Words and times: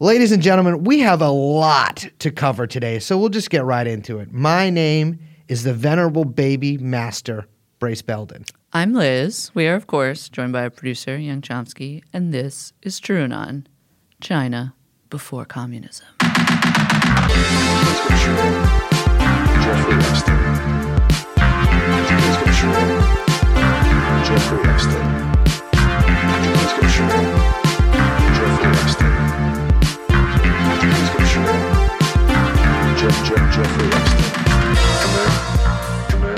Ladies 0.00 0.30
and 0.30 0.40
gentlemen, 0.40 0.84
we 0.84 1.00
have 1.00 1.20
a 1.20 1.28
lot 1.28 2.06
to 2.20 2.30
cover 2.30 2.68
today, 2.68 3.00
so 3.00 3.18
we'll 3.18 3.30
just 3.30 3.50
get 3.50 3.64
right 3.64 3.84
into 3.84 4.20
it. 4.20 4.32
My 4.32 4.70
name 4.70 5.18
is 5.48 5.64
the 5.64 5.74
venerable 5.74 6.24
baby 6.24 6.78
master, 6.78 7.48
Brace 7.80 8.00
Belden. 8.00 8.44
I'm 8.72 8.94
Liz. 8.94 9.50
We 9.54 9.66
are, 9.66 9.74
of 9.74 9.88
course, 9.88 10.28
joined 10.28 10.52
by 10.52 10.62
our 10.62 10.70
producer, 10.70 11.18
Young 11.18 11.40
Chomsky, 11.40 12.04
and 12.12 12.32
this 12.32 12.72
is 12.80 13.00
TrueAnon, 13.00 13.64
China 14.20 14.72
before 15.10 15.44
communism. 15.44 16.06
Jeffrey 24.24 24.60
Epstein. 24.62 25.34
Jeffrey 28.34 28.68
Epstein. 28.70 29.17
Jeff, 32.98 33.14
Jeff, 33.24 33.54
Jeffrey 33.54 33.86
Epstein. 33.92 34.32
Come 34.98 35.14
in. 35.14 35.28
Come 36.08 36.24
in. 36.24 36.36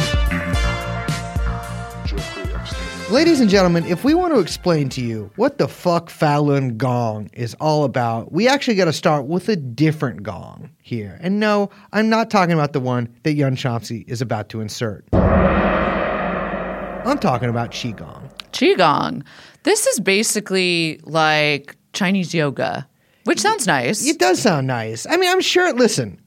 Jeffrey 2.06 2.42
Epstein. 2.52 3.12
Ladies 3.14 3.40
and 3.40 3.48
gentlemen, 3.48 3.86
if 3.86 4.04
we 4.04 4.12
want 4.12 4.34
to 4.34 4.40
explain 4.40 4.90
to 4.90 5.00
you 5.00 5.30
what 5.36 5.56
the 5.56 5.66
fuck 5.66 6.10
Falun 6.10 6.76
Gong 6.76 7.30
is 7.32 7.54
all 7.60 7.84
about, 7.84 8.30
we 8.30 8.46
actually 8.46 8.74
got 8.74 8.84
to 8.84 8.92
start 8.92 9.24
with 9.24 9.48
a 9.48 9.56
different 9.56 10.22
gong 10.22 10.68
here. 10.82 11.18
And 11.22 11.40
no, 11.40 11.70
I'm 11.94 12.10
not 12.10 12.28
talking 12.28 12.52
about 12.52 12.74
the 12.74 12.80
one 12.80 13.08
that 13.22 13.32
Young 13.32 13.56
Chomsky 13.56 14.06
is 14.06 14.20
about 14.20 14.50
to 14.50 14.60
insert. 14.60 15.06
I'm 15.14 17.18
talking 17.20 17.48
about 17.48 17.70
Qigong. 17.70 18.30
Qigong. 18.52 19.22
This 19.62 19.86
is 19.86 19.98
basically 19.98 21.00
like 21.04 21.74
Chinese 21.94 22.34
yoga, 22.34 22.86
which 23.24 23.40
sounds 23.40 23.66
nice. 23.66 24.06
It 24.06 24.18
does 24.18 24.42
sound 24.42 24.66
nice. 24.66 25.06
I 25.08 25.16
mean, 25.16 25.30
I'm 25.30 25.40
sure. 25.40 25.72
Listen, 25.72 26.20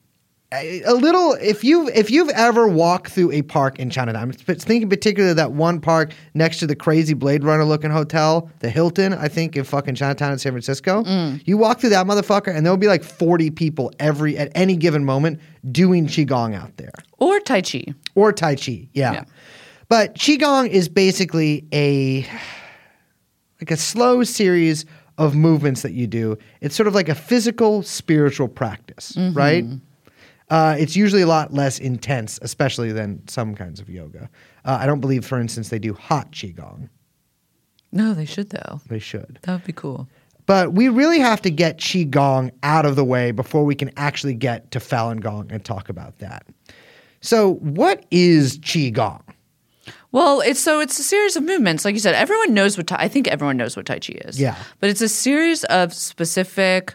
a 0.62 0.94
little. 0.94 1.34
If 1.34 1.64
you 1.64 1.90
if 1.90 2.12
you've 2.12 2.30
ever 2.30 2.68
walked 2.68 3.12
through 3.12 3.32
a 3.32 3.42
park 3.42 3.80
in 3.80 3.90
Chinatown, 3.90 4.22
I'm 4.22 4.32
thinking 4.32 4.90
particularly 4.90 5.34
that 5.36 5.52
one 5.52 5.80
park 5.80 6.14
next 6.34 6.60
to 6.60 6.68
the 6.68 6.76
crazy 6.76 7.14
Blade 7.14 7.44
Runner 7.44 7.66
looking 7.66 7.92
hotel, 7.92 8.50
the 8.60 8.70
Hilton, 8.70 9.14
I 9.14 9.28
think 9.28 9.56
in 9.56 9.64
fucking 9.64 9.96
Chinatown 9.96 10.32
in 10.32 10.40
San 10.40 10.52
Francisco. 10.52 11.04
Mm. 11.04 11.42
You 11.46 11.58
walk 11.58 11.80
through 11.80 11.90
that 11.90 12.06
motherfucker, 12.06 12.56
and 12.56 12.66
there'll 12.66 12.78
be 12.78 12.88
like 12.88 13.04
40 13.04 13.52
people 13.52 13.92
every 14.00 14.38
at 14.38 14.52
any 14.56 14.76
given 14.76 15.06
moment 15.06 15.40
doing 15.72 16.08
qigong 16.08 16.56
out 16.56 16.76
there 16.78 16.94
or 17.18 17.40
Tai 17.40 17.62
Chi. 17.62 17.86
or 18.16 18.32
tai 18.32 18.56
chi. 18.56 18.88
Yeah. 18.94 19.14
Yeah. 19.14 19.24
But 19.90 20.16
qigong 20.16 20.70
is 20.70 20.90
basically 20.90 21.66
a 21.74 22.28
like 23.62 23.72
a 23.72 23.78
slow 23.78 24.24
series 24.24 24.86
of 25.18 25.36
movements 25.36 25.84
that 25.84 25.94
you 25.94 26.08
do. 26.08 26.38
It's 26.62 26.76
sort 26.76 26.88
of 26.88 26.96
like 26.96 27.10
a 27.10 27.16
physical 27.16 27.84
spiritual 27.84 28.48
practice, 28.48 29.14
mm-hmm. 29.14 29.38
right? 29.38 29.66
Uh, 30.54 30.76
it's 30.78 30.96
usually 30.96 31.24
a 31.24 31.28
lot 31.28 31.52
less 31.52 31.80
intense, 31.80 32.38
especially 32.44 32.92
than 32.92 33.28
some 33.28 33.56
kinds 33.56 33.80
of 33.80 33.90
yoga. 33.90 34.30
Uh, 34.66 34.78
I 34.80 34.86
don't 34.86 35.00
believe, 35.00 35.26
for 35.26 35.40
instance, 35.40 35.70
they 35.70 35.80
do 35.80 35.94
hot 35.94 36.32
qigong. 36.32 36.90
No, 37.92 38.14
they 38.14 38.26
should, 38.26 38.52
though. 38.52 38.80
They 38.88 39.00
should. 39.00 39.40
That 39.44 39.54
would 39.54 39.64
be 39.66 39.74
cool. 39.74 40.08
But 40.46 40.74
we 40.74 40.90
really 40.90 41.20
have 41.20 41.42
to 41.44 41.50
get 41.50 41.78
Qigong 41.78 42.52
out 42.64 42.86
of 42.86 42.96
the 42.96 43.04
way 43.04 43.32
before 43.32 43.64
we 43.64 43.76
can 43.76 43.92
actually 43.98 44.34
get 44.34 44.72
to 44.72 44.80
Falun 44.80 45.22
Gong 45.22 45.52
and 45.52 45.64
talk 45.64 45.90
about 45.90 46.20
that. 46.20 46.46
So, 47.22 47.54
what 47.56 48.06
is 48.12 48.60
Qigong? 48.60 49.22
Well, 50.12 50.42
it's 50.42 50.60
so 50.60 50.80
it's 50.80 51.00
a 51.00 51.04
series 51.04 51.36
of 51.36 51.44
movements. 51.44 51.86
Like 51.86 51.94
you 51.94 52.00
said, 52.00 52.14
everyone 52.14 52.54
knows 52.54 52.78
what 52.78 52.88
tai, 52.88 52.98
I 53.00 53.08
think 53.08 53.28
everyone 53.28 53.58
knows 53.58 53.76
what 53.76 53.86
Tai 53.86 54.00
Chi 54.00 54.14
is. 54.26 54.40
Yeah. 54.40 54.56
But 54.80 54.90
it's 54.90 55.02
a 55.02 55.10
series 55.10 55.64
of 55.66 55.94
specific, 55.94 56.94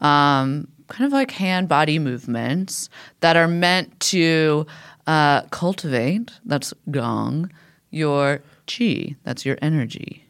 um, 0.00 0.68
kind 0.88 1.06
of 1.06 1.12
like 1.12 1.30
hand 1.30 1.68
body 1.68 1.98
movements 1.98 2.88
that 3.20 3.36
are 3.36 3.48
meant 3.48 3.98
to 4.00 4.66
uh, 5.06 5.42
cultivate. 5.42 6.30
That's 6.44 6.74
gong. 6.90 7.50
Your 7.90 8.40
chi. 8.66 9.16
That's 9.24 9.46
your 9.46 9.58
energy. 9.62 10.24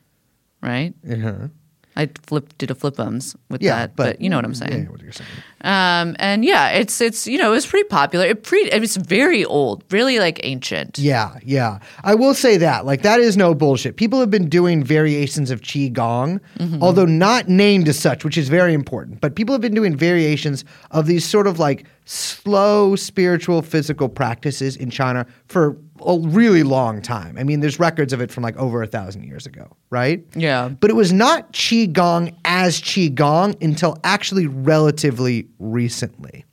Right. 0.62 0.94
Uh-huh. 1.08 1.48
I 1.98 2.08
flipped 2.22 2.56
did 2.58 2.70
a 2.70 2.74
flipums 2.74 3.34
with 3.50 3.60
Yeah, 3.60 3.76
that, 3.80 3.96
but, 3.96 4.04
but, 4.04 4.20
you 4.20 4.30
know 4.30 4.36
what 4.36 4.44
I'm 4.44 4.54
saying. 4.54 4.84
Yeah, 4.84 4.90
what 4.90 5.02
you're 5.02 5.10
saying. 5.10 5.28
Um, 5.62 6.14
and 6.20 6.44
yeah, 6.44 6.68
it's 6.68 7.00
it's 7.00 7.26
you 7.26 7.38
know 7.38 7.52
it's 7.52 7.66
pretty 7.66 7.88
popular. 7.88 8.24
It 8.24 8.44
pre 8.44 8.60
it's 8.60 8.96
very 8.96 9.44
old, 9.44 9.82
really 9.90 10.20
like 10.20 10.38
ancient. 10.44 10.96
Yeah, 10.98 11.36
yeah. 11.44 11.80
I 12.04 12.14
will 12.14 12.34
say 12.34 12.56
that. 12.58 12.86
Like, 12.86 13.02
that 13.02 13.18
is 13.18 13.36
no 13.36 13.52
bullshit. 13.52 13.96
People 13.96 14.20
have 14.20 14.30
been 14.30 14.48
doing 14.48 14.84
variations 14.84 15.50
of 15.50 15.62
Qigong, 15.62 16.40
although 16.80 17.04
not 17.04 17.48
named 17.48 17.88
as 17.88 17.98
such, 17.98 18.24
which 18.24 18.38
is 18.38 18.48
very 18.48 18.74
important. 18.74 19.20
But 19.20 19.34
people 19.34 19.52
have 19.52 19.60
been 19.60 19.74
doing 19.74 19.96
variations 19.96 20.64
of 20.92 21.06
these 21.06 21.24
sort 21.24 21.48
of 21.48 21.58
like 21.58 21.84
slow 22.04 22.94
spiritual 22.96 23.60
physical 23.60 24.08
practices 24.08 24.76
in 24.76 24.90
China 24.90 25.26
for 25.46 25.76
a 26.04 26.18
really 26.18 26.62
long 26.62 27.02
time. 27.02 27.36
I 27.38 27.44
mean, 27.44 27.60
there's 27.60 27.78
records 27.78 28.12
of 28.12 28.20
it 28.20 28.30
from 28.30 28.42
like 28.42 28.56
over 28.56 28.82
a 28.82 28.86
thousand 28.86 29.24
years 29.24 29.46
ago, 29.46 29.76
right? 29.90 30.24
Yeah. 30.34 30.68
But 30.68 30.90
it 30.90 30.94
was 30.94 31.12
not 31.12 31.52
Qigong 31.52 32.34
as 32.44 32.80
Qigong 32.80 33.62
until 33.62 33.98
actually 34.04 34.46
relatively 34.46 35.48
recently. 35.58 36.44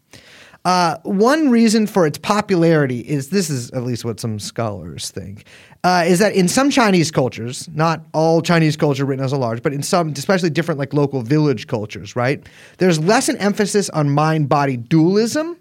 Uh, 0.66 0.97
one 1.03 1.51
reason 1.51 1.85
for 1.85 2.07
its 2.07 2.17
popularity 2.17 3.00
is 3.01 3.29
this 3.29 3.51
is 3.51 3.69
at 3.72 3.83
least 3.83 4.03
what 4.03 4.19
some 4.19 4.39
scholars 4.39 5.11
think 5.11 5.45
uh, 5.83 6.03
is 6.07 6.17
that 6.17 6.33
in 6.33 6.47
some 6.47 6.72
Chinese 6.72 7.12
cultures, 7.12 7.69
not 7.75 8.03
all 8.16 8.41
Chinese 8.41 8.75
culture 8.75 9.06
written 9.06 9.23
as 9.23 9.31
a 9.31 9.38
large, 9.38 9.62
but 9.62 9.72
in 9.72 9.83
some, 9.83 10.09
especially 10.09 10.50
different 10.50 10.79
like 10.79 10.91
local 10.91 11.22
village 11.22 11.67
cultures, 11.67 12.16
right? 12.16 12.44
There's 12.79 13.00
less 13.00 13.29
an 13.29 13.38
emphasis 13.38 13.91
on 13.91 14.09
mind 14.09 14.50
body 14.50 14.75
dualism 14.75 15.59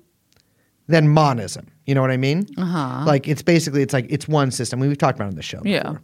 than 0.89 1.09
monism. 1.09 1.67
You 1.87 1.95
know 1.95 2.01
what 2.01 2.11
I 2.11 2.17
mean? 2.17 2.47
Uh-huh. 2.57 3.05
Like 3.07 3.29
it's 3.29 3.43
basically 3.43 3.83
it's 3.83 3.93
like 3.93 4.07
it's 4.09 4.27
one 4.27 4.51
system. 4.51 4.81
We've 4.81 4.97
talked 4.97 5.19
about 5.19 5.27
it 5.27 5.33
on 5.33 5.37
the 5.37 5.43
show. 5.43 5.61
Yeah. 5.65 5.97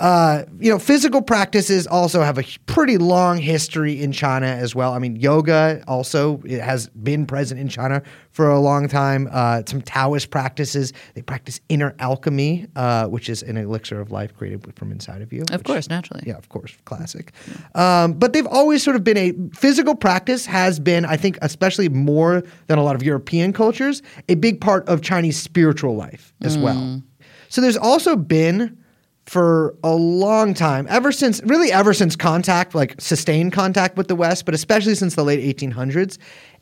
Uh, 0.00 0.44
you 0.58 0.70
know, 0.70 0.78
physical 0.78 1.20
practices 1.20 1.86
also 1.86 2.22
have 2.22 2.38
a 2.38 2.44
pretty 2.64 2.96
long 2.96 3.36
history 3.36 4.02
in 4.02 4.12
China 4.12 4.46
as 4.46 4.74
well. 4.74 4.94
I 4.94 4.98
mean, 4.98 5.16
yoga 5.16 5.84
also 5.86 6.40
it 6.46 6.62
has 6.62 6.88
been 6.88 7.26
present 7.26 7.60
in 7.60 7.68
China 7.68 8.02
for 8.30 8.48
a 8.48 8.58
long 8.58 8.88
time. 8.88 9.28
Uh, 9.30 9.62
some 9.66 9.82
Taoist 9.82 10.30
practices 10.30 10.94
they 11.14 11.20
practice 11.20 11.60
inner 11.68 11.94
alchemy, 11.98 12.66
uh, 12.76 13.08
which 13.08 13.28
is 13.28 13.42
an 13.42 13.58
elixir 13.58 14.00
of 14.00 14.10
life 14.10 14.34
created 14.34 14.66
from 14.74 14.90
inside 14.90 15.20
of 15.20 15.34
you. 15.34 15.42
Of 15.42 15.60
which- 15.60 15.64
course, 15.66 15.90
naturally. 15.90 16.22
yeah, 16.26 16.36
of 16.36 16.48
course, 16.48 16.74
classic. 16.86 17.32
Um, 17.74 18.14
but 18.14 18.32
they've 18.32 18.46
always 18.46 18.82
sort 18.82 18.96
of 18.96 19.04
been 19.04 19.18
a 19.18 19.34
physical 19.54 19.94
practice 19.94 20.46
has 20.46 20.80
been, 20.80 21.04
I 21.04 21.18
think, 21.18 21.36
especially 21.42 21.90
more 21.90 22.42
than 22.68 22.78
a 22.78 22.82
lot 22.82 22.96
of 22.96 23.02
European 23.02 23.52
cultures, 23.52 24.00
a 24.30 24.34
big 24.34 24.62
part 24.62 24.88
of 24.88 25.02
Chinese 25.02 25.38
spiritual 25.38 25.94
life 25.94 26.32
as 26.40 26.56
well. 26.56 27.02
So 27.50 27.60
there's 27.60 27.76
also 27.76 28.16
been 28.16 28.78
for 29.30 29.76
a 29.84 29.94
long 29.94 30.54
time, 30.54 30.88
ever 30.90 31.12
since 31.12 31.40
really 31.44 31.70
ever 31.70 31.94
since 31.94 32.16
contact, 32.16 32.74
like 32.74 33.00
sustained 33.00 33.52
contact 33.52 33.96
with 33.96 34.08
the 34.08 34.16
West, 34.16 34.44
but 34.44 34.54
especially 34.54 34.96
since 34.96 35.14
the 35.14 35.22
late 35.22 35.38
1800s, 35.56 36.18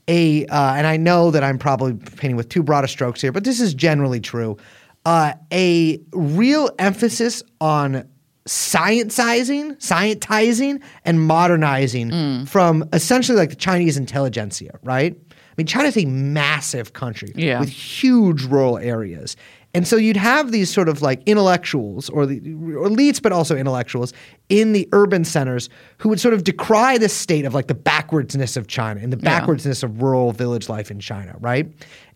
a 0.06 0.45
uh, 0.49 0.75
and 0.75 0.87
I 0.87 0.99
know 0.99 1.31
that 1.31 1.43
I'm 1.43 1.56
probably 1.56 1.95
painting 1.95 2.37
with 2.37 2.51
too 2.51 2.62
broad 2.62 2.84
a 2.84 2.89
strokes 2.89 3.23
here, 3.23 3.33
but 3.33 3.45
this 3.45 3.59
is 3.59 3.73
generally 3.73 4.21
true. 4.21 4.59
Uh, 5.06 5.33
a 5.51 5.99
real 6.12 6.69
emphasis 6.79 7.43
on 7.59 8.06
scientizing, 8.47 9.77
scientizing, 9.79 10.83
and 11.06 11.23
modernizing 11.27 12.45
from 12.45 12.87
essentially 12.93 13.39
like 13.39 13.49
the 13.49 13.56
Chinese 13.56 13.97
intelligentsia, 13.97 14.79
right? 14.83 15.17
I 15.31 15.35
mean, 15.56 15.67
China's 15.67 15.97
a 15.97 16.05
massive 16.05 16.93
country 16.93 17.33
Yeah. 17.35 17.61
with 17.61 17.71
huge 17.71 18.45
rural 18.45 18.77
areas. 18.77 19.37
And 19.75 19.87
so 19.87 19.97
you'd 19.97 20.17
have 20.17 20.51
these 20.51 20.71
sort 20.73 20.89
of 20.89 21.03
like 21.03 21.23
intellectuals 21.27 22.09
or 22.09 22.25
the 22.25 22.39
or 22.55 22.89
elites, 22.89 23.21
but 23.21 23.33
also 23.33 23.55
intellectuals 23.55 24.12
in 24.49 24.73
the 24.73 24.89
urban 24.93 25.25
centers 25.25 25.69
who 25.99 26.09
would 26.09 26.19
sort 26.19 26.33
of 26.33 26.43
decry 26.45 26.97
the 26.97 27.09
state 27.09 27.45
of 27.45 27.53
like 27.53 27.67
the 27.67 27.75
backwardsness 27.75 28.56
of 28.56 28.67
China 28.67 29.01
and 29.03 29.12
the 29.12 29.19
Yeah. 29.23 29.41
backwardsness 29.41 29.82
of 29.82 30.00
rural 30.03 30.32
village 30.32 30.69
life 30.70 30.91
in 30.91 31.00
China, 31.00 31.37
right? 31.41 31.70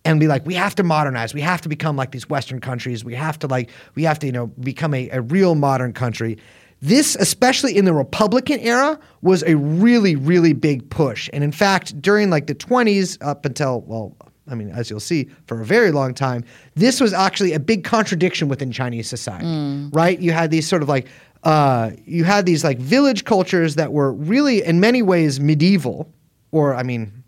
And 0.05 0.19
be 0.19 0.29
like, 0.29 0.47
we 0.47 0.55
have 0.55 0.75
to 0.77 0.83
modernize. 0.83 1.35
We 1.35 1.43
have 1.43 1.61
to 1.61 1.69
become 1.69 1.95
like 1.95 2.11
these 2.11 2.29
Western 2.29 2.59
countries. 2.61 3.05
We 3.05 3.15
have 3.15 3.39
to 3.41 3.47
like, 3.47 3.71
we 3.95 4.03
have 4.05 4.19
to, 4.21 4.27
you 4.27 4.33
know, 4.33 4.47
become 4.47 4.95
a, 4.95 5.11
a 5.11 5.21
real 5.21 5.55
modern 5.55 5.93
country. 5.93 6.39
This, 6.81 7.15
especially 7.17 7.77
in 7.77 7.85
the 7.85 7.93
Republican 7.93 8.59
era, 8.61 8.99
was 9.21 9.45
a 9.45 9.55
really, 9.57 10.17
really 10.17 10.53
big 10.55 10.89
push. 10.91 11.31
And 11.33 11.45
in 11.45 11.53
fact, 11.53 12.01
during 12.03 12.31
like 12.31 12.49
the 12.49 12.57
20s 12.57 13.19
up 13.21 13.45
until, 13.45 13.83
well, 13.83 14.17
I 14.49 14.55
mean, 14.55 14.71
as 14.71 14.91
you'll 14.91 15.01
see, 15.01 15.29
for 15.47 15.61
a 15.61 15.65
very 15.65 15.93
long 15.93 16.15
time, 16.15 16.45
this 16.75 17.01
was 17.01 17.13
actually 17.13 17.53
a 17.53 17.61
big 17.61 17.85
contradiction 17.85 18.49
within 18.49 18.73
Chinese 18.73 19.09
society, 19.09 19.47
right? 19.93 20.19
You 20.19 20.33
had 20.33 20.51
these 20.51 20.67
sort 20.67 20.83
of 20.83 20.89
like, 20.89 21.07
uh, 21.45 21.91
you 22.05 22.25
had 22.25 22.45
these 22.47 22.65
like 22.65 22.79
village 22.79 23.25
cultures 23.25 23.77
that 23.77 23.93
were 23.93 24.13
really, 24.13 24.65
in 24.65 24.81
many 24.81 25.03
ways, 25.03 25.39
medieval, 25.39 26.13
or 26.51 26.75
I 26.75 26.83
mean, 26.83 27.23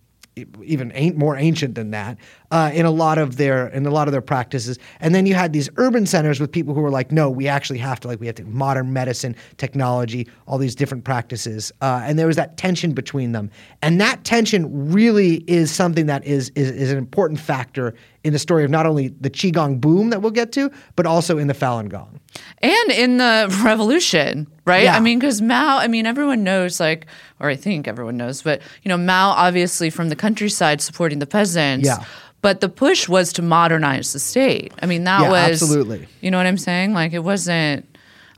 even 0.64 0.90
ain't 0.94 1.16
more 1.16 1.36
ancient 1.36 1.76
than 1.76 1.92
that 1.92 2.18
uh, 2.50 2.70
in 2.72 2.86
a 2.86 2.90
lot 2.90 3.18
of 3.18 3.36
their 3.36 3.68
in 3.68 3.84
a 3.86 3.90
lot 3.90 4.08
of 4.08 4.12
their 4.12 4.20
practices. 4.20 4.78
And 5.00 5.14
then 5.14 5.26
you 5.26 5.34
had 5.34 5.52
these 5.52 5.68
urban 5.76 6.06
centers 6.06 6.40
with 6.40 6.52
people 6.52 6.74
who 6.74 6.80
were 6.80 6.90
like, 6.90 7.10
no, 7.10 7.30
we 7.30 7.48
actually 7.48 7.78
have 7.78 8.00
to 8.00 8.08
like 8.08 8.20
we 8.20 8.26
have 8.26 8.36
to 8.36 8.44
modern 8.44 8.92
medicine, 8.92 9.34
technology, 9.56 10.28
all 10.46 10.58
these 10.58 10.74
different 10.74 11.04
practices. 11.04 11.72
Uh, 11.80 12.02
and 12.04 12.18
there 12.18 12.26
was 12.26 12.36
that 12.36 12.56
tension 12.56 12.92
between 12.92 13.32
them, 13.32 13.50
and 13.82 14.00
that 14.00 14.24
tension 14.24 14.92
really 14.92 15.36
is 15.46 15.70
something 15.70 16.06
that 16.06 16.24
is 16.24 16.50
is, 16.54 16.70
is 16.70 16.92
an 16.92 16.98
important 16.98 17.40
factor 17.40 17.94
in 18.24 18.32
the 18.32 18.38
story 18.38 18.64
of 18.64 18.70
not 18.70 18.86
only 18.86 19.08
the 19.08 19.30
qigong 19.30 19.80
boom 19.80 20.10
that 20.10 20.22
we'll 20.22 20.30
get 20.30 20.50
to, 20.52 20.70
but 20.96 21.06
also 21.06 21.36
in 21.36 21.46
the 21.46 21.54
Falun 21.54 21.88
Gong. 21.90 22.18
and 22.58 22.90
in 22.90 23.18
the 23.18 23.60
revolution, 23.64 24.46
right? 24.64 24.84
Yeah. 24.84 24.96
I 24.96 25.00
mean, 25.00 25.18
because 25.18 25.42
Mao, 25.42 25.78
I 25.78 25.88
mean, 25.88 26.06
everyone 26.06 26.42
knows, 26.42 26.80
like, 26.80 27.06
or 27.38 27.48
I 27.50 27.56
think 27.56 27.86
everyone 27.86 28.16
knows, 28.16 28.42
but 28.42 28.62
you 28.82 28.88
know, 28.88 28.96
Mao 28.96 29.30
obviously 29.30 29.90
from 29.90 30.08
the 30.08 30.16
countryside 30.16 30.80
supporting 30.80 31.18
the 31.18 31.26
peasants. 31.26 31.86
Yeah. 31.86 32.04
But 32.44 32.60
the 32.60 32.68
push 32.68 33.08
was 33.08 33.32
to 33.32 33.42
modernize 33.42 34.12
the 34.12 34.18
state. 34.18 34.74
I 34.82 34.84
mean, 34.84 35.04
that 35.04 35.22
Yeah, 35.22 35.30
was 35.30 35.62
absolutely. 35.62 36.06
You 36.20 36.30
know 36.30 36.36
what 36.36 36.44
I'm 36.44 36.58
saying? 36.58 36.92
Like, 36.92 37.14
it 37.14 37.20
wasn't. 37.20 37.88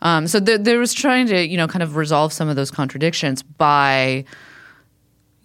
Um, 0.00 0.28
so 0.28 0.38
there, 0.38 0.58
there 0.58 0.78
was 0.78 0.94
trying 0.94 1.26
to, 1.26 1.44
you 1.44 1.56
know, 1.56 1.66
kind 1.66 1.82
of 1.82 1.96
resolve 1.96 2.32
some 2.32 2.48
of 2.48 2.54
those 2.54 2.70
contradictions 2.70 3.42
by, 3.42 4.24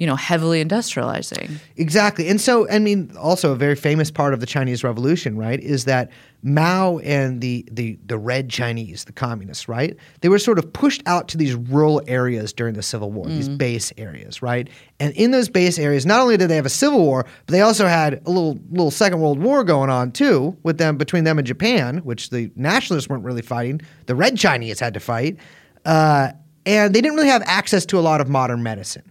you 0.01 0.07
know, 0.07 0.15
heavily 0.15 0.65
industrializing. 0.65 1.57
Exactly. 1.77 2.27
And 2.27 2.41
so, 2.41 2.67
I 2.71 2.79
mean, 2.79 3.15
also 3.19 3.51
a 3.51 3.55
very 3.55 3.75
famous 3.75 4.09
part 4.09 4.33
of 4.33 4.39
the 4.39 4.47
Chinese 4.47 4.83
Revolution, 4.83 5.37
right, 5.37 5.59
is 5.59 5.85
that 5.85 6.09
Mao 6.41 6.97
and 7.03 7.39
the, 7.39 7.63
the, 7.71 7.99
the 8.07 8.17
Red 8.17 8.49
Chinese, 8.49 9.05
the 9.05 9.11
communists, 9.11 9.69
right, 9.69 9.95
they 10.21 10.29
were 10.29 10.39
sort 10.39 10.57
of 10.57 10.73
pushed 10.73 11.03
out 11.05 11.27
to 11.27 11.37
these 11.37 11.53
rural 11.53 12.01
areas 12.07 12.51
during 12.51 12.73
the 12.73 12.81
Civil 12.81 13.11
War, 13.11 13.27
these 13.27 13.47
base 13.47 13.93
areas, 13.95 14.41
right? 14.41 14.71
And 14.99 15.13
in 15.13 15.29
those 15.29 15.49
base 15.49 15.77
areas, 15.77 16.03
not 16.03 16.19
only 16.19 16.35
did 16.35 16.49
they 16.49 16.55
have 16.55 16.65
a 16.65 16.69
civil 16.69 16.97
war, 16.97 17.27
but 17.45 17.51
they 17.51 17.61
also 17.61 17.85
had 17.85 18.23
a 18.25 18.29
little 18.31 18.57
little 18.71 18.89
Second 18.89 19.21
World 19.21 19.37
War 19.37 19.63
going 19.63 19.91
on 19.91 20.11
too, 20.13 20.57
with 20.63 20.79
them 20.79 20.97
between 20.97 21.25
them 21.25 21.37
and 21.37 21.45
Japan, 21.45 21.97
which 21.97 22.31
the 22.31 22.49
nationalists 22.55 23.07
weren't 23.07 23.23
really 23.23 23.43
fighting. 23.43 23.81
The 24.07 24.15
Red 24.15 24.35
Chinese 24.35 24.79
had 24.79 24.95
to 24.95 24.99
fight, 24.99 25.37
uh, 25.85 26.31
and 26.65 26.91
they 26.91 27.01
didn't 27.01 27.17
really 27.17 27.29
have 27.29 27.43
access 27.45 27.85
to 27.85 27.99
a 27.99 28.01
lot 28.01 28.19
of 28.19 28.29
modern 28.29 28.63
medicine. 28.63 29.10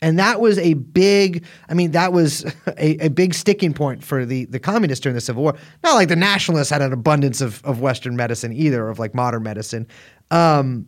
And 0.00 0.18
that 0.18 0.40
was 0.40 0.58
a 0.58 0.74
big, 0.74 1.44
I 1.68 1.74
mean, 1.74 1.90
that 1.92 2.12
was 2.12 2.44
a, 2.78 3.06
a 3.06 3.08
big 3.08 3.34
sticking 3.34 3.72
point 3.72 4.04
for 4.04 4.24
the, 4.24 4.44
the 4.46 4.60
communists 4.60 5.02
during 5.02 5.14
the 5.14 5.20
Civil 5.20 5.42
War. 5.42 5.56
Not 5.82 5.94
like 5.94 6.08
the 6.08 6.16
nationalists 6.16 6.70
had 6.70 6.82
an 6.82 6.92
abundance 6.92 7.40
of, 7.40 7.64
of 7.64 7.80
Western 7.80 8.16
medicine 8.16 8.52
either, 8.52 8.88
of 8.88 8.98
like 8.98 9.14
modern 9.14 9.42
medicine. 9.42 9.86
Um, 10.30 10.86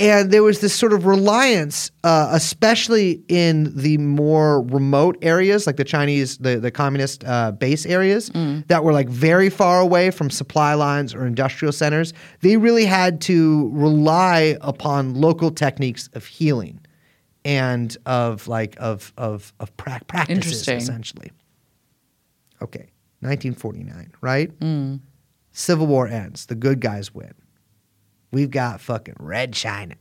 and 0.00 0.30
there 0.30 0.42
was 0.42 0.60
this 0.60 0.74
sort 0.74 0.94
of 0.94 1.04
reliance, 1.04 1.90
uh, 2.04 2.30
especially 2.32 3.22
in 3.28 3.70
the 3.76 3.98
more 3.98 4.62
remote 4.62 5.18
areas, 5.20 5.66
like 5.66 5.76
the 5.76 5.84
Chinese, 5.84 6.38
the, 6.38 6.58
the 6.58 6.70
communist 6.70 7.22
uh, 7.26 7.52
base 7.52 7.84
areas 7.84 8.30
that 8.68 8.82
were 8.82 8.94
like 8.94 9.10
very 9.10 9.50
far 9.50 9.78
away 9.78 10.10
from 10.10 10.30
supply 10.30 10.72
lines 10.72 11.14
or 11.14 11.26
industrial 11.26 11.70
centers. 11.70 12.14
They 12.40 12.56
really 12.56 12.86
had 12.86 13.20
to 13.22 13.68
rely 13.74 14.56
upon 14.62 15.20
local 15.20 15.50
techniques 15.50 16.08
of 16.14 16.24
healing 16.24 16.80
and 17.44 17.96
of 18.06 18.48
like 18.48 18.76
of 18.78 19.12
of 19.16 19.52
of 19.60 19.76
pra- 19.76 20.00
practices 20.06 20.68
essentially. 20.68 21.32
Okay, 22.62 22.90
1949, 23.20 24.12
right? 24.20 24.58
Mm. 24.60 25.00
Civil 25.52 25.86
War 25.86 26.06
ends. 26.06 26.46
The 26.46 26.54
good 26.54 26.80
guys 26.80 27.14
win. 27.14 27.34
We've 28.32 28.50
got 28.50 28.80
fucking 28.80 29.16
Red 29.18 29.52
China. 29.52 29.96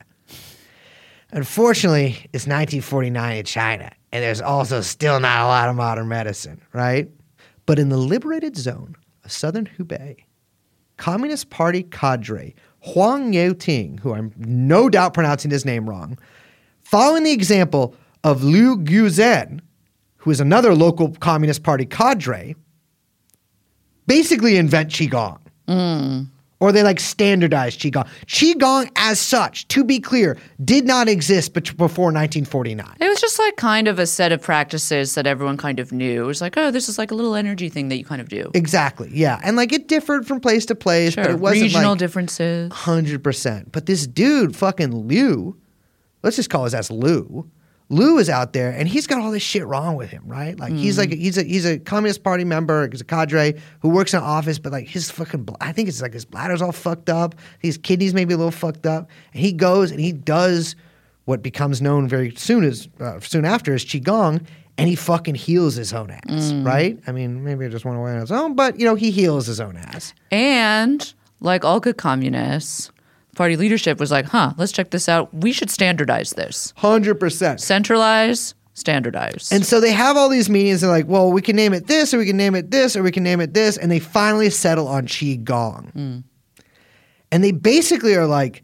Unfortunately, 1.32 2.18
it's 2.34 2.48
1949 2.48 3.38
in 3.38 3.46
China, 3.46 3.92
and 4.12 4.24
there's 4.24 4.42
also 4.42 4.82
still 4.82 5.20
not 5.20 5.42
a 5.42 5.48
lot 5.48 5.70
of 5.70 5.76
modern 5.76 6.08
medicine, 6.08 6.62
right? 6.74 7.10
But 7.66 7.78
in 7.78 7.90
the 7.90 7.98
liberated 7.98 8.58
zone 8.58 8.96
of 9.24 9.32
southern 9.32 9.70
Hubei, 9.78 10.24
Communist 10.98 11.50
Party 11.50 11.84
cadre 11.84 12.56
Huang 12.82 13.32
Yaoting, 13.32 14.00
who 14.00 14.14
I'm 14.14 14.34
no 14.38 14.90
doubt 14.90 15.14
pronouncing 15.14 15.52
his 15.52 15.66
name 15.66 15.90
wrong, 15.90 16.18
following 16.90 17.24
the 17.24 17.32
example 17.32 17.94
of 18.24 18.44
Liu 18.44 18.78
Guizhen, 18.78 19.60
who 20.18 20.32
is 20.32 20.40
another 20.40 20.74
local 20.74 21.12
Communist 21.20 21.62
Party 21.62 21.86
cadre, 21.86 22.56
basically 24.08 24.58
invent 24.58 24.90
Qigong. 24.90 25.40
Mm. 25.68 26.30
Or 26.60 26.72
they 26.72 26.82
like 26.82 27.00
standardize 27.00 27.78
Qigong. 27.78 28.08
Qigong, 28.26 28.90
as 28.96 29.20
such, 29.20 29.68
to 29.70 29.84
be 29.84 30.00
clear, 30.00 30.36
did 30.66 30.86
not 30.86 31.08
exist 31.08 31.54
before 31.54 32.12
1949. 32.12 32.98
It 33.00 33.08
was 33.08 33.22
just 33.22 33.38
like 33.38 33.56
kind 33.56 33.88
of 33.88 34.00
a 34.00 34.08
set 34.08 34.32
of 34.32 34.42
practices 34.42 35.14
that 35.14 35.28
everyone 35.28 35.58
kind 35.58 35.80
of 35.80 35.92
knew. 35.92 36.24
It 36.24 36.28
was 36.28 36.42
like, 36.42 36.58
oh, 36.58 36.72
this 36.72 36.90
is 36.90 36.98
like 36.98 37.12
a 37.12 37.16
little 37.16 37.36
energy 37.36 37.70
thing 37.70 37.90
that 37.90 37.98
you 37.98 38.04
kind 38.04 38.20
of 38.20 38.30
do. 38.30 38.50
Exactly, 38.56 39.10
yeah. 39.14 39.40
And 39.44 39.56
like 39.56 39.72
it 39.72 39.88
differed 39.88 40.28
from 40.28 40.42
place 40.42 40.66
to 40.66 40.76
place, 40.76 41.16
but 41.16 41.30
it 41.30 41.40
wasn't 41.40 41.62
Regional 41.62 41.92
like 41.92 42.00
differences. 42.00 42.72
100%. 42.72 43.72
But 43.72 43.86
this 43.86 44.08
dude, 44.08 44.56
fucking 44.56 45.08
Liu, 45.08 45.56
let's 46.24 46.36
just 46.36 46.50
call 46.50 46.64
his 46.66 46.74
ass 46.74 46.90
Lou. 46.92 47.50
Lou 47.92 48.20
is 48.20 48.30
out 48.30 48.54
there 48.54 48.70
and 48.70 48.88
he's 48.88 49.08
got 49.08 49.20
all 49.20 49.32
this 49.32 49.42
shit 49.42 49.66
wrong 49.66 49.96
with 49.96 50.12
him, 50.12 50.22
right? 50.28 50.58
Like 50.60 50.74
he's 50.74 51.00
like 51.00 51.12
he's 51.12 51.40
a 51.40 51.44
he's 51.44 51.66
a 51.66 51.80
communist 51.80 52.22
party 52.24 52.44
member, 52.44 52.88
he's 52.88 53.02
a 53.02 53.06
cadre 53.06 53.60
who 53.80 53.90
works 53.90 54.14
in 54.14 54.20
an 54.20 54.26
office, 54.26 54.60
but 54.60 54.72
like 54.72 54.88
his 54.88 55.10
fucking 55.10 55.44
bl- 55.44 55.56
I 55.60 55.72
think 55.72 55.90
it's 55.90 56.00
like 56.00 56.14
his 56.14 56.24
bladder's 56.26 56.62
all 56.62 56.72
fucked 56.72 57.10
up, 57.10 57.34
his 57.58 57.80
kidneys 57.80 58.14
maybe 58.14 58.36
a 58.36 58.38
little 58.38 58.52
fucked 58.52 58.86
up, 58.86 59.10
and 59.34 59.42
he 59.42 59.52
goes 59.52 59.90
and 59.90 60.00
he 60.00 60.12
does 60.12 60.76
what 61.26 61.42
becomes 61.42 61.82
known 61.82 62.08
very 62.08 62.34
soon 62.36 62.64
as 62.64 62.88
uh, 63.00 63.20
soon 63.22 63.44
after 63.44 63.74
as 63.74 63.84
qigong, 63.84 64.46
and 64.78 64.88
he 64.88 64.96
fucking 64.96 65.34
heals 65.36 65.74
his 65.74 65.92
own 65.92 66.12
ass, 66.12 66.54
right? 66.54 67.00
I 67.08 67.12
mean, 67.12 67.44
maybe 67.44 67.66
it 67.66 67.70
just 67.70 67.86
went 67.86 67.98
away 67.98 68.12
on 68.12 68.22
its 68.22 68.30
own, 68.32 68.54
but 68.54 68.80
you 68.80 68.86
know 68.86 68.94
he 68.96 69.10
heals 69.10 69.48
his 69.48 69.60
own 69.60 69.78
ass. 69.78 70.14
And 70.30 71.12
like 71.40 71.66
all 71.66 71.80
good 71.80 71.98
communists, 71.98 72.92
party 73.40 73.56
leadership 73.56 74.02
was 74.02 74.12
like, 74.12 74.26
huh, 74.26 74.54
let's 74.58 74.74
check 74.74 74.92
this 74.92 75.08
out. 75.08 75.34
We 75.34 75.54
should 75.54 75.70
standardize 75.72 76.32
this. 76.32 76.74
Hundred 76.76 77.16
percent. 77.22 77.62
Centralize, 77.62 78.54
standardize. 78.74 79.50
And 79.50 79.66
so 79.66 79.80
they 79.80 79.94
have 79.94 80.18
all 80.18 80.28
these 80.28 80.50
meetings. 80.50 80.82
They're 80.82 80.90
like, 80.90 81.08
well, 81.08 81.32
we 81.32 81.42
can 81.42 81.56
name 81.56 81.74
it 81.74 81.88
this, 81.88 82.14
or 82.14 82.18
we 82.18 82.26
can 82.26 82.36
name 82.36 82.54
it 82.54 82.70
this, 82.70 82.98
or 82.98 83.02
we 83.02 83.12
can 83.12 83.24
name 83.24 83.40
it 83.40 83.54
this. 83.54 83.78
And 83.78 83.90
they 83.90 84.00
finally 84.00 84.50
settle 84.50 84.90
on 84.90 85.08
Qi 85.08 85.42
Gong. 85.42 85.92
Mm. 85.96 86.24
And 87.32 87.42
they 87.42 87.54
basically 87.54 88.14
are 88.16 88.28
like, 88.28 88.62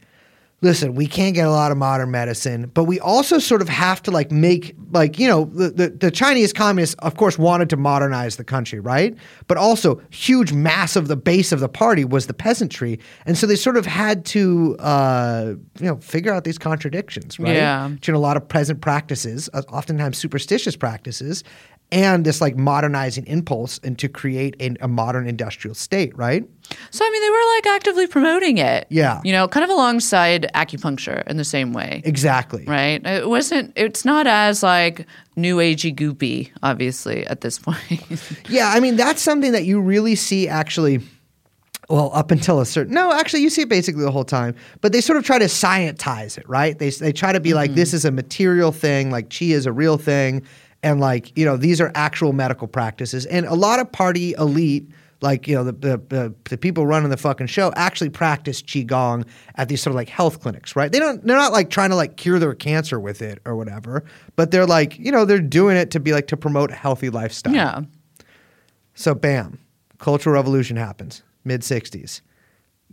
listen, 0.66 0.96
we 0.96 1.06
can't 1.06 1.36
get 1.36 1.46
a 1.46 1.52
lot 1.52 1.72
of 1.72 1.78
modern 1.78 2.10
medicine, 2.10 2.72
but 2.74 2.86
we 2.86 3.00
also 3.00 3.38
sort 3.38 3.62
of 3.62 3.70
have 3.70 4.02
to 4.02 4.12
like 4.12 4.32
make 4.32 4.76
like, 4.92 5.20
you 5.20 5.28
know, 5.28 5.46
the, 5.46 5.70
the, 5.70 5.90
the 5.90 6.12
Chinese 6.12 6.52
communists, 6.52 6.96
of 7.00 7.16
course, 7.16 7.38
wanted 7.38 7.70
to 7.70 7.78
modernize 7.78 8.38
the 8.38 8.44
country, 8.44 8.80
right? 8.80 9.16
But 9.48 9.58
also 9.58 10.02
huge 10.10 10.54
mass 10.54 10.96
of 10.96 11.08
the 11.08 11.16
base 11.16 11.52
of 11.52 11.60
the 11.60 11.70
party 11.70 12.04
was 12.04 12.26
the 12.26 12.34
peasantry. 12.34 13.00
And 13.28 13.38
so 13.38 13.46
they 13.46 13.56
sort 13.56 13.78
of 13.78 13.86
had 13.86 14.26
to 14.26 14.76
uh, 14.80 15.54
you 15.80 15.86
know, 15.86 15.98
figure 15.98 16.34
out 16.34 16.46
these 16.46 16.58
contradictions, 16.58 17.40
right? 17.40 17.56
Yeah. 17.56 17.88
between 17.90 18.16
a 18.16 18.20
lot 18.20 18.36
of 18.36 18.48
present 18.48 18.82
practices, 18.82 19.50
uh, 19.54 19.62
oftentimes 19.70 20.18
superstitious 20.18 20.76
practices, 20.76 21.44
and 21.92 22.26
this 22.26 22.42
like 22.42 22.58
modernizing 22.58 23.28
impulse 23.28 23.80
and 23.84 24.00
to 24.00 24.10
create 24.10 24.56
an, 24.60 24.78
a 24.82 24.88
modern 24.88 25.28
industrial 25.28 25.76
state, 25.76 26.16
right? 26.18 26.44
So, 26.92 27.06
I 27.06 27.10
mean, 27.10 27.22
they 27.22 27.30
were 27.30 27.56
like 27.56 27.76
actively 27.76 28.08
promoting 28.08 28.58
it. 28.58 28.88
Yeah. 28.90 29.22
You 29.24 29.32
know, 29.32 29.48
kind 29.48 29.64
of 29.64 29.70
alongside 29.70 30.50
acupuncture 30.54 31.26
in 31.28 31.38
the 31.38 31.44
same 31.44 31.74
way. 31.74 32.02
Exactly. 32.06 32.66
Right? 32.66 33.06
It 33.06 33.28
wasn't, 33.28 33.74
it's 33.76 34.06
not 34.06 34.28
as 34.28 34.64
like 34.64 35.06
new 35.36 35.58
agey 35.58 35.96
goopy, 35.96 36.52
obviously, 36.64 37.26
at 37.28 37.42
this 37.42 37.60
point. 37.66 38.02
Yeah, 38.50 38.70
I 38.70 38.80
mean 38.80 38.96
that's 38.96 39.22
something 39.22 39.52
that 39.52 39.66
you 39.66 39.82
really 39.82 40.16
see 40.16 40.48
actually. 40.48 41.02
Well, 41.88 42.10
up 42.16 42.32
until 42.32 42.62
a 42.62 42.66
certain 42.66 42.96
no, 42.96 43.14
actually, 43.14 43.42
you 43.42 43.52
see 43.52 43.62
it 43.62 43.70
basically 43.70 44.04
the 44.04 44.12
whole 44.12 44.24
time. 44.24 44.56
But 44.82 44.92
they 44.92 45.02
sort 45.02 45.18
of 45.18 45.24
try 45.24 45.38
to 45.38 45.48
scientize 45.48 46.36
it, 46.36 46.50
right? 46.50 46.78
They 46.80 46.90
they 46.90 47.12
try 47.12 47.32
to 47.32 47.40
be 47.40 47.54
like 47.54 47.76
this 47.76 47.90
mm-hmm. 47.90 47.98
is 47.98 48.06
a 48.06 48.12
material 48.12 48.72
thing, 48.72 49.12
like 49.12 49.30
chi 49.30 49.46
is 49.46 49.68
a 49.68 49.72
real 49.72 50.00
thing, 50.00 50.42
and 50.82 51.00
like 51.00 51.38
you 51.38 51.46
know 51.46 51.58
these 51.58 51.80
are 51.80 51.92
actual 51.94 52.34
medical 52.34 52.68
practices. 52.68 53.28
And 53.28 53.46
a 53.46 53.54
lot 53.54 53.80
of 53.80 53.92
party 53.92 54.34
elite, 54.40 54.90
like 55.26 55.48
you 55.48 55.56
know 55.56 55.64
the 55.64 55.72
the, 55.72 56.36
the, 56.44 56.58
people 56.58 56.86
running 56.86 57.10
the 57.10 57.18
fucking 57.18 57.48
show, 57.48 57.74
actually 57.76 58.12
practice 58.12 58.62
qigong 58.62 59.28
at 59.56 59.68
these 59.68 59.82
sort 59.82 59.92
of 59.92 59.96
like 59.96 60.08
health 60.08 60.40
clinics, 60.40 60.76
right? 60.76 60.92
They 60.92 61.00
don't 61.00 61.26
they're 61.26 61.36
not 61.36 61.52
like 61.52 61.72
trying 61.72 61.90
to 61.90 61.96
like 61.96 62.16
cure 62.16 62.38
their 62.38 62.54
cancer 62.54 63.00
with 63.00 63.24
it 63.24 63.40
or 63.44 63.56
whatever, 63.56 64.04
but 64.36 64.52
they're 64.52 64.68
like 64.68 64.98
you 65.00 65.12
know 65.12 65.26
they're 65.26 65.40
doing 65.40 65.78
it 65.78 65.90
to 65.92 66.00
be 66.00 66.14
like 66.14 66.28
to 66.28 66.38
promote 66.38 66.70
a 66.72 66.76
healthy 66.76 67.10
lifestyle. 67.10 67.54
yeah. 67.56 67.82
So 68.94 69.16
bam, 69.16 69.60
cultural 69.98 70.34
revolution 70.36 70.78
happens, 70.78 71.24
mid 71.44 71.62
'60s. 71.62 72.22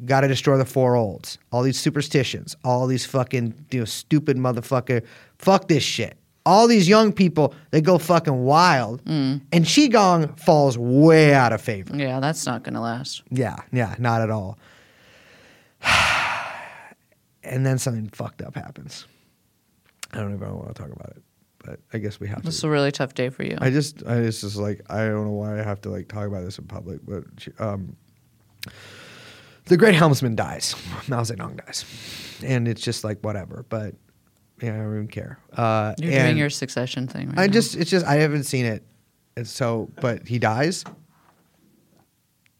Got 0.06 0.22
to 0.22 0.28
destroy 0.28 0.56
the 0.56 0.64
four 0.64 0.96
olds. 0.96 1.36
All 1.52 1.62
these 1.62 1.78
superstitions. 1.78 2.56
All 2.64 2.86
these 2.86 3.04
fucking 3.04 3.66
you 3.70 3.80
know 3.80 3.84
stupid 3.84 4.38
motherfucker. 4.38 5.04
Fuck 5.36 5.68
this 5.68 5.82
shit. 5.82 6.16
All 6.44 6.66
these 6.66 6.88
young 6.88 7.12
people 7.12 7.54
they 7.70 7.80
go 7.80 7.98
fucking 7.98 8.42
wild, 8.44 9.00
and 9.06 9.40
qigong 9.52 10.38
falls 10.40 10.76
way 10.76 11.32
out 11.34 11.52
of 11.52 11.60
favor. 11.60 11.96
Yeah, 11.96 12.18
that's 12.20 12.44
not 12.46 12.62
going 12.64 12.74
to 12.74 12.80
last. 12.80 13.22
Yeah, 13.30 13.56
yeah, 13.72 13.94
not 13.98 14.22
at 14.22 14.30
all. 14.30 14.58
and 17.44 17.64
then 17.66 17.78
something 17.78 18.08
fucked 18.08 18.42
up 18.42 18.54
happens. 18.54 19.06
I 20.12 20.18
don't 20.18 20.34
even 20.34 20.54
want 20.54 20.74
to 20.74 20.74
talk 20.74 20.92
about 20.92 21.10
it. 21.16 21.22
but 21.64 21.80
I 21.92 21.98
guess 21.98 22.20
we 22.20 22.28
have 22.28 22.38
to. 22.40 22.46
This 22.46 22.56
is 22.56 22.64
a 22.64 22.68
really 22.70 22.92
tough 22.92 23.14
day 23.14 23.30
for 23.30 23.44
you. 23.44 23.56
I 23.60 23.70
just, 23.70 24.04
I 24.06 24.20
just 24.22 24.44
is 24.44 24.56
like, 24.56 24.80
I 24.90 25.04
don't 25.06 25.24
know 25.24 25.30
why 25.32 25.58
I 25.58 25.62
have 25.62 25.80
to 25.82 25.90
like 25.90 26.08
talk 26.08 26.26
about 26.26 26.44
this 26.44 26.58
in 26.58 26.66
public, 26.66 27.00
but 27.06 27.24
um, 27.58 27.96
the 29.66 29.76
great 29.76 29.94
helmsman 29.94 30.34
dies, 30.36 30.74
Mao 31.08 31.22
Zedong 31.22 31.64
dies, 31.64 31.84
and 32.44 32.66
it's 32.68 32.82
just 32.82 33.04
like 33.04 33.20
whatever. 33.22 33.64
But 33.68 33.94
yeah, 34.62 34.74
I 34.74 34.78
don't 34.78 34.94
even 34.94 35.08
care. 35.08 35.38
Uh, 35.56 35.94
You're 35.98 36.12
doing 36.12 36.38
your 36.38 36.50
succession 36.50 37.06
thing 37.08 37.28
right 37.28 37.38
I 37.38 37.46
now. 37.46 37.52
just, 37.52 37.76
it's 37.76 37.90
just, 37.90 38.06
I 38.06 38.16
haven't 38.16 38.44
seen 38.44 38.64
it, 38.64 38.82
and 39.36 39.46
so, 39.46 39.90
but 40.00 40.26
he 40.26 40.38
dies. 40.38 40.84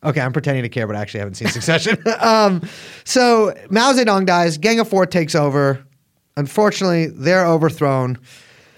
Okay, 0.05 0.21
I'm 0.21 0.33
pretending 0.33 0.65
to 0.65 0.69
care, 0.69 0.87
but 0.87 0.97
I 0.97 1.01
actually 1.01 1.21
haven't 1.21 1.35
seen 1.35 1.49
Succession. 1.61 1.97
um, 2.21 2.63
so 3.05 3.55
Mao 3.71 3.93
Zedong 3.93 4.27
dies. 4.27 4.59
Gang 4.59 4.81
of 4.81 4.89
Four 4.89 5.07
takes 5.07 5.35
over. 5.35 5.85
Unfortunately, 6.37 7.07
they're 7.07 7.47
overthrown, 7.47 8.19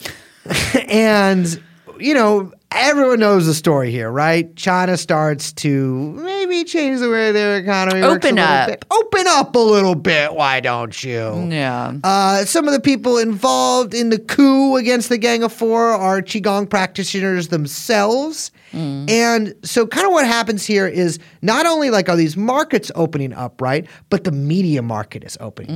and 0.89 1.63
you 1.99 2.13
know 2.13 2.53
everyone 2.75 3.21
knows 3.21 3.47
the 3.47 3.55
story 3.55 3.91
here, 3.91 4.11
right? 4.11 4.55
China 4.57 4.97
starts 4.97 5.53
to 5.55 6.13
maybe 6.13 6.65
change 6.65 7.01
the 7.01 7.09
way 7.11 7.33
their 7.33 7.57
economy 7.57 8.03
Open 8.03 8.39
up. 8.39 8.69
bit. 8.69 8.85
Open 8.91 9.27
up 9.27 9.55
a 9.55 9.59
little 9.59 9.95
bit. 9.95 10.35
Why 10.35 10.61
don't 10.61 11.03
you? 11.03 11.49
Yeah. 11.51 11.95
Uh, 12.03 12.45
some 12.45 12.67
of 12.67 12.75
the 12.75 12.81
people 12.81 13.19
involved 13.19 13.95
in 13.95 14.11
the 14.11 14.19
coup 14.19 14.77
against 14.77 15.09
the 15.09 15.19
Gang 15.19 15.43
of 15.43 15.53
Four 15.53 15.91
are 15.91 16.21
Qigong 16.21 16.69
practitioners 16.69 17.49
themselves. 17.49 18.51
And 18.73 19.55
so, 19.63 19.87
kind 19.87 20.05
of 20.05 20.13
what 20.13 20.27
happens 20.27 20.67
here 20.67 20.89
is 20.89 21.21
not 21.43 21.65
only 21.65 21.91
like 21.91 22.09
are 22.09 22.17
these 22.17 22.37
markets 22.37 22.91
opening 22.97 23.33
up, 23.33 23.61
right, 23.61 23.87
but 24.11 24.25
the 24.25 24.33
media 24.33 24.83
market 24.83 25.23
is 25.23 25.37
opening 25.41 25.71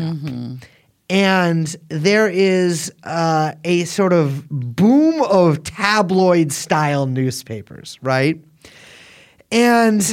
up. 0.60 0.68
And 1.10 1.74
there 1.88 2.28
is 2.28 2.92
uh, 3.02 3.54
a 3.64 3.84
sort 3.84 4.12
of 4.12 4.46
boom 4.50 5.22
of 5.22 5.62
tabloid 5.62 6.52
style 6.52 7.06
newspapers, 7.06 7.98
right? 8.02 8.38
And 9.50 10.06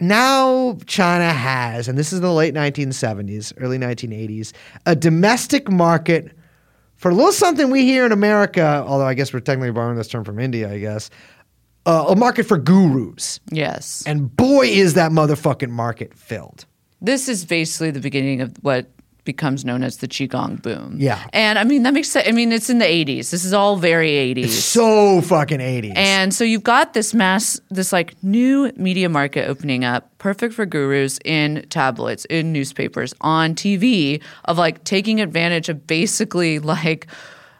now 0.00 0.78
China 0.86 1.30
has, 1.30 1.88
and 1.88 1.98
this 1.98 2.12
is 2.12 2.20
in 2.20 2.22
the 2.22 2.32
late 2.32 2.54
1970s, 2.54 3.52
early 3.58 3.78
1980s, 3.78 4.52
a 4.86 4.96
domestic 4.96 5.70
market 5.70 6.32
for 6.96 7.10
a 7.10 7.14
little 7.14 7.32
something 7.32 7.70
we 7.70 7.82
hear 7.82 8.06
in 8.06 8.12
America, 8.12 8.82
although 8.86 9.06
I 9.06 9.14
guess 9.14 9.32
we're 9.32 9.40
technically 9.40 9.70
borrowing 9.70 9.96
this 9.96 10.08
term 10.08 10.24
from 10.24 10.38
India, 10.38 10.72
I 10.72 10.78
guess, 10.78 11.10
uh, 11.84 12.06
a 12.08 12.16
market 12.16 12.44
for 12.44 12.58
gurus. 12.58 13.40
yes. 13.50 14.02
And 14.06 14.34
boy, 14.34 14.66
is 14.66 14.94
that 14.94 15.12
motherfucking 15.12 15.70
market 15.70 16.14
filled. 16.14 16.64
this 17.00 17.28
is 17.28 17.44
basically 17.44 17.90
the 17.90 18.00
beginning 18.00 18.40
of 18.40 18.56
what 18.62 18.90
becomes 19.28 19.62
known 19.62 19.82
as 19.84 19.98
the 19.98 20.08
qigong 20.08 20.62
boom. 20.62 20.96
Yeah. 20.98 21.22
and 21.34 21.58
I 21.58 21.64
mean 21.64 21.82
that 21.82 21.92
makes 21.92 22.08
sense. 22.08 22.26
I 22.26 22.32
mean 22.32 22.50
it's 22.50 22.70
in 22.70 22.78
the 22.78 22.86
'80s. 22.86 23.30
This 23.30 23.44
is 23.44 23.52
all 23.52 23.76
very 23.76 24.12
'80s. 24.12 24.48
So 24.48 25.20
fucking 25.20 25.60
80s. 25.60 25.92
And 25.96 26.32
so 26.32 26.44
you've 26.44 26.64
got 26.64 26.94
this 26.94 27.12
mass, 27.12 27.60
this 27.68 27.92
like 27.92 28.14
new 28.22 28.72
media 28.76 29.10
market 29.10 29.46
opening 29.46 29.84
up, 29.84 30.08
perfect 30.16 30.54
for 30.54 30.64
gurus 30.64 31.18
in 31.26 31.66
tabloids, 31.68 32.24
in 32.30 32.52
newspapers, 32.54 33.12
on 33.20 33.54
TV, 33.54 34.22
of 34.46 34.56
like 34.56 34.82
taking 34.84 35.20
advantage 35.20 35.68
of 35.68 35.86
basically 35.86 36.58
like, 36.58 37.06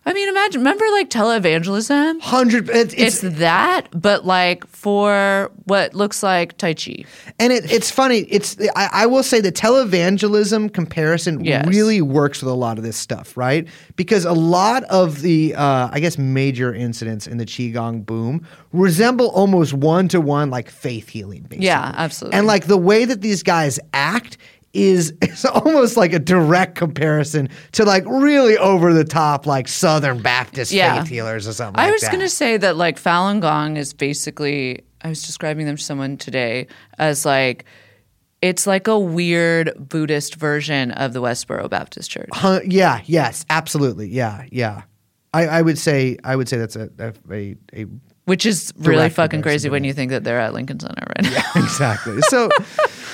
I 0.08 0.14
mean, 0.14 0.28
imagine, 0.28 0.60
remember 0.62 0.84
like 0.92 1.10
televangelism? 1.10 2.14
100 2.20 2.70
it's, 2.70 2.94
It's 2.94 3.22
it's, 3.22 3.38
that, 3.38 3.88
but 3.92 4.24
like 4.24 4.66
for 4.66 5.50
what 5.64 5.94
looks 5.94 6.22
like 6.22 6.56
Tai 6.56 6.74
Chi. 6.74 7.04
and 7.38 7.52
it, 7.52 7.70
it's 7.70 7.90
funny 7.90 8.20
it's 8.20 8.56
I, 8.74 8.88
I 8.92 9.06
will 9.06 9.22
say 9.22 9.40
the 9.40 9.52
televangelism 9.52 10.72
comparison 10.72 11.44
Yes. 11.44 11.66
really 11.68 12.00
works 12.00 12.42
with 12.42 12.50
a 12.50 12.54
lot 12.56 12.78
of 12.78 12.84
this 12.84 12.96
stuff 12.96 13.36
right 13.36 13.68
because 13.96 14.24
a 14.24 14.32
lot 14.32 14.82
of 14.84 15.20
the 15.20 15.54
uh, 15.54 15.88
i 15.92 16.00
guess 16.00 16.16
major 16.18 16.72
incidents 16.74 17.26
in 17.26 17.36
the 17.38 17.44
qigong 17.44 18.04
boom 18.06 18.46
resemble 18.72 19.28
almost 19.30 19.74
one-to-one 19.74 20.50
like 20.50 20.70
faith 20.70 21.08
healing 21.08 21.42
basically. 21.42 21.66
Yeah, 21.66 21.92
absolutely. 21.96 22.38
and 22.38 22.46
like 22.46 22.66
the 22.66 22.76
way 22.78 23.04
that 23.04 23.20
these 23.20 23.42
guys 23.42 23.78
act 23.92 24.38
is 24.74 25.12
is 25.22 25.44
almost 25.44 25.96
like 25.96 26.12
a 26.12 26.18
direct 26.18 26.74
comparison 26.74 27.48
to 27.72 27.84
like 27.84 28.04
really 28.06 28.56
over 28.58 28.92
the 28.92 29.04
top 29.04 29.46
like 29.46 29.68
Southern 29.68 30.20
Baptist 30.20 30.72
Yeah. 30.72 31.00
faith 31.00 31.08
healers 31.10 31.48
or 31.48 31.52
something. 31.52 31.80
I 31.80 31.84
like 31.84 31.92
was 31.94 32.02
going 32.08 32.20
to 32.20 32.28
say 32.28 32.56
that 32.58 32.76
like 32.76 32.98
Falun 33.00 33.40
Gong 33.40 33.76
is 33.76 33.92
basically, 33.92 34.82
I 35.02 35.08
was 35.08 35.22
describing 35.22 35.66
them 35.66 35.76
to 35.76 35.82
someone 35.82 36.16
today 36.16 36.66
as 36.98 37.24
like, 37.24 37.64
it's 38.40 38.66
like 38.66 38.86
a 38.86 38.98
weird 38.98 39.72
Buddhist 39.78 40.36
version 40.36 40.92
of 40.92 41.12
the 41.12 41.20
Westboro 41.20 41.68
Baptist 41.68 42.10
Church. 42.10 42.28
Huh, 42.32 42.60
yeah, 42.64 43.00
yes, 43.04 43.44
absolutely, 43.50 44.08
yeah, 44.08 44.44
yeah. 44.52 44.82
I, 45.34 45.46
I 45.46 45.62
would 45.62 45.76
say 45.78 46.16
I 46.24 46.36
would 46.36 46.48
say 46.48 46.56
that's 46.56 46.76
a, 46.76 46.88
a, 47.30 47.56
a 47.74 47.86
Which 48.28 48.44
is 48.44 48.74
really 48.76 49.08
fucking 49.08 49.40
crazy 49.40 49.70
when 49.70 49.84
you 49.84 49.94
think 49.94 50.10
that 50.10 50.22
they're 50.22 50.38
at 50.38 50.52
Lincoln 50.52 50.78
Center 50.78 51.02
right 51.16 51.32
now. 51.32 51.42
exactly. 51.62 52.20
So, 52.28 52.50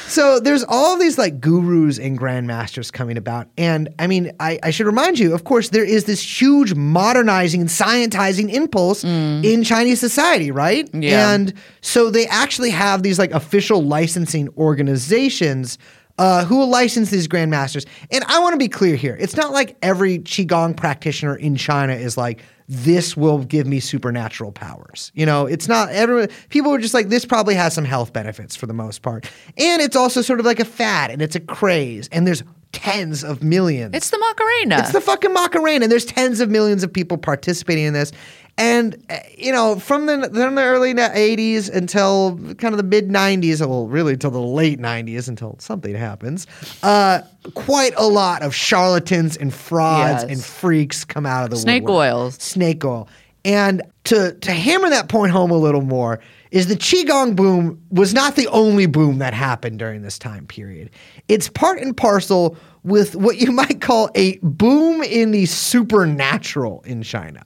so 0.08 0.40
there's 0.40 0.64
all 0.64 0.98
these 0.98 1.18
like 1.18 1.40
gurus 1.40 2.00
and 2.00 2.18
grandmasters 2.18 2.92
coming 2.92 3.16
about, 3.16 3.46
and 3.56 3.94
I 4.00 4.08
mean, 4.08 4.32
I, 4.40 4.58
I 4.64 4.70
should 4.70 4.86
remind 4.86 5.20
you, 5.20 5.32
of 5.32 5.44
course, 5.44 5.68
there 5.68 5.84
is 5.84 6.06
this 6.06 6.20
huge 6.20 6.74
modernizing 6.74 7.60
and 7.60 7.70
scientizing 7.70 8.52
impulse 8.52 9.04
in 9.04 9.62
Chinese 9.62 10.00
society, 10.00 10.50
right? 10.50 10.90
Yeah. 10.92 11.32
And 11.32 11.54
so 11.80 12.10
they 12.10 12.26
actually 12.26 12.70
have 12.70 13.04
these 13.04 13.16
like 13.16 13.30
official 13.30 13.84
licensing 13.84 14.48
organizations. 14.56 15.78
Uh, 16.16 16.44
who 16.44 16.58
will 16.58 16.68
license 16.68 17.10
these 17.10 17.26
grandmasters? 17.26 17.86
And 18.12 18.22
I 18.28 18.38
want 18.38 18.52
to 18.52 18.56
be 18.56 18.68
clear 18.68 18.94
here. 18.94 19.16
It's 19.18 19.34
not 19.34 19.50
like 19.50 19.76
every 19.82 20.20
qigong 20.20 20.76
practitioner 20.76 21.34
in 21.34 21.56
China 21.56 21.92
is 21.92 22.16
like, 22.16 22.40
this 22.68 23.16
will 23.16 23.38
give 23.38 23.66
me 23.66 23.80
supernatural 23.80 24.52
powers. 24.52 25.12
You 25.14 25.26
know, 25.26 25.46
it's 25.46 25.68
not 25.68 25.90
everyone. 25.90 26.28
People 26.48 26.72
are 26.72 26.78
just 26.78 26.94
like, 26.94 27.08
this 27.08 27.24
probably 27.24 27.54
has 27.54 27.74
some 27.74 27.84
health 27.84 28.12
benefits 28.12 28.56
for 28.56 28.66
the 28.66 28.74
most 28.74 29.02
part, 29.02 29.30
and 29.56 29.82
it's 29.82 29.96
also 29.96 30.22
sort 30.22 30.40
of 30.40 30.46
like 30.46 30.60
a 30.60 30.64
fad 30.64 31.10
and 31.10 31.20
it's 31.20 31.36
a 31.36 31.40
craze, 31.40 32.08
and 32.12 32.26
there's 32.26 32.42
tens 32.72 33.22
of 33.22 33.42
millions. 33.42 33.94
It's 33.94 34.10
the 34.10 34.18
Macarena. 34.18 34.80
It's 34.80 34.92
the 34.92 35.00
fucking 35.00 35.32
Macarena, 35.32 35.84
and 35.84 35.92
there's 35.92 36.04
tens 36.04 36.40
of 36.40 36.50
millions 36.50 36.82
of 36.82 36.92
people 36.92 37.16
participating 37.16 37.84
in 37.84 37.92
this. 37.92 38.12
And 38.56 39.04
uh, 39.10 39.18
you 39.36 39.50
know, 39.50 39.80
from 39.80 40.06
the 40.06 40.30
from 40.32 40.54
the 40.54 40.62
early 40.62 40.94
'80s 40.94 41.68
until 41.74 42.38
kind 42.58 42.72
of 42.72 42.76
the 42.76 42.84
mid 42.84 43.08
'90s, 43.08 43.60
well, 43.66 43.88
really 43.88 44.16
till 44.16 44.30
the 44.30 44.40
late 44.40 44.78
'90s, 44.78 45.26
until 45.28 45.56
something 45.58 45.94
happens, 45.94 46.46
uh, 46.84 47.22
quite 47.54 47.94
a 47.96 48.06
lot 48.06 48.42
of 48.42 48.54
charlatans 48.54 49.36
and 49.36 49.52
frauds 49.52 50.22
Yes. 50.22 50.30
and 50.30 50.44
freaks 50.44 51.04
come 51.04 51.26
out 51.26 51.44
of 51.44 51.50
the 51.50 51.56
Snake 51.56 51.82
woodwork. 51.82 51.96
oils. 52.12 52.34
Snake 52.40 52.84
oil. 52.84 53.08
And 53.44 53.82
to 54.04 54.34
to 54.34 54.52
hammer 54.52 54.88
that 54.88 55.08
point 55.08 55.32
home 55.32 55.50
a 55.50 55.58
little 55.58 55.82
more 55.82 56.20
is 56.52 56.68
the 56.68 56.76
qigong 56.76 57.34
boom 57.34 57.82
was 57.90 58.14
not 58.14 58.36
the 58.36 58.46
only 58.48 58.86
boom 58.86 59.18
that 59.18 59.34
happened 59.34 59.80
during 59.80 60.02
this 60.02 60.16
time 60.18 60.46
period. 60.46 60.90
It's 61.26 61.48
part 61.48 61.80
and 61.80 61.96
parcel 61.96 62.56
with 62.84 63.16
what 63.16 63.38
you 63.38 63.50
might 63.62 63.80
call 63.80 64.10
a 64.14 64.38
boom 64.42 65.02
in 65.02 65.32
the 65.32 65.46
supernatural 65.46 66.82
in 66.86 67.02
China. 67.02 67.42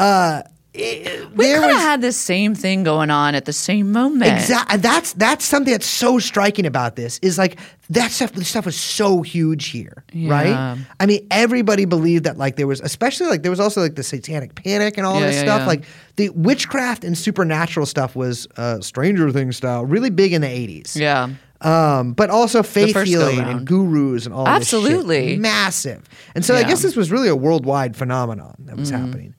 Uh, 0.00 0.42
it- 0.72 1.30
we 1.36 1.52
kind 1.52 1.64
of 1.72 1.78
had 1.78 2.00
this 2.00 2.16
same 2.16 2.54
thing 2.54 2.84
going 2.84 3.10
on 3.10 3.34
at 3.34 3.44
the 3.44 3.52
same 3.52 3.90
moment. 3.90 4.30
Exactly. 4.32 4.78
That's 4.78 5.12
that's 5.14 5.44
something 5.44 5.72
that's 5.72 5.86
so 5.86 6.18
striking 6.20 6.64
about 6.64 6.94
this 6.94 7.18
is 7.22 7.36
like 7.38 7.58
that 7.90 8.12
stuff. 8.12 8.32
This 8.32 8.48
stuff 8.48 8.66
was 8.66 8.76
so 8.78 9.20
huge 9.22 9.66
here, 9.66 10.04
Yeah. 10.12 10.30
right? 10.30 10.78
I 11.00 11.06
mean, 11.06 11.26
everybody 11.32 11.86
believed 11.86 12.24
that 12.24 12.38
like 12.38 12.54
there 12.54 12.68
was, 12.68 12.80
especially 12.80 13.26
like 13.26 13.42
there 13.42 13.50
was 13.50 13.58
also 13.58 13.80
like 13.80 13.96
the 13.96 14.04
Satanic 14.04 14.54
Panic 14.54 14.96
and 14.96 15.04
all 15.06 15.18
Yeah, 15.20 15.26
this 15.26 15.36
yeah, 15.36 15.42
stuff. 15.42 15.66
Like 15.66 15.84
the 16.16 16.28
witchcraft 16.30 17.02
and 17.02 17.18
supernatural 17.18 17.84
stuff 17.84 18.14
was 18.14 18.46
uh, 18.56 18.80
Stranger 18.80 19.30
Things 19.32 19.56
style, 19.56 19.84
really 19.84 20.10
big 20.10 20.32
in 20.32 20.40
the 20.42 20.48
eighties. 20.48 20.94
Yeah. 20.96 21.30
Um, 21.62 22.12
but 22.14 22.30
also 22.30 22.62
faith 22.62 22.96
healing 23.02 23.40
and 23.40 23.66
gurus 23.66 24.24
and 24.24 24.34
all. 24.34 24.46
Absolutely. 24.48 25.36
massive. 25.36 26.08
And 26.34 26.44
so 26.44 26.54
I 26.54 26.62
guess 26.62 26.80
this 26.80 26.96
was 26.96 27.10
really 27.10 27.28
a 27.28 27.36
worldwide 27.36 27.96
phenomenon 27.96 28.54
that 28.66 28.76
was 28.76 28.90
Mm-hmm. 28.92 29.04
happening. 29.04 29.34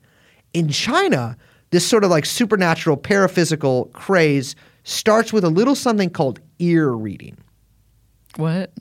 In 0.54 0.68
China, 0.68 1.36
this 1.70 1.86
sort 1.86 2.04
of 2.04 2.10
like 2.10 2.26
supernatural 2.26 2.96
paraphysical 2.96 3.92
craze 3.92 4.54
starts 4.84 5.32
with 5.32 5.44
a 5.44 5.48
little 5.50 5.74
something 5.74 6.10
called 6.10 6.40
ear 6.58 6.90
reading. 6.90 7.36
What? 8.36 8.72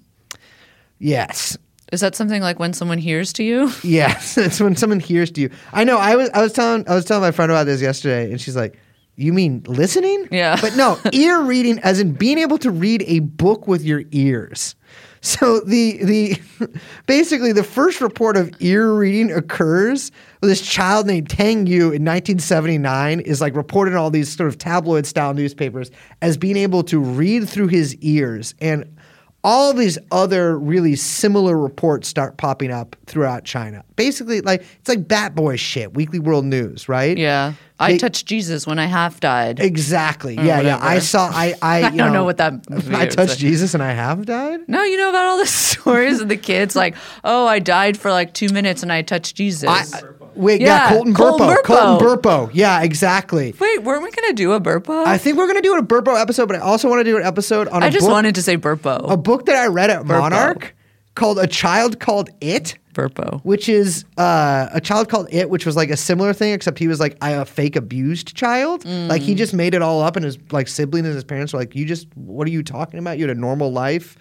Yes. 1.00 1.58
Is 1.92 2.00
that 2.02 2.16
something 2.16 2.42
like 2.42 2.58
when 2.60 2.74
someone 2.74 2.98
hears 2.98 3.34
to 3.34 3.44
you? 3.44 3.72
Yes. 3.84 4.38
it's 4.38 4.60
when 4.60 4.76
someone 4.76 5.00
hears 5.00 5.32
to 5.32 5.42
you. 5.42 5.50
I 5.74 5.84
know 5.84 5.98
I 5.98 6.16
was 6.16 6.30
I 6.34 6.42
was 6.42 6.54
telling 6.54 6.88
I 6.88 6.96
was 6.96 7.06
telling 7.06 7.22
my 7.22 7.32
friend 7.32 7.52
about 7.52 7.66
this 7.66 7.82
yesterday 7.82 8.32
and 8.32 8.40
she's 8.40 8.56
like, 8.56 8.78
You 9.16 9.34
mean 9.34 9.64
listening? 9.68 10.28
Yeah. 10.32 10.58
But 10.60 10.76
no, 10.76 11.00
ear 11.14 11.42
reading 11.42 11.80
as 11.80 12.00
in 12.00 12.14
being 12.14 12.38
able 12.38 12.58
to 12.60 12.72
read 12.72 13.04
a 13.08 13.20
book 13.20 13.68
with 13.68 13.84
your 13.84 14.04
ears. 14.12 14.76
So 15.22 15.60
the 15.60 16.04
the 16.04 16.42
basically 17.06 17.52
the 17.52 17.64
first 17.64 18.02
report 18.02 18.38
of 18.38 18.52
ear 18.60 18.92
reading 18.94 19.32
occurs 19.32 20.12
with 20.42 20.50
this 20.50 20.62
child 20.62 21.06
named 21.06 21.30
Tang 21.30 21.68
Yu 21.68 21.86
in 21.86 22.04
1979 22.04 23.20
is 23.20 23.40
like 23.40 23.56
reported 23.56 23.92
in 23.92 23.98
all 23.98 24.10
these 24.10 24.36
sort 24.36 24.50
of 24.50 24.58
tabloid 24.58 25.06
style 25.06 25.36
newspapers 25.36 25.92
as 26.24 26.38
being 26.38 26.58
able 26.58 26.84
to 26.86 27.00
read 27.00 27.48
through 27.48 27.68
his 27.68 27.96
ears. 27.98 28.56
And 28.60 28.98
all 29.44 29.74
these 29.74 29.98
other 30.12 30.58
really 30.58 30.96
similar 30.96 31.58
reports 31.58 32.08
start 32.08 32.38
popping 32.38 32.72
up 32.72 32.96
throughout 33.08 33.44
China. 33.44 33.84
Basically, 33.96 34.42
like 34.42 34.62
it's 34.80 34.90
like 34.90 35.08
Bat 35.08 35.36
Boy 35.36 35.56
shit, 35.56 35.94
Weekly 35.94 36.20
World 36.20 36.46
News, 36.46 36.88
right? 36.88 37.18
Yeah. 37.18 37.54
I 37.80 37.94
They- 37.94 37.98
touched 37.98 38.28
Jesus 38.28 38.68
when 38.68 38.78
I 38.78 38.86
half 38.86 39.20
died. 39.20 39.60
Exactly. 39.60 40.36
Yeah, 40.36 40.44
yeah. 40.44 40.58
whatever. 40.58 40.84
I 40.84 41.00
saw. 41.00 41.30
I. 41.34 41.56
I, 41.62 41.80
you 41.80 41.86
I 41.88 41.90
don't 41.98 42.14
know 42.14 42.24
what 42.24 42.38
that 42.38 42.54
I 42.94 43.08
touched 43.08 43.40
Jesus 43.40 43.74
and 43.74 43.82
I 43.82 43.94
have 43.94 44.26
died. 44.26 44.60
No, 44.68 44.84
you 44.84 44.98
know 44.98 45.10
about 45.10 45.26
all 45.26 45.38
the 45.40 45.48
stories 45.48 46.22
of 46.22 46.30
the 46.30 46.38
kids 46.38 46.76
like, 46.76 46.96
oh, 47.24 47.48
I 47.48 47.58
died 47.58 47.98
for 47.98 48.12
like 48.12 48.34
two 48.34 48.50
minutes 48.50 48.84
and 48.84 48.92
I 48.92 49.02
touched 49.02 49.36
Jesus. 49.36 49.68
I, 49.68 50.02
wait, 50.36 50.62
yeah, 50.62 50.68
Yeah, 50.68 50.90
Colton 50.90 51.14
Colton 51.14 51.48
Burpo. 51.48 51.64
Colton 51.64 52.08
Burpo. 52.08 52.22
Burpo. 52.48 52.52
Yeah, 52.54 52.82
exactly. 52.84 53.54
Wait, 53.60 53.84
weren't 53.84 54.04
we 54.04 54.12
gonna 54.12 54.34
do 54.34 54.52
a 54.54 54.60
Burpo? 54.62 55.06
I 55.06 55.18
think 55.18 55.38
we're 55.38 55.48
gonna 55.48 55.62
do 55.62 55.78
a 55.78 55.84
Burpo 55.84 56.20
episode, 56.20 56.48
but 56.48 56.56
I 56.58 56.60
also 56.60 56.90
want 56.90 57.00
to 57.00 57.04
do 57.04 57.18
an 57.18 57.24
episode 57.24 57.68
on 57.68 57.84
a 57.84 57.86
I 57.86 57.90
just 57.90 58.06
book, 58.06 58.12
wanted 58.14 58.36
to 58.36 58.42
say 58.42 58.58
Burpo. 58.58 59.12
a 59.12 59.18
book 59.18 59.46
that 59.48 59.56
I 59.56 59.68
read 59.68 59.90
at 59.90 60.06
Monarch 60.06 60.76
called 61.16 61.40
"A 61.40 61.48
Child 61.48 62.00
Called 62.00 62.30
It." 62.42 62.78
Burpo. 62.94 63.40
which 63.46 63.70
is 63.70 64.04
uh, 64.18 64.68
a 64.74 64.82
child 64.82 65.08
called 65.08 65.28
it, 65.32 65.50
which 65.50 65.66
was 65.66 65.78
like 65.78 65.90
a 65.90 65.96
similar 65.96 66.34
thing, 66.34 66.52
except 66.54 66.78
he 66.78 66.90
was 66.90 67.00
like 67.00 67.16
a 67.22 67.46
fake 67.46 67.78
abused 67.78 68.36
child. 68.36 68.84
Like 68.86 69.22
he 69.22 69.34
just 69.34 69.54
made 69.54 69.74
it 69.74 69.82
all 69.82 70.02
up, 70.02 70.18
and 70.18 70.26
his 70.26 70.38
like 70.52 70.68
sibling 70.68 71.06
and 71.06 71.16
his 71.16 71.24
parents 71.24 71.54
were 71.54 71.60
like, 71.60 71.74
"You 71.74 71.86
just 71.86 72.08
what 72.16 72.46
are 72.48 72.52
you 72.52 72.64
talking 72.64 73.00
about? 73.00 73.18
You 73.18 73.28
had 73.30 73.38
a 73.38 73.40
normal 73.40 73.72
life." 73.72 74.18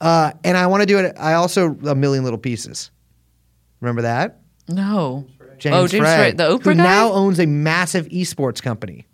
Uh, 0.00 0.30
and 0.44 0.56
I 0.56 0.68
want 0.68 0.82
to 0.82 0.86
do 0.86 0.98
it. 0.98 1.16
I 1.18 1.32
also 1.34 1.76
a 1.84 1.94
million 1.96 2.22
little 2.22 2.38
pieces. 2.38 2.92
Remember 3.80 4.02
that? 4.02 4.38
No. 4.68 5.26
James 5.62 5.74
oh, 5.76 5.86
James 5.86 6.02
Frey, 6.04 6.16
Frey, 6.16 6.32
the 6.32 6.44
Oprah 6.44 6.62
who 6.64 6.74
guy. 6.74 6.82
now 6.82 7.12
owns 7.12 7.38
a 7.40 7.46
massive 7.46 8.08
esports 8.08 8.60
company, 8.62 9.06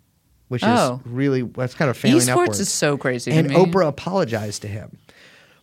which 0.49 0.63
Oh. 0.65 1.01
is 1.05 1.11
really 1.11 1.43
that's 1.43 1.73
kind 1.75 1.89
of 1.89 1.97
failing 1.97 2.21
Esports 2.21 2.29
upwards. 2.31 2.59
is 2.59 2.69
so 2.71 2.97
crazy. 2.97 3.31
and 3.31 3.49
to 3.49 3.53
me. 3.53 3.59
Oprah 3.65 3.87
apologized 3.87 4.61
to 4.63 4.67
him. 4.67 4.97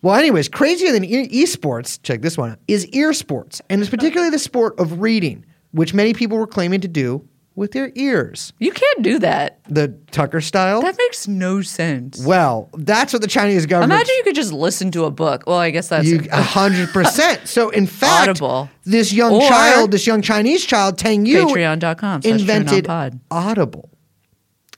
Well, 0.02 0.14
anyways, 0.14 0.49
crazier 0.49 0.93
than 0.93 1.05
e- 1.05 1.43
esports, 1.43 1.99
check 2.02 2.23
this 2.23 2.38
one 2.38 2.52
out, 2.52 2.59
is 2.69 2.87
ear 2.88 3.12
sports, 3.12 3.61
and 3.69 3.81
it's 3.81 3.90
particularly 3.90 4.31
the 4.31 4.38
sport 4.38 4.78
of 4.78 5.00
reading, 5.00 5.45
which 5.73 5.93
many 5.95 6.12
people 6.14 6.38
were 6.38 6.47
claiming 6.47 6.81
to 6.83 6.88
do 6.88 7.26
with 7.56 7.72
their 7.72 7.90
ears. 7.96 8.52
You 8.58 8.70
can't 8.70 9.02
do 9.02 9.18
that. 9.18 9.58
The 9.68 9.88
Tucker 10.12 10.40
style. 10.40 10.82
That 10.82 10.96
makes 10.98 11.26
no 11.26 11.62
sense. 11.62 12.25
well, 12.25 12.68
that's 12.75 13.12
what 13.12 13.22
the 13.22 13.28
Chinese 13.28 13.66
government. 13.66 13.92
Imagine 13.94 14.14
you 14.18 14.22
could 14.25 14.34
just 14.36 14.52
listen 14.52 14.90
to 14.92 15.04
a 15.06 15.10
book. 15.10 15.44
Well, 15.46 15.58
I 15.58 15.70
guess 15.70 15.88
that's 15.88 16.06
you 16.06 16.20
a 16.30 16.42
hundred 16.42 16.90
percent. 16.90 17.48
So 17.48 17.70
in 17.70 17.86
fact, 17.86 18.28
Audible. 18.28 18.70
this 18.84 19.12
young 19.12 19.32
Or- 19.34 19.48
child, 19.48 19.90
this 19.90 20.06
young 20.06 20.22
Chinese 20.22 20.64
child, 20.64 20.98
Tang 20.98 21.26
Yu, 21.26 21.46
Patreon.com 21.46 22.20
invented. 22.25 22.86
Audible. 23.30 23.90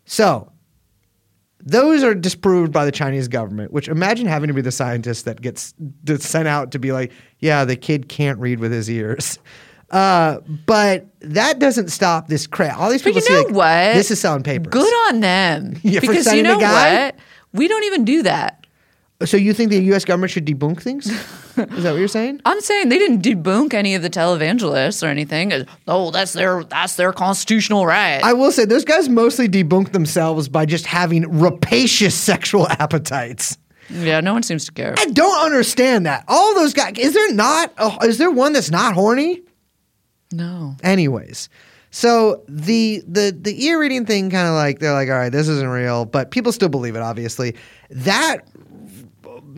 So 0.07 0.51
those 1.61 2.03
are 2.03 2.15
disproved 2.15 2.73
by 2.73 2.85
the 2.87 2.93
Chinese 2.93 3.29
government. 3.29 3.73
Which 3.73 3.89
imagine 3.89 4.27
having 4.27 4.49
to 4.49 4.55
be 4.55 4.63
the 4.63 4.73
scientist 4.73 5.25
that 5.27 5.41
gets 5.43 5.75
sent 6.19 6.49
out 6.49 6.71
to 6.73 6.79
be 6.79 6.93
like, 6.93 7.13
yeah, 7.41 7.65
the 7.65 7.77
kid 7.77 8.09
can't 8.09 8.39
read 8.39 8.61
with 8.61 8.73
his 8.73 8.89
ears. 8.91 9.39
Uh, 9.91 10.39
but 10.67 11.07
that 11.21 11.59
doesn't 11.59 11.89
stop 11.89 12.29
this 12.29 12.47
crap. 12.47 12.79
All 12.79 12.91
these 12.91 13.03
But 13.03 13.15
people 13.15 13.23
you 13.23 13.27
see 13.27 13.33
know 13.33 13.43
like, 13.43 13.55
what? 13.55 13.95
this 13.95 14.11
is 14.11 14.21
selling 14.21 14.43
papers. 14.43 14.71
Good 14.71 14.93
on 15.09 15.21
them. 15.21 15.77
Yeah, 15.83 16.01
because 16.01 16.33
you 16.35 16.43
know 16.43 16.59
what? 16.59 17.15
We 17.55 17.69
don't 17.69 17.85
even 17.85 18.05
do 18.05 18.23
that. 18.25 18.67
So 19.25 19.37
you 19.37 19.53
think 19.53 19.71
the 19.71 19.81
U.S. 19.85 20.05
government 20.05 20.31
should 20.31 20.47
debunk 20.47 20.81
things? 20.81 21.07
is 21.57 21.57
that 21.57 21.91
what 21.91 21.99
you're 21.99 22.07
saying? 22.07 22.41
I'm 22.45 22.61
saying 22.61 22.89
they 22.89 22.99
didn't 22.99 23.23
debunk 23.23 23.75
any 23.75 23.95
of 23.97 24.03
the 24.03 24.11
televangelists 24.11 25.03
or 25.03 25.07
anything. 25.07 25.53
Oh, 25.89 26.11
that's 26.13 26.35
their 26.35 26.63
that's 26.63 26.95
their 26.95 27.13
constitutional 27.13 27.85
right. 27.85 28.23
I 28.23 28.33
will 28.35 28.53
say 28.53 28.65
those 28.65 28.85
guys 28.85 29.09
mostly 29.09 29.49
debunk 29.49 29.91
themselves 29.93 30.49
by 30.49 30.67
just 30.67 30.87
having 30.87 31.23
rapacious 31.41 32.15
sexual 32.31 32.69
appetites. 32.69 33.59
yeah, 33.91 34.21
no 34.21 34.35
one 34.35 34.45
seems 34.45 34.67
to 34.67 34.73
care. 34.73 34.95
I 34.99 35.07
don't 35.07 35.45
understand 35.45 36.07
that. 36.07 36.25
All 36.29 36.55
those 36.55 36.73
guys, 36.73 36.93
is 36.99 37.13
there 37.15 37.33
not? 37.35 37.73
Oh, 37.79 37.97
is 38.05 38.19
there 38.19 38.31
one 38.31 38.53
that's 38.53 38.71
not 38.71 38.95
horny? 38.95 39.41
No. 40.33 40.77
Anyways, 40.83 41.49
so 41.91 42.43
the 42.49 43.03
the 43.07 43.37
the 43.39 43.65
ear 43.65 43.81
reading 43.81 44.05
thing, 44.05 44.31
kind 44.31 44.47
of 44.47 44.55
like 44.55 44.79
they're 44.79 44.93
like, 44.93 45.09
all 45.09 45.15
right, 45.15 45.33
this 45.33 45.49
isn't 45.49 45.69
real, 45.69 46.05
but 46.05 46.31
people 46.31 46.53
still 46.53 46.69
believe 46.69 46.97
it. 46.97 47.03
Obviously, 47.03 47.57
that 47.91 48.41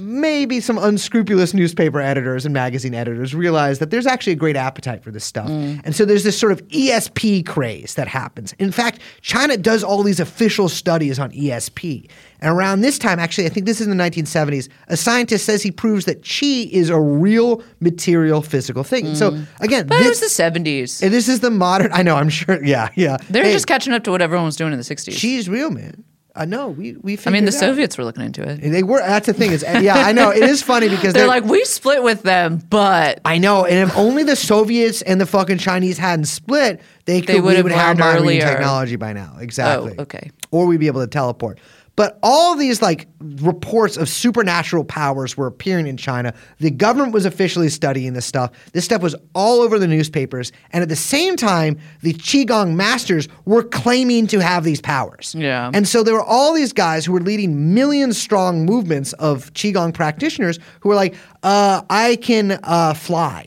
maybe 0.00 0.60
some 0.60 0.78
unscrupulous 0.78 1.54
newspaper 1.54 2.00
editors 2.00 2.44
and 2.44 2.52
magazine 2.52 2.94
editors 2.94 3.34
realize 3.34 3.78
that 3.78 3.90
there's 3.90 4.06
actually 4.06 4.32
a 4.32 4.36
great 4.36 4.56
appetite 4.56 5.04
for 5.04 5.10
this 5.10 5.24
stuff. 5.24 5.48
Mm. 5.48 5.80
And 5.84 5.94
so 5.94 6.04
there's 6.04 6.24
this 6.24 6.38
sort 6.38 6.52
of 6.52 6.66
ESP 6.68 7.46
craze 7.46 7.94
that 7.94 8.08
happens. 8.08 8.54
In 8.58 8.72
fact, 8.72 9.00
China 9.20 9.56
does 9.56 9.84
all 9.84 10.02
these 10.02 10.20
official 10.20 10.68
studies 10.68 11.18
on 11.18 11.30
ESP. 11.32 12.10
And 12.40 12.50
around 12.50 12.80
this 12.80 12.98
time, 12.98 13.18
actually, 13.18 13.46
I 13.46 13.50
think 13.50 13.66
this 13.66 13.80
is 13.80 13.86
in 13.86 13.96
the 13.96 14.02
1970s, 14.02 14.68
a 14.88 14.96
scientist 14.96 15.44
says 15.44 15.62
he 15.62 15.70
proves 15.70 16.06
that 16.06 16.24
chi 16.24 16.68
is 16.72 16.88
a 16.88 16.98
real 16.98 17.62
material 17.80 18.40
physical 18.42 18.82
thing. 18.82 19.14
So 19.14 19.32
mm. 19.32 19.46
again, 19.60 19.86
But 19.86 19.98
this, 19.98 20.20
it 20.22 20.24
was 20.24 20.36
the 20.36 20.42
70s. 20.42 21.10
this 21.10 21.28
is 21.28 21.40
the 21.40 21.50
modern. 21.50 21.92
I 21.92 22.02
know. 22.02 22.16
I'm 22.16 22.30
sure. 22.30 22.64
Yeah, 22.64 22.88
yeah. 22.96 23.18
They're 23.28 23.44
Hey, 23.44 23.52
just 23.52 23.66
catching 23.66 23.92
up 23.92 24.04
to 24.04 24.10
what 24.10 24.22
everyone 24.22 24.46
was 24.46 24.56
doing 24.56 24.72
in 24.72 24.78
the 24.78 24.84
60s. 24.84 25.12
She's 25.12 25.48
real, 25.48 25.70
man. 25.70 26.04
I 26.34 26.44
know. 26.44 26.68
We 26.68 26.92
we. 26.92 27.18
I 27.26 27.30
mean, 27.30 27.44
the 27.44 27.52
figured 27.52 27.54
it 27.54 27.54
out. 27.54 27.60
Soviets 27.60 27.98
were 27.98 28.04
looking 28.04 28.24
into 28.24 28.42
it. 28.48 28.60
They 28.60 28.82
were. 28.82 28.98
That's 28.98 29.26
the 29.26 29.32
thing. 29.32 29.52
Is 29.52 29.62
yeah. 29.62 29.94
I 29.94 30.12
know. 30.12 30.30
It 30.30 30.42
is 30.42 30.62
funny 30.62 30.88
because 30.90 31.12
They're 31.14 31.26
like, 31.26 31.44
we 31.44 31.64
split 31.64 32.02
with 32.02 32.22
them, 32.22 32.58
but 32.70 33.20
I 33.24 33.38
know. 33.38 33.64
And 33.64 33.88
if 33.88 33.96
only 33.96 34.22
the 34.22 34.36
Soviets 34.36 35.02
and 35.02 35.20
the 35.20 35.26
fucking 35.26 35.58
Chinese 35.58 35.98
hadn't 35.98 36.26
split, 36.26 36.80
they 37.04 37.20
could. 37.20 37.34
They 37.34 37.40
would 37.40 37.56
have 37.56 37.66
had 37.66 37.74
have 37.74 37.98
learned 37.98 37.98
mind 37.98 38.22
reading 38.22 38.42
earlier. 38.42 38.54
technology 38.56 38.96
by 38.96 39.12
now. 39.12 39.36
Exactly. 39.40 39.94
Oh, 39.98 40.02
okay. 40.02 40.30
Or 40.50 40.66
we'd 40.66 40.80
be 40.80 40.86
able 40.86 41.00
to 41.02 41.06
teleport. 41.06 41.58
But 42.00 42.18
all 42.22 42.56
these 42.56 42.80
like 42.80 43.08
reports 43.20 43.98
of 43.98 44.08
supernatural 44.08 44.84
powers 44.84 45.36
were 45.36 45.46
appearing 45.46 45.86
in 45.86 45.98
China. 45.98 46.32
The 46.56 46.70
government 46.70 47.12
was 47.12 47.26
officially 47.26 47.68
studying 47.68 48.14
this 48.14 48.24
stuff. 48.24 48.52
This 48.72 48.86
stuff 48.86 49.02
was 49.02 49.14
all 49.34 49.60
over 49.60 49.78
the 49.78 49.86
newspapers, 49.86 50.50
and 50.72 50.82
at 50.82 50.88
the 50.88 50.96
same 50.96 51.36
time, 51.36 51.78
the 52.00 52.14
qigong 52.14 52.74
masters 52.74 53.28
were 53.44 53.62
claiming 53.62 54.26
to 54.28 54.38
have 54.38 54.64
these 54.64 54.80
powers. 54.80 55.34
Yeah. 55.36 55.70
And 55.74 55.86
so 55.86 56.02
there 56.02 56.14
were 56.14 56.24
all 56.24 56.54
these 56.54 56.72
guys 56.72 57.04
who 57.04 57.12
were 57.12 57.20
leading 57.20 57.74
million 57.74 58.14
strong 58.14 58.64
movements 58.64 59.12
of 59.12 59.52
qigong 59.52 59.92
practitioners 59.92 60.58
who 60.80 60.88
were 60.88 60.94
like, 60.94 61.14
uh, 61.42 61.82
"I 61.90 62.16
can 62.16 62.60
uh, 62.62 62.94
fly." 62.94 63.44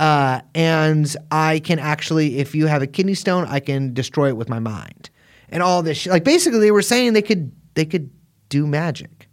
Uh, 0.00 0.40
and 0.54 1.14
I 1.30 1.58
can 1.58 1.78
actually, 1.78 2.38
if 2.38 2.54
you 2.54 2.66
have 2.66 2.80
a 2.80 2.86
kidney 2.86 3.12
stone, 3.12 3.44
I 3.46 3.60
can 3.60 3.92
destroy 3.92 4.28
it 4.28 4.38
with 4.38 4.48
my 4.48 4.58
mind, 4.58 5.10
and 5.50 5.62
all 5.62 5.82
this. 5.82 5.98
Shit. 5.98 6.12
Like 6.12 6.24
basically, 6.24 6.60
they 6.60 6.70
were 6.70 6.80
saying 6.80 7.12
they 7.12 7.20
could 7.20 7.52
they 7.74 7.84
could 7.84 8.10
do 8.48 8.66
magic. 8.66 9.28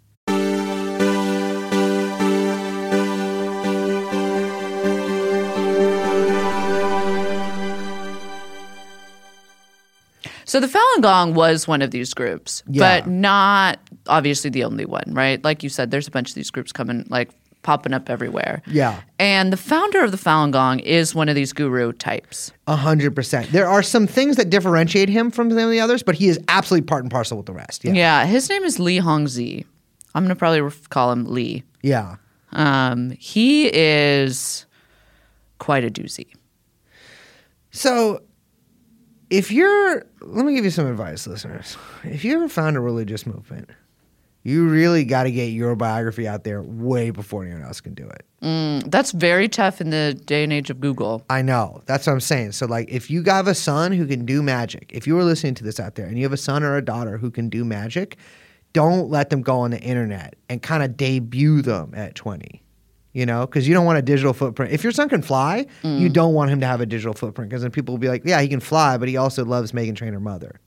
So 10.46 10.60
the 10.60 10.68
Falun 10.68 11.02
Gong 11.02 11.34
was 11.34 11.68
one 11.68 11.82
of 11.82 11.92
these 11.92 12.14
groups, 12.14 12.62
Yeah. 12.70 13.00
but 13.02 13.10
not 13.10 13.80
obviously 14.08 14.50
the 14.50 14.64
only 14.66 14.86
one, 14.86 15.06
right? 15.08 15.42
Like 15.44 15.64
you 15.64 15.70
said, 15.70 15.92
there's 15.92 16.08
a 16.08 16.12
bunch 16.12 16.30
of 16.30 16.36
these 16.36 16.52
groups 16.52 16.72
coming, 16.72 17.06
like 17.10 17.30
popping 17.64 17.94
up 17.94 18.10
everywhere. 18.10 18.62
Yeah. 18.68 19.02
And 19.20 19.54
the 19.54 19.58
founder 19.58 20.04
of 20.04 20.12
the 20.12 20.18
Falun 20.18 20.52
Gong 20.52 20.80
is 20.80 21.14
one 21.14 21.30
of 21.30 21.36
these 21.36 21.54
guru 21.54 21.92
types. 21.92 22.52
A 22.68 22.76
hundred 22.76 23.16
percent. 23.16 23.52
There 23.52 23.68
are 23.68 23.84
some 23.84 24.08
things 24.08 24.36
that 24.38 24.50
differentiate 24.50 25.10
him 25.10 25.32
from 25.32 25.50
the 25.50 25.80
others, 25.80 26.04
but 26.04 26.16
he 26.16 26.28
is 26.28 26.40
absolutely 26.48 26.86
part 26.86 27.04
and 27.04 27.12
parcel 27.12 27.38
with 27.38 27.46
the 27.46 27.54
rest. 27.54 27.84
Yeah. 27.84 27.94
Yeah, 27.94 28.26
his 28.26 28.50
name 28.50 28.64
is 28.64 28.80
Li 28.80 29.00
Hongzhi. 29.00 29.66
I'm 30.14 30.24
gonna 30.24 30.36
probably 30.36 30.76
call 30.90 31.12
him 31.12 31.26
Li. 31.26 31.64
Yeah. 31.82 32.18
Um, 32.52 33.12
he 33.12 33.68
is 33.74 34.66
quite 35.60 35.86
a 35.86 35.90
doozy. 35.90 36.28
So, 37.72 38.22
if 39.30 39.52
you're, 39.52 40.06
let 40.22 40.46
me 40.46 40.54
give 40.54 40.66
you 40.66 40.72
some 40.72 40.88
advice, 40.88 41.26
listeners. 41.26 41.78
If 42.04 42.26
you 42.26 42.34
ever 42.36 42.50
found 42.50 42.76
a 42.76 42.82
religious 42.82 43.26
movement, 43.26 43.70
you 44.44 44.68
really 44.68 45.04
got 45.04 45.24
to 45.24 45.32
get 45.32 45.52
your 45.52 45.76
biography 45.76 46.28
out 46.28 46.44
there 46.44 46.62
way 46.62 47.12
before 47.12 47.44
anyone 47.44 47.64
else 47.64 47.80
can 47.80 47.94
do 47.94 48.08
it. 48.08 48.26
Mm, 48.42 48.90
that's 48.90 49.12
very 49.12 49.48
tough 49.48 49.80
in 49.80 49.92
the 49.92 50.20
day 50.26 50.44
and 50.44 50.52
age 50.52 50.70
of 50.70 50.80
Google. 50.80 51.24
I 51.30 51.44
know. 51.44 51.84
That's 51.86 52.08
what 52.08 52.14
I'm 52.14 52.20
saying. 52.20 52.54
So, 52.54 52.66
like, 52.66 52.90
if 52.90 53.12
you 53.12 53.24
have 53.24 53.48
a 53.48 53.54
son 53.54 53.92
who 53.92 54.08
can 54.08 54.26
do 54.26 54.42
magic, 54.42 54.90
if 54.94 55.06
you 55.06 55.18
are 55.20 55.24
listening 55.24 55.54
to 55.56 55.64
this 55.64 55.80
out 55.80 55.96
there 55.96 56.08
and 56.08 56.18
you 56.18 56.24
have 56.24 56.34
a 56.34 56.38
son 56.38 56.64
or 56.64 56.76
a 56.76 56.84
daughter 56.84 57.18
who 57.18 57.30
can 57.30 57.50
do 57.50 57.64
magic, 57.64 58.18
don't 58.74 59.10
let 59.10 59.30
them 59.30 59.42
go 59.42 59.60
on 59.60 59.72
the 59.72 59.80
internet 59.80 60.36
and 60.50 60.62
kind 60.62 60.82
of 60.82 60.98
debut 60.98 61.62
them 61.62 61.94
at 61.96 62.16
20. 62.16 62.64
You 63.14 63.26
know, 63.26 63.46
because 63.46 63.68
you 63.68 63.74
don't 63.74 63.86
want 63.86 63.98
a 63.98 64.02
digital 64.02 64.32
footprint. 64.32 64.72
If 64.72 64.84
your 64.84 64.94
son 64.94 65.10
can 65.10 65.22
fly, 65.22 65.66
you 65.84 66.10
mm. 66.10 66.14
don't 66.14 66.34
want 66.34 66.50
him 66.50 66.62
to 66.62 66.66
have 66.66 66.80
a 66.80 66.86
digital 66.86 67.14
footprint 67.14 67.50
because 67.50 67.62
then 67.62 67.70
people 67.70 67.94
will 67.94 68.00
be 68.00 68.08
like, 68.08 68.22
yeah, 68.24 68.40
he 68.40 68.48
can 68.48 68.62
fly, 68.62 68.98
but 68.98 69.10
he 69.10 69.18
also 69.18 69.44
loves 69.44 69.74
Meghan 69.74 69.98
Trainor 69.98 70.22
Mother. 70.22 70.62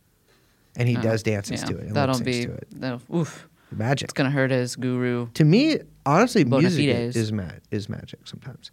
And 0.77 0.87
he 0.87 0.95
oh, 0.99 1.01
does 1.01 1.23
dances 1.23 1.63
Yeah, 1.63 1.69
to 1.69 1.79
it. 1.79 1.87
And 1.87 1.97
that'll 1.97 2.21
be 2.21 2.45
to 2.45 2.53
it. 2.53 2.69
that'll, 2.73 3.01
oof. 3.17 3.49
Magic. 3.77 4.07
It's 4.07 4.13
gonna 4.13 4.31
hurt 4.31 4.51
his 4.51 4.77
guru. 4.77 5.29
To 5.35 5.45
me, 5.45 5.79
honestly, 6.07 6.45
music 6.45 6.95
fides. 6.95 7.17
is, 7.17 7.33
ma- 7.33 7.51
is 7.71 7.89
magic 7.89 8.21
sometimes. 8.27 8.71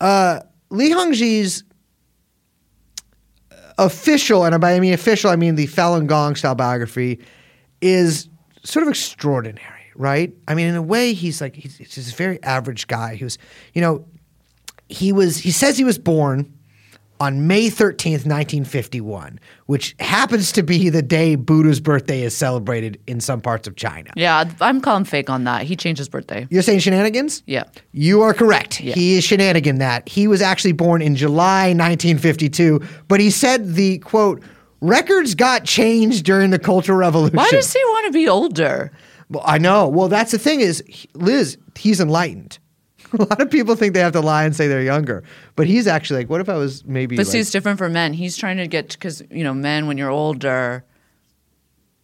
Uh, 0.00 0.40
Li 0.70 0.90
Hongzhi's 0.90 1.64
official, 3.78 4.44
and 4.44 4.60
by 4.60 4.74
I 4.74 4.80
mean 4.80 4.92
official, 4.92 5.30
I 5.30 5.36
mean 5.36 5.54
the 5.54 5.66
Falun 5.66 6.06
Gong 6.06 6.36
style 6.36 6.54
biography, 6.54 7.20
is 7.80 8.28
sort 8.64 8.82
of 8.84 8.88
extraordinary, 8.88 9.92
right? 9.94 10.32
I 10.48 10.54
mean, 10.54 10.68
in 10.68 10.76
a 10.76 10.82
way, 10.82 11.14
he's 11.14 11.40
like 11.40 11.54
he's, 11.56 11.76
he's 11.76 11.90
just 11.90 12.12
a 12.12 12.16
very 12.16 12.42
average 12.42 12.86
guy 12.86 13.16
who's, 13.16 13.38
you 13.74 13.80
know, 13.80 14.06
he 14.88 15.12
was 15.12 15.38
he 15.38 15.50
says 15.50 15.78
he 15.78 15.84
was 15.84 15.98
born 15.98 16.52
on 17.22 17.46
May 17.46 17.68
13th, 17.68 18.26
1951, 18.26 19.38
which 19.66 19.94
happens 20.00 20.50
to 20.50 20.62
be 20.64 20.88
the 20.88 21.02
day 21.02 21.36
Buddha's 21.36 21.78
birthday 21.78 22.22
is 22.22 22.36
celebrated 22.36 23.00
in 23.06 23.20
some 23.20 23.40
parts 23.40 23.68
of 23.68 23.76
China. 23.76 24.10
Yeah, 24.16 24.50
I'm 24.60 24.80
calling 24.80 25.04
fake 25.04 25.30
on 25.30 25.44
that. 25.44 25.62
He 25.62 25.76
changed 25.76 25.98
his 25.98 26.08
birthday. 26.08 26.48
You're 26.50 26.62
saying 26.62 26.80
shenanigans? 26.80 27.44
Yeah. 27.46 27.62
You 27.92 28.22
are 28.22 28.34
correct. 28.34 28.80
Yeah. 28.80 28.94
He 28.94 29.18
is 29.18 29.22
shenanigan 29.22 29.78
that. 29.78 30.08
He 30.08 30.26
was 30.26 30.42
actually 30.42 30.72
born 30.72 31.00
in 31.00 31.14
July 31.14 31.68
1952, 31.68 32.80
but 33.06 33.20
he 33.20 33.30
said 33.30 33.74
the 33.74 33.98
quote, 33.98 34.42
records 34.80 35.36
got 35.36 35.64
changed 35.64 36.24
during 36.24 36.50
the 36.50 36.58
Cultural 36.58 36.98
Revolution. 36.98 37.36
Why 37.36 37.50
does 37.50 37.72
he 37.72 37.78
want 37.84 38.06
to 38.06 38.12
be 38.12 38.28
older? 38.28 38.90
Well, 39.30 39.44
I 39.46 39.58
know. 39.58 39.86
Well, 39.86 40.08
that's 40.08 40.32
the 40.32 40.40
thing 40.40 40.58
is, 40.58 40.82
Liz, 41.14 41.56
he's 41.76 42.00
enlightened. 42.00 42.58
A 43.18 43.22
lot 43.22 43.40
of 43.40 43.50
people 43.50 43.74
think 43.74 43.94
they 43.94 44.00
have 44.00 44.12
to 44.12 44.20
lie 44.20 44.44
and 44.44 44.54
say 44.54 44.68
they're 44.68 44.82
younger, 44.82 45.22
but 45.56 45.66
he's 45.66 45.86
actually 45.86 46.20
like, 46.20 46.30
what 46.30 46.40
if 46.40 46.48
I 46.48 46.56
was 46.56 46.84
maybe? 46.84 47.16
But 47.16 47.26
like, 47.26 47.32
see, 47.32 47.38
it's 47.38 47.50
different 47.50 47.78
for 47.78 47.88
men. 47.88 48.12
He's 48.12 48.36
trying 48.36 48.56
to 48.56 48.66
get 48.66 48.90
because 48.90 49.22
you 49.30 49.44
know, 49.44 49.54
men 49.54 49.86
when 49.86 49.98
you're 49.98 50.10
older, 50.10 50.84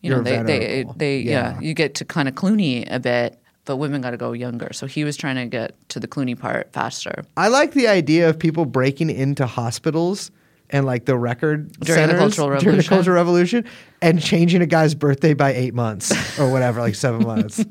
you 0.02 0.10
know, 0.10 0.22
they 0.22 0.42
they 0.42 0.84
they 0.96 1.18
yeah. 1.20 1.54
Yeah. 1.54 1.60
you 1.60 1.74
get 1.74 1.94
to 1.96 2.04
kind 2.04 2.28
of 2.28 2.34
Clooney 2.34 2.86
a 2.90 3.00
bit, 3.00 3.40
but 3.64 3.76
women 3.76 4.00
got 4.00 4.10
to 4.10 4.16
go 4.16 4.32
younger. 4.32 4.72
So 4.72 4.86
he 4.86 5.04
was 5.04 5.16
trying 5.16 5.36
to 5.36 5.46
get 5.46 5.76
to 5.90 6.00
the 6.00 6.08
Clooney 6.08 6.38
part 6.38 6.72
faster. 6.72 7.24
I 7.36 7.48
like 7.48 7.72
the 7.72 7.88
idea 7.88 8.28
of 8.28 8.38
people 8.38 8.64
breaking 8.64 9.10
into 9.10 9.46
hospitals 9.46 10.30
and 10.70 10.86
like 10.86 11.04
the 11.06 11.16
record 11.16 11.72
During 11.72 12.08
the 12.08 12.08
centers 12.08 12.18
Cultural 12.18 12.48
during 12.48 12.60
the 12.60 12.66
Revolution? 12.66 12.88
Cultural 12.88 13.14
Revolution 13.16 13.64
and 14.02 14.22
changing 14.22 14.62
a 14.62 14.66
guy's 14.66 14.94
birthday 14.94 15.34
by 15.34 15.52
eight 15.54 15.74
months 15.74 16.38
or 16.38 16.50
whatever, 16.50 16.80
like 16.80 16.94
seven 16.94 17.22
months. 17.26 17.64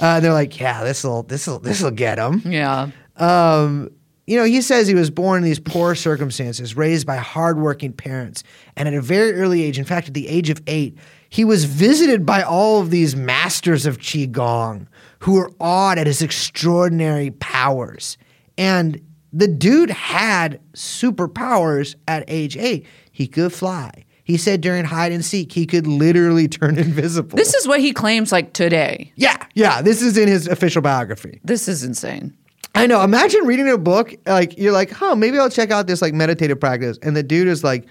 Uh, 0.00 0.20
they're 0.20 0.32
like, 0.32 0.58
yeah, 0.58 0.84
this 0.84 1.04
will 1.04 1.22
this 1.24 1.46
will 1.46 1.58
this 1.58 1.82
will 1.82 1.90
get 1.90 2.18
him. 2.18 2.42
Yeah, 2.44 2.90
Um, 3.16 3.90
you 4.26 4.36
know, 4.36 4.44
he 4.44 4.60
says 4.60 4.86
he 4.86 4.94
was 4.94 5.10
born 5.10 5.38
in 5.38 5.44
these 5.44 5.58
poor 5.58 5.94
circumstances, 5.94 6.76
raised 6.76 7.06
by 7.06 7.16
hardworking 7.16 7.94
parents, 7.94 8.44
and 8.76 8.86
at 8.86 8.92
a 8.94 9.00
very 9.00 9.32
early 9.32 9.62
age, 9.62 9.78
in 9.78 9.84
fact, 9.86 10.08
at 10.08 10.14
the 10.14 10.28
age 10.28 10.50
of 10.50 10.60
eight, 10.66 10.98
he 11.30 11.44
was 11.44 11.64
visited 11.64 12.26
by 12.26 12.42
all 12.42 12.80
of 12.80 12.90
these 12.90 13.16
masters 13.16 13.86
of 13.86 13.98
Qigong 13.98 14.86
who 15.20 15.32
were 15.32 15.50
awed 15.60 15.98
at 15.98 16.06
his 16.06 16.20
extraordinary 16.22 17.30
powers. 17.30 18.18
And 18.56 19.00
the 19.32 19.48
dude 19.48 19.90
had 19.90 20.60
superpowers 20.74 21.94
at 22.06 22.24
age 22.28 22.56
eight. 22.56 22.86
He 23.12 23.26
could 23.26 23.52
fly. 23.52 24.04
He 24.24 24.36
said 24.36 24.60
during 24.60 24.84
hide 24.84 25.10
and 25.12 25.24
seek, 25.24 25.52
he 25.52 25.64
could 25.66 25.86
literally 25.86 26.48
turn 26.58 26.78
invisible. 26.78 27.36
this 27.36 27.54
is 27.54 27.66
what 27.66 27.80
he 27.80 27.92
claims 27.92 28.30
like 28.32 28.52
today. 28.52 29.12
yeah, 29.16 29.36
yeah, 29.54 29.80
this 29.82 30.02
is 30.02 30.16
in 30.18 30.28
his 30.28 30.46
official 30.46 30.82
biography. 30.82 31.40
This 31.44 31.66
is 31.68 31.82
insane. 31.84 32.36
I 32.74 32.86
know. 32.86 33.02
Imagine 33.02 33.44
reading 33.46 33.68
a 33.68 33.78
book 33.78 34.14
like 34.26 34.56
you're 34.58 34.72
like, 34.72 34.90
huh, 34.90 35.16
maybe 35.16 35.38
I'll 35.38 35.50
check 35.50 35.70
out 35.70 35.86
this 35.86 36.02
like 36.02 36.14
meditative 36.14 36.60
practice, 36.60 36.98
and 37.02 37.16
the 37.16 37.22
dude 37.22 37.48
is 37.48 37.64
like, 37.64 37.86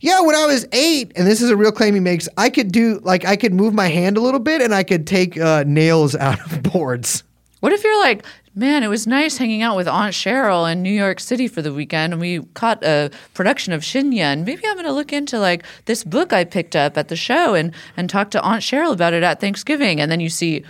yeah, 0.00 0.20
when 0.20 0.36
I 0.36 0.44
was 0.46 0.66
eight, 0.72 1.10
and 1.16 1.26
this 1.26 1.40
is 1.40 1.48
a 1.50 1.56
real 1.56 1.72
claim 1.72 1.94
he 1.94 2.00
makes, 2.00 2.28
I 2.36 2.50
could 2.50 2.70
do 2.70 3.00
like 3.02 3.24
I 3.24 3.34
could 3.36 3.54
move 3.54 3.72
my 3.72 3.88
hand 3.88 4.16
a 4.18 4.20
little 4.20 4.38
bit, 4.40 4.60
and 4.60 4.74
I 4.74 4.82
could 4.84 5.06
take 5.06 5.38
uh, 5.38 5.64
nails 5.66 6.14
out 6.14 6.38
of 6.52 6.62
boards. 6.72 7.24
What 7.60 7.72
if 7.72 7.82
you're 7.82 7.98
like, 8.00 8.24
man, 8.56 8.82
it 8.82 8.88
was 8.88 9.06
nice 9.06 9.36
hanging 9.36 9.62
out 9.62 9.76
with 9.76 9.86
Aunt 9.86 10.14
Cheryl 10.14 10.70
in 10.70 10.82
New 10.82 10.90
York 10.90 11.20
City 11.20 11.46
for 11.46 11.60
the 11.60 11.72
weekend, 11.72 12.14
and 12.14 12.20
we 12.20 12.40
caught 12.54 12.82
a 12.82 13.10
production 13.34 13.74
of 13.74 13.84
Shen 13.84 14.10
Yun, 14.12 14.26
and 14.26 14.44
maybe 14.46 14.62
I'm 14.66 14.74
going 14.74 14.86
to 14.86 14.92
look 14.92 15.12
into 15.12 15.38
like 15.38 15.62
this 15.84 16.02
book 16.02 16.32
I 16.32 16.44
picked 16.44 16.74
up 16.74 16.96
at 16.96 17.08
the 17.08 17.16
show 17.16 17.54
and 17.54 17.72
and 17.96 18.08
talk 18.08 18.30
to 18.30 18.40
Aunt 18.42 18.62
Cheryl 18.62 18.92
about 18.92 19.12
it 19.12 19.22
at 19.22 19.40
Thanksgiving, 19.40 20.00
and 20.00 20.10
then 20.10 20.20
you 20.20 20.30
see, 20.30 20.64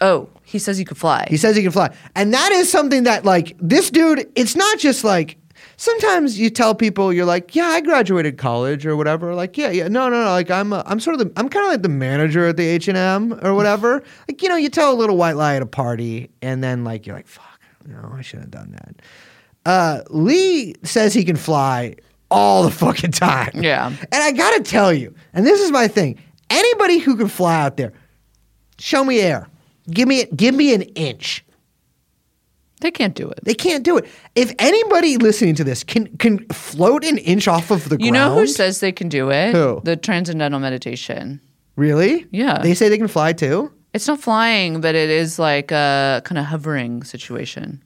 oh, 0.00 0.28
he 0.44 0.58
says 0.58 0.76
he 0.76 0.84
could 0.84 0.98
fly. 0.98 1.26
He 1.30 1.36
says 1.36 1.56
he 1.56 1.62
can 1.62 1.72
fly, 1.72 1.94
and 2.16 2.34
that 2.34 2.50
is 2.52 2.70
something 2.70 3.04
that 3.04 3.24
like 3.24 3.56
this 3.58 3.90
dude. 3.90 4.30
It's 4.34 4.56
not 4.56 4.78
just 4.78 5.04
like. 5.04 5.38
Sometimes 5.82 6.38
you 6.38 6.48
tell 6.48 6.76
people 6.76 7.12
you're 7.12 7.26
like, 7.26 7.56
yeah, 7.56 7.64
I 7.64 7.80
graduated 7.80 8.38
college 8.38 8.86
or 8.86 8.96
whatever. 8.96 9.34
Like, 9.34 9.58
yeah, 9.58 9.70
yeah, 9.70 9.88
no, 9.88 10.08
no, 10.08 10.22
no. 10.22 10.30
Like, 10.30 10.48
I'm, 10.48 10.72
a, 10.72 10.84
I'm 10.86 11.00
sort 11.00 11.20
of 11.20 11.26
the, 11.26 11.32
I'm 11.36 11.48
kind 11.48 11.66
of 11.66 11.72
like 11.72 11.82
the 11.82 11.88
manager 11.88 12.46
at 12.46 12.56
the 12.56 12.64
H 12.64 12.86
and 12.86 12.96
M 12.96 13.36
or 13.42 13.52
whatever. 13.52 14.00
like, 14.28 14.40
you 14.44 14.48
know, 14.48 14.54
you 14.54 14.68
tell 14.68 14.92
a 14.92 14.94
little 14.94 15.16
white 15.16 15.34
lie 15.34 15.56
at 15.56 15.62
a 15.62 15.66
party, 15.66 16.30
and 16.40 16.62
then 16.62 16.84
like 16.84 17.04
you're 17.04 17.16
like, 17.16 17.26
fuck, 17.26 17.60
no, 17.84 18.14
I 18.16 18.22
shouldn't 18.22 18.54
have 18.54 18.62
done 18.62 18.76
that. 18.78 19.02
Uh, 19.66 20.02
Lee 20.10 20.76
says 20.84 21.14
he 21.14 21.24
can 21.24 21.34
fly 21.34 21.96
all 22.30 22.62
the 22.62 22.70
fucking 22.70 23.10
time. 23.10 23.50
Yeah. 23.54 23.88
and 23.88 24.06
I 24.12 24.30
gotta 24.30 24.62
tell 24.62 24.92
you, 24.92 25.12
and 25.34 25.44
this 25.44 25.60
is 25.60 25.72
my 25.72 25.88
thing. 25.88 26.16
Anybody 26.48 26.98
who 26.98 27.16
can 27.16 27.26
fly 27.26 27.60
out 27.60 27.76
there, 27.76 27.92
show 28.78 29.02
me 29.02 29.18
air. 29.18 29.48
Give 29.90 30.06
me, 30.06 30.26
give 30.26 30.54
me 30.54 30.74
an 30.74 30.82
inch. 30.82 31.44
They 32.82 32.90
can't 32.90 33.14
do 33.14 33.28
it. 33.30 33.40
They 33.42 33.54
can't 33.54 33.82
do 33.84 33.96
it. 33.96 34.04
If 34.34 34.52
anybody 34.58 35.16
listening 35.16 35.54
to 35.56 35.64
this 35.64 35.82
can 35.84 36.14
can 36.18 36.46
float 36.48 37.04
an 37.04 37.18
inch 37.18 37.48
off 37.48 37.70
of 37.70 37.88
the 37.88 37.96
You 37.96 37.98
ground, 37.98 38.04
you 38.06 38.12
know 38.12 38.34
who 38.34 38.46
says 38.46 38.80
they 38.80 38.92
can 38.92 39.08
do 39.08 39.30
it? 39.30 39.52
Who? 39.54 39.80
The 39.84 39.96
Transcendental 39.96 40.60
Meditation. 40.60 41.40
really? 41.76 42.26
Yeah. 42.30 42.58
They 42.58 42.74
say 42.74 42.88
they 42.88 42.98
can 42.98 43.08
fly 43.08 43.32
too. 43.32 43.72
It's 43.94 44.06
not 44.08 44.20
flying, 44.20 44.80
but 44.80 44.94
it 44.94 45.10
is 45.10 45.38
like 45.38 45.70
a 45.70 46.20
kind 46.24 46.38
of 46.38 46.44
hovering 46.46 47.02
situation. 47.04 47.82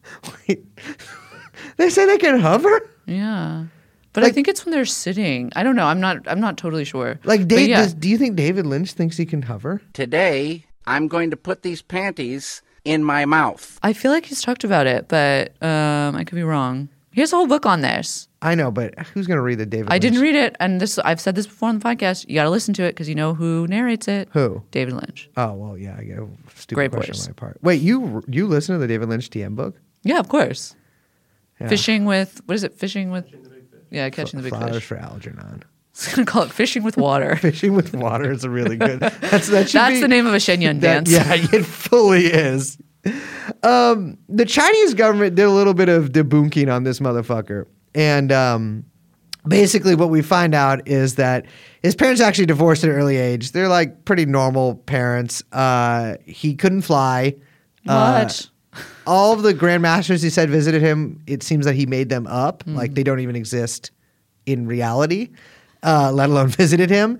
Wait. 0.49 0.65
They 1.79 1.91
say 1.91 2.07
they 2.07 2.19
can 2.19 2.39
hover. 2.41 2.81
Yeah. 3.07 3.65
But 4.13 4.25
I 4.25 4.31
think 4.31 4.49
it's 4.49 4.65
when 4.65 4.73
they're 4.73 4.87
sitting. 4.87 5.53
I 5.57 5.63
don't 5.63 5.77
know. 5.77 5.85
I'm 5.85 6.01
not. 6.01 6.19
I'm 6.27 6.41
not 6.41 6.57
totally 6.57 6.85
sure. 6.85 7.19
Like, 7.25 7.41
But 7.41 7.49
Dave, 7.49 7.69
yeah. 7.69 7.83
does, 7.83 7.93
do 7.93 8.09
you 8.09 8.17
think 8.17 8.35
David 8.37 8.65
Lynch 8.67 8.93
thinks 8.93 9.17
he 9.19 9.27
can 9.27 9.43
hover? 9.43 9.83
Today, 9.93 10.65
I'm 10.87 11.07
going 11.07 11.31
to 11.31 11.37
put 11.37 11.63
these 11.63 11.83
panties 11.83 12.63
in 12.87 13.05
my 13.05 13.25
mouth. 13.25 13.79
I 13.83 13.92
feel 13.92 14.12
like 14.12 14.25
he's 14.27 14.40
talked 14.42 14.64
about 14.64 14.87
it, 14.87 15.09
but 15.09 15.61
um, 15.62 16.16
I 16.16 16.25
could 16.25 16.37
be 16.37 16.42
wrong. 16.42 16.88
He 17.12 17.20
has 17.22 17.33
a 17.33 17.37
whole 17.37 17.46
book 17.46 17.64
on 17.66 17.81
this. 17.81 18.29
I 18.42 18.55
know, 18.55 18.70
but 18.70 18.94
who's 19.09 19.27
gonna 19.27 19.40
read 19.42 19.57
the 19.59 19.64
David? 19.66 19.88
I 19.90 19.94
Lynch? 19.94 20.03
didn't 20.03 20.20
read 20.20 20.35
it, 20.35 20.55
and 20.61 20.81
this 20.81 20.99
I've 20.99 21.20
said 21.20 21.35
this 21.35 21.46
before 21.46 21.70
on 21.70 21.79
the 21.79 21.85
podcast. 21.85 22.29
You 22.29 22.35
got 22.35 22.44
to 22.44 22.51
listen 22.51 22.75
to 22.75 22.83
it 22.85 22.90
because 22.90 23.09
you 23.09 23.14
know 23.14 23.33
who 23.35 23.66
narrates 23.66 24.07
it. 24.07 24.29
Who? 24.33 24.62
David 24.70 24.94
Lynch. 24.94 25.29
Oh 25.37 25.55
well, 25.55 25.79
yeah. 25.79 25.96
I 25.99 26.05
get 26.05 26.18
a 26.18 26.29
stupid 26.55 26.75
Great 26.75 26.92
question 26.92 27.14
voice. 27.14 27.27
on 27.27 27.31
my 27.31 27.35
part. 27.35 27.59
Wait, 27.62 27.81
you 27.81 28.22
you 28.29 28.46
listen 28.46 28.75
to 28.75 28.79
the 28.79 28.87
David 28.87 29.09
Lynch 29.09 29.31
TM 29.31 29.57
book? 29.57 29.81
Yeah, 30.03 30.18
of 30.18 30.29
course. 30.29 30.77
Yeah. 31.61 31.68
Fishing 31.68 32.05
with 32.05 32.42
what 32.44 32.55
is 32.55 32.64
it? 32.64 32.75
Fishing 32.75 33.11
with 33.11 33.25
yeah, 33.90 34.11
catching 34.11 34.37
the 34.38 34.42
big 34.44 34.53
Flowers 34.53 34.75
fish. 34.75 34.85
for 34.85 34.96
Algernon. 34.99 35.64
I 35.99 36.09
was 36.09 36.15
gonna 36.15 36.27
call 36.27 36.43
it 36.43 36.53
fishing 36.53 36.83
with 36.83 36.97
water. 36.99 37.37
Fishing 37.41 37.75
with 37.75 37.95
water 37.95 38.31
is 38.31 38.45
a 38.45 38.51
really 38.51 38.77
good. 38.77 39.01
That's 39.01 39.49
that 39.49 39.71
should 39.71 39.79
That's 39.81 39.95
be- 39.95 40.01
the 40.03 40.09
name 40.09 40.27
of 40.27 40.35
a 40.35 40.41
Shen 40.41 40.61
Yun 40.61 40.81
That- 40.81 41.05
dance. 41.07 41.11
Yeah, 41.11 41.25
it 41.59 41.65
fully 41.65 42.27
is. 42.27 42.77
Um, 43.63 44.19
the 44.29 44.45
Chinese 44.45 44.95
government 44.95 45.37
did 45.37 45.45
a 45.45 45.51
little 45.51 45.75
bit 45.75 45.89
of 45.89 46.11
debunking 46.11 46.73
on 46.73 46.85
this 46.85 47.01
motherfucker. 47.01 47.67
And 47.95 48.31
um, 48.33 48.85
basically, 49.47 49.95
what 49.95 50.11
we 50.11 50.23
find 50.23 50.55
out 50.55 50.87
is 50.87 51.15
that 51.15 51.47
his 51.83 51.95
parents 51.95 52.21
actually 52.21 52.47
divorced 52.47 52.85
at 52.85 52.91
an 52.91 52.97
early 52.97 53.17
age. 53.17 53.53
They're 53.53 53.69
like 53.69 54.05
pretty 54.05 54.27
normal 54.27 54.75
parents. 54.75 55.43
Uh, 55.53 56.17
he 56.27 56.55
couldn't 56.55 56.83
fly. 56.83 57.37
Uh, 57.89 58.25
What? 58.25 58.51
all 59.07 59.33
of 59.33 59.43
the 59.43 59.55
grandmasters 59.55 60.23
he 60.23 60.29
said 60.29 60.51
visited 60.51 60.83
him, 60.83 61.23
it 61.27 61.43
seems 61.43 61.65
that 61.65 61.75
he 61.75 61.87
made 61.87 62.09
them 62.11 62.27
up. 62.27 62.65
Like 62.67 62.95
they 62.95 63.03
don't 63.03 63.21
even 63.21 63.37
exist 63.37 63.93
in 64.45 64.67
reality, 64.67 65.31
uh, 65.87 66.12
let 66.12 66.29
alone 66.29 66.49
visited 66.62 66.90
him. 66.90 67.18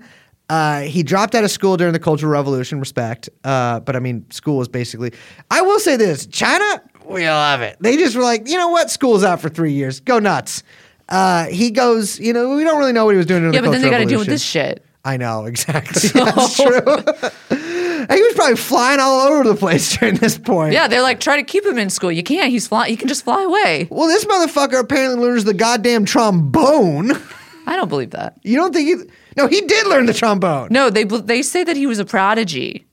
Uh, 0.49 0.81
he 0.81 1.03
dropped 1.03 1.35
out 1.35 1.43
of 1.43 1.51
school 1.51 1.75
during 1.75 1.93
the 1.93 1.99
Cultural 1.99 2.31
Revolution, 2.31 2.79
respect. 2.79 3.29
Uh, 3.43 3.79
but 3.79 3.95
I 3.95 3.99
mean, 3.99 4.29
school 4.31 4.57
was 4.57 4.67
basically. 4.67 5.11
I 5.49 5.61
will 5.61 5.79
say 5.79 5.97
this 5.97 6.25
China, 6.27 6.81
we 7.05 7.27
love 7.27 7.61
it. 7.61 7.77
They 7.79 7.97
just 7.97 8.15
were 8.15 8.23
like, 8.23 8.47
you 8.47 8.57
know 8.57 8.69
what? 8.69 8.91
School's 8.91 9.23
out 9.23 9.41
for 9.41 9.49
three 9.49 9.73
years. 9.73 9.99
Go 9.99 10.19
nuts. 10.19 10.63
Uh, 11.09 11.45
he 11.45 11.71
goes, 11.71 12.19
you 12.19 12.33
know, 12.33 12.55
we 12.55 12.63
don't 12.63 12.77
really 12.77 12.91
know 12.91 13.05
what 13.05 13.11
he 13.11 13.17
was 13.17 13.25
doing 13.25 13.41
during 13.41 13.53
yeah, 13.53 13.61
the 13.61 13.67
but 13.67 13.71
then 13.71 13.81
they 13.81 13.89
got 13.89 13.99
to 13.99 14.05
deal 14.05 14.19
with 14.19 14.27
this 14.27 14.43
shit. 14.43 14.83
I 15.05 15.15
know, 15.15 15.45
exactly. 15.47 16.09
That's 16.13 16.55
true. 16.55 16.67
he 16.69 18.21
was 18.21 18.33
probably 18.35 18.57
flying 18.57 18.99
all 18.99 19.21
over 19.21 19.49
the 19.49 19.55
place 19.55 19.97
during 19.97 20.15
this 20.15 20.37
point. 20.37 20.73
Yeah, 20.73 20.87
they're 20.87 21.01
like 21.01 21.21
try 21.21 21.37
to 21.37 21.43
keep 21.43 21.65
him 21.65 21.77
in 21.77 21.89
school. 21.89 22.11
You 22.11 22.23
can't. 22.23 22.49
He's 22.49 22.67
fly. 22.67 22.89
He 22.89 22.97
can 22.97 23.07
just 23.07 23.23
fly 23.23 23.43
away. 23.43 23.87
Well, 23.89 24.07
this 24.07 24.25
motherfucker 24.25 24.79
apparently 24.79 25.25
learns 25.25 25.45
the 25.45 25.53
goddamn 25.53 26.03
trombone. 26.05 27.11
I 27.67 27.75
don't 27.75 27.89
believe 27.89 28.11
that. 28.11 28.37
You 28.43 28.55
don't 28.55 28.73
think 28.73 28.87
he? 28.87 29.11
No, 29.35 29.47
he 29.47 29.61
did 29.61 29.85
learn 29.87 30.05
the 30.07 30.13
trombone. 30.13 30.69
No, 30.71 30.89
they 30.89 31.03
they 31.03 31.41
say 31.41 31.63
that 31.65 31.75
he 31.75 31.85
was 31.85 31.99
a 31.99 32.05
prodigy. 32.05 32.87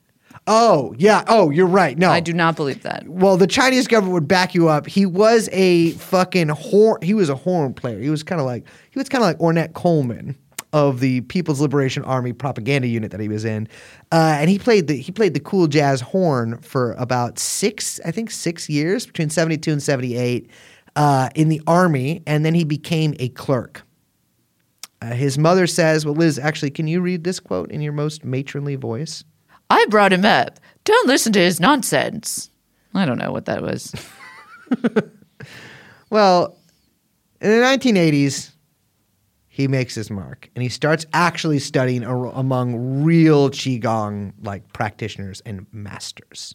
Oh, 0.46 0.94
yeah. 0.98 1.24
Oh, 1.26 1.48
you're 1.48 1.66
right. 1.66 1.96
No. 1.96 2.10
I 2.10 2.20
do 2.20 2.34
not 2.34 2.54
believe 2.54 2.82
that. 2.82 3.08
Well, 3.08 3.38
the 3.38 3.46
Chinese 3.46 3.86
government 3.86 4.12
would 4.12 4.28
back 4.28 4.54
you 4.54 4.68
up. 4.68 4.86
He 4.86 5.06
was 5.06 5.48
a 5.52 5.92
fucking 5.92 6.48
horn. 6.48 7.00
He 7.00 7.14
was 7.14 7.30
a 7.30 7.34
horn 7.34 7.72
player. 7.72 7.98
He 7.98 8.10
was 8.10 8.22
kind 8.22 8.40
of 8.40 8.46
like 8.46 8.66
he 8.90 8.98
was 8.98 9.08
kind 9.08 9.24
of 9.24 9.28
like 9.28 9.38
Ornette 9.38 9.72
Coleman 9.72 10.36
of 10.74 10.98
the 10.98 11.20
People's 11.22 11.60
Liberation 11.60 12.04
Army 12.04 12.32
propaganda 12.32 12.88
unit 12.88 13.12
that 13.12 13.20
he 13.20 13.28
was 13.28 13.44
in, 13.44 13.68
uh, 14.10 14.36
and 14.38 14.50
he 14.50 14.58
played 14.58 14.88
the 14.88 14.96
he 14.96 15.12
played 15.12 15.32
the 15.32 15.40
cool 15.40 15.68
jazz 15.68 16.00
horn 16.00 16.58
for 16.58 16.92
about 16.94 17.38
six, 17.38 18.00
I 18.04 18.10
think 18.10 18.30
six 18.30 18.68
years 18.68 19.06
between 19.06 19.30
seventy 19.30 19.56
two 19.56 19.70
and 19.70 19.82
seventy 19.82 20.16
eight 20.16 20.50
uh, 20.96 21.30
in 21.34 21.48
the 21.48 21.62
army, 21.66 22.22
and 22.26 22.44
then 22.44 22.54
he 22.54 22.64
became 22.64 23.14
a 23.18 23.28
clerk. 23.30 23.83
Uh, 25.04 25.14
his 25.14 25.36
mother 25.36 25.66
says, 25.66 26.06
"Well, 26.06 26.14
Liz, 26.14 26.38
actually, 26.38 26.70
can 26.70 26.86
you 26.86 27.00
read 27.00 27.24
this 27.24 27.40
quote 27.40 27.70
in 27.70 27.80
your 27.80 27.92
most 27.92 28.24
matronly 28.24 28.76
voice?" 28.76 29.24
I 29.68 29.84
brought 29.86 30.12
him 30.12 30.24
up. 30.24 30.60
Don't 30.84 31.06
listen 31.06 31.32
to 31.34 31.40
his 31.40 31.60
nonsense. 31.60 32.50
I 32.94 33.04
don't 33.04 33.18
know 33.18 33.32
what 33.32 33.46
that 33.46 33.62
was. 33.62 33.94
Well, 36.14 36.56
in 37.40 37.50
the 37.50 37.56
1980s, 37.56 38.52
he 39.48 39.66
makes 39.66 39.96
his 39.96 40.12
mark 40.12 40.48
and 40.54 40.62
he 40.62 40.68
starts 40.68 41.06
actually 41.12 41.58
studying 41.58 42.04
ar- 42.04 42.26
among 42.26 43.02
real 43.02 43.50
qigong 43.50 44.32
like 44.40 44.72
practitioners 44.72 45.42
and 45.44 45.66
masters. 45.72 46.54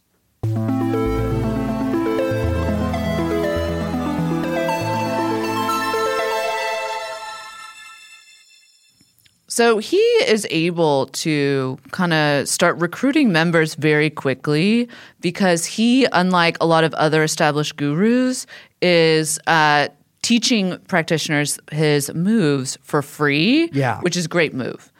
So 9.60 9.78
he 9.78 9.98
is 9.98 10.48
able 10.52 11.08
to 11.08 11.78
kind 11.91 12.13
of 12.13 12.48
start 12.48 12.78
recruiting 12.78 13.34
members 13.34 13.76
very 13.76 14.10
quickly 14.10 14.88
because 15.19 15.65
he, 15.65 16.08
unlike 16.13 16.56
a 16.62 16.65
lot 16.65 16.86
of 16.86 16.93
other 16.93 17.24
established 17.24 17.76
gurus, 17.76 18.48
is 18.82 19.38
uh, 19.48 19.89
teaching 20.22 20.78
practitioners 20.88 21.60
his 21.74 22.10
moves 22.13 22.78
for 22.84 23.02
free. 23.02 23.69
Yeah. 23.74 24.00
which 24.00 24.15
is 24.15 24.28
a 24.28 24.30
great 24.30 24.54
move. 24.54 24.93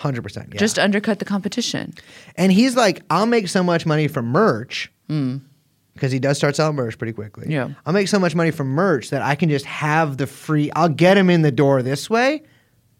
100%. 0.00 0.52
Yeah. 0.52 0.58
Just 0.58 0.80
undercut 0.80 1.20
the 1.20 1.24
competition. 1.24 1.94
and 2.36 2.50
he's 2.50 2.74
like, 2.74 3.04
I'll 3.08 3.26
make 3.26 3.46
so 3.46 3.62
much 3.62 3.86
money 3.86 4.08
from 4.08 4.26
merch 4.26 4.90
because 5.06 6.10
he 6.10 6.18
does 6.18 6.36
start 6.36 6.56
selling 6.56 6.74
merch 6.74 6.98
pretty 6.98 7.12
quickly. 7.12 7.46
Yeah. 7.48 7.68
I'll 7.86 7.92
make 7.92 8.08
so 8.08 8.18
much 8.18 8.34
money 8.34 8.50
from 8.50 8.66
merch 8.66 9.10
that 9.10 9.22
I 9.22 9.36
can 9.36 9.48
just 9.48 9.66
have 9.66 10.16
the 10.16 10.26
free, 10.26 10.72
I'll 10.74 10.88
get 10.88 11.16
him 11.16 11.30
in 11.30 11.42
the 11.42 11.52
door 11.52 11.84
this 11.84 12.10
way. 12.10 12.42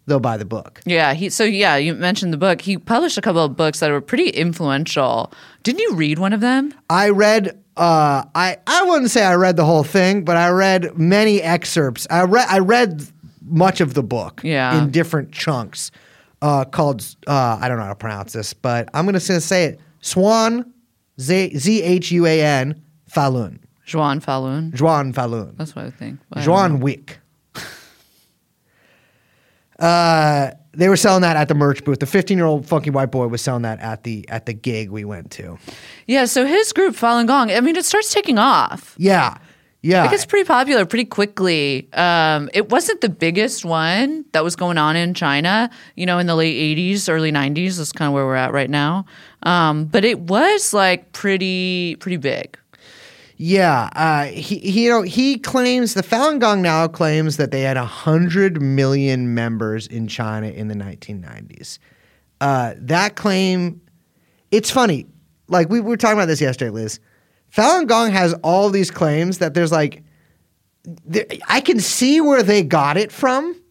They'll 0.05 0.19
buy 0.19 0.35
the 0.37 0.45
book. 0.45 0.81
Yeah, 0.85 1.13
he. 1.13 1.29
So 1.29 1.43
yeah, 1.45 1.77
you 1.77 1.93
mentioned 1.95 2.33
the 2.33 2.37
book. 2.37 2.61
He 2.61 2.77
published 2.77 3.17
a 3.17 3.21
couple 3.21 3.43
of 3.43 3.55
books 3.55 3.79
that 3.79 3.89
were 3.89 4.01
pretty 4.01 4.29
influential. 4.29 5.31
Didn't 5.63 5.79
you 5.79 5.95
read 5.95 6.19
one 6.19 6.33
of 6.33 6.41
them? 6.41 6.73
I 6.89 7.09
read 7.09 7.57
uh 7.77 8.23
I 8.35 8.57
I 8.67 8.83
wouldn't 8.83 9.11
say 9.11 9.23
I 9.23 9.35
read 9.35 9.55
the 9.55 9.65
whole 9.65 9.83
thing, 9.83 10.23
but 10.25 10.35
I 10.37 10.49
read 10.49 10.97
many 10.97 11.41
excerpts. 11.41 12.05
I 12.09 12.23
read 12.23 12.45
I 12.49 12.59
read 12.59 13.03
much 13.45 13.81
of 13.81 13.93
the 13.93 14.03
book 14.03 14.41
Yeah. 14.43 14.77
in 14.77 14.91
different 14.91 15.31
chunks 15.31 15.89
uh 16.41 16.65
called 16.65 17.03
uh 17.27 17.57
I 17.61 17.67
don't 17.69 17.77
know 17.77 17.83
how 17.83 17.89
to 17.89 17.95
pronounce 17.95 18.33
this, 18.33 18.53
but 18.53 18.89
I'm 18.93 19.05
going 19.05 19.13
to 19.13 19.19
say 19.41 19.63
it 19.65 19.79
Swan 20.01 20.71
Z 21.19 21.57
Z 21.57 21.81
H 21.81 22.11
U 22.11 22.25
A 22.25 22.41
N 22.43 22.81
Falun. 23.09 23.59
Juan 23.93 24.19
Falun. 24.21 24.79
Juan 24.79 25.13
Falun. 25.13 25.57
That's 25.57 25.75
what 25.75 25.85
I 25.85 25.89
think. 25.91 26.19
Juan 26.45 26.79
Wick. 26.79 27.19
Uh, 29.79 30.51
they 30.73 30.89
were 30.89 30.97
selling 30.97 31.21
that 31.21 31.37
at 31.37 31.47
the 31.47 31.55
merch 31.55 31.83
booth. 31.83 31.99
The 31.99 32.05
15 32.05 32.37
year 32.37 32.45
old 32.45 32.65
funky 32.65 32.89
white 32.89 33.11
boy 33.11 33.27
was 33.27 33.41
selling 33.41 33.61
that 33.63 33.79
at 33.79 34.03
the 34.03 34.27
at 34.29 34.45
the 34.45 34.53
gig 34.53 34.89
we 34.89 35.05
went 35.05 35.31
to. 35.31 35.57
Yeah. 36.07 36.25
So 36.25 36.45
his 36.45 36.73
group 36.73 36.95
Falun 36.95 37.27
Gong. 37.27 37.51
I 37.51 37.59
mean, 37.61 37.75
it 37.75 37.85
starts 37.85 38.13
taking 38.13 38.37
off. 38.37 38.95
Yeah, 38.97 39.37
yeah. 39.83 40.05
It 40.05 40.11
gets 40.11 40.25
pretty 40.25 40.47
popular 40.47 40.85
pretty 40.85 41.05
quickly. 41.05 41.89
Um, 41.93 42.49
it 42.53 42.69
wasn't 42.69 43.01
the 43.01 43.09
biggest 43.09 43.65
one 43.65 44.23
that 44.31 44.41
was 44.41 44.55
going 44.55 44.77
on 44.77 44.95
in 44.95 45.13
China, 45.13 45.69
you 45.95 46.05
know, 46.05 46.19
in 46.19 46.25
the 46.25 46.35
late 46.35 46.77
80s, 46.77 47.09
early 47.09 47.33
90s. 47.33 47.77
That's 47.77 47.91
kind 47.91 48.07
of 48.07 48.13
where 48.13 48.25
we're 48.25 48.35
at 48.35 48.53
right 48.53 48.69
now. 48.69 49.05
Um, 49.43 49.85
but 49.85 50.05
it 50.05 50.19
was 50.21 50.73
like 50.73 51.11
pretty, 51.11 51.97
pretty 51.97 52.15
big. 52.15 52.57
Yeah, 53.45 53.89
uh, 53.93 54.25
he, 54.27 54.57
he 54.59 54.85
you 54.85 54.89
know 54.89 55.01
he 55.01 55.37
claims 55.37 55.95
the 55.95 56.01
Falun 56.01 56.39
Gong 56.39 56.61
now 56.61 56.87
claims 56.87 57.35
that 57.35 57.51
they 57.51 57.59
had 57.59 57.75
hundred 57.75 58.61
million 58.61 59.33
members 59.33 59.85
in 59.85 60.07
China 60.07 60.47
in 60.47 60.69
the 60.69 60.75
1990s. 60.75 61.77
Uh, 62.39 62.75
that 62.77 63.17
claim, 63.17 63.81
it's 64.49 64.71
funny. 64.71 65.07
Like 65.49 65.67
we, 65.67 65.81
we 65.81 65.89
were 65.89 65.97
talking 65.97 66.17
about 66.17 66.27
this 66.27 66.39
yesterday, 66.39 66.69
Liz. 66.69 67.01
Falun 67.53 67.85
Gong 67.85 68.11
has 68.11 68.33
all 68.43 68.69
these 68.69 68.89
claims 68.89 69.39
that 69.39 69.53
there's 69.53 69.73
like, 69.73 70.03
there, 70.85 71.25
I 71.49 71.59
can 71.59 71.81
see 71.81 72.21
where 72.21 72.43
they 72.43 72.63
got 72.63 72.95
it 72.95 73.11
from, 73.11 73.61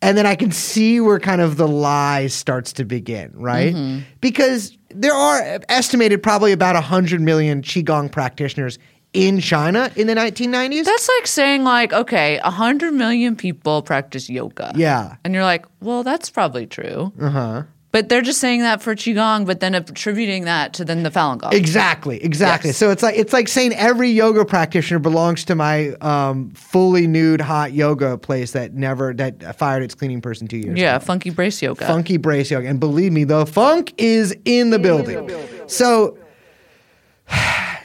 and 0.00 0.16
then 0.16 0.24
I 0.24 0.36
can 0.36 0.52
see 0.52 1.00
where 1.00 1.18
kind 1.18 1.40
of 1.40 1.56
the 1.56 1.66
lie 1.66 2.28
starts 2.28 2.72
to 2.74 2.84
begin, 2.84 3.32
right? 3.34 3.74
Because 4.20 4.78
there 4.94 5.14
are 5.14 5.60
estimated 5.68 6.22
probably 6.22 6.52
about 6.52 6.74
100 6.74 7.20
million 7.20 7.60
Qigong 7.62 8.10
practitioners 8.10 8.78
in 9.12 9.40
China 9.40 9.90
in 9.96 10.06
the 10.06 10.14
1990s. 10.14 10.84
That's 10.84 11.08
like 11.18 11.26
saying, 11.26 11.64
like, 11.64 11.92
okay, 11.92 12.38
100 12.42 12.92
million 12.92 13.36
people 13.36 13.82
practice 13.82 14.30
yoga. 14.30 14.72
yeah. 14.76 15.16
And 15.24 15.34
you're 15.34 15.42
like, 15.44 15.66
well, 15.80 16.02
that's 16.02 16.30
probably 16.30 16.66
true. 16.66 17.12
Uh-huh. 17.20 17.64
But 17.92 18.08
they're 18.08 18.22
just 18.22 18.38
saying 18.38 18.60
that 18.60 18.80
for 18.80 18.94
Qigong, 18.94 19.46
but 19.46 19.58
then 19.58 19.74
attributing 19.74 20.44
that 20.44 20.74
to 20.74 20.84
then 20.84 21.02
the 21.02 21.10
Falun 21.10 21.38
Gong. 21.38 21.52
Exactly, 21.52 22.22
exactly. 22.22 22.68
Yes. 22.68 22.76
So 22.76 22.90
it's 22.90 23.02
like 23.02 23.16
it's 23.16 23.32
like 23.32 23.48
saying 23.48 23.72
every 23.74 24.10
yoga 24.10 24.44
practitioner 24.44 25.00
belongs 25.00 25.44
to 25.46 25.56
my 25.56 25.88
um, 26.00 26.50
fully 26.50 27.08
nude 27.08 27.40
hot 27.40 27.72
yoga 27.72 28.16
place 28.16 28.52
that 28.52 28.74
never 28.74 29.12
that 29.14 29.56
fired 29.56 29.82
its 29.82 29.96
cleaning 29.96 30.20
person 30.20 30.46
two 30.46 30.58
years 30.58 30.78
yeah, 30.78 30.96
ago. 30.96 31.04
funky 31.04 31.30
brace 31.30 31.60
yoga. 31.60 31.84
Funky 31.84 32.16
Brace 32.16 32.52
Yoga. 32.52 32.68
And 32.68 32.78
believe 32.78 33.10
me, 33.10 33.24
the 33.24 33.44
funk 33.44 33.92
is 33.98 34.36
in 34.44 34.70
the 34.70 34.78
building. 34.78 35.28
So 35.66 36.16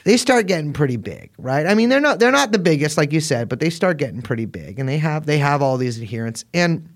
they 0.06 0.18
start 0.18 0.46
getting 0.46 0.72
pretty 0.72 0.98
big, 0.98 1.32
right? 1.40 1.66
I 1.66 1.74
mean, 1.74 1.90
they're 1.90 2.00
not 2.00 2.20
they're 2.20 2.32
not 2.32 2.52
the 2.52 2.60
biggest, 2.60 2.96
like 2.96 3.12
you 3.12 3.20
said, 3.20 3.50
but 3.50 3.60
they 3.60 3.72
start 3.72 3.98
getting 3.98 4.22
pretty 4.22 4.46
big, 4.46 4.80
and 4.80 4.88
they 4.88 5.00
have 5.00 5.26
they 5.26 5.40
have 5.40 5.62
all 5.62 5.78
these 5.78 6.00
adherents. 6.00 6.46
And 6.54 6.88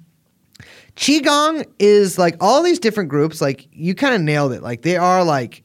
Qigong 0.95 1.65
is 1.79 2.19
like 2.19 2.37
all 2.39 2.61
these 2.61 2.77
different 2.77 3.09
groups. 3.09 3.41
Like 3.41 3.67
you 3.71 3.95
kind 3.95 4.13
of 4.13 4.21
nailed 4.21 4.53
it. 4.53 4.61
Like 4.61 4.83
they 4.83 4.95
are 4.95 5.23
like 5.23 5.63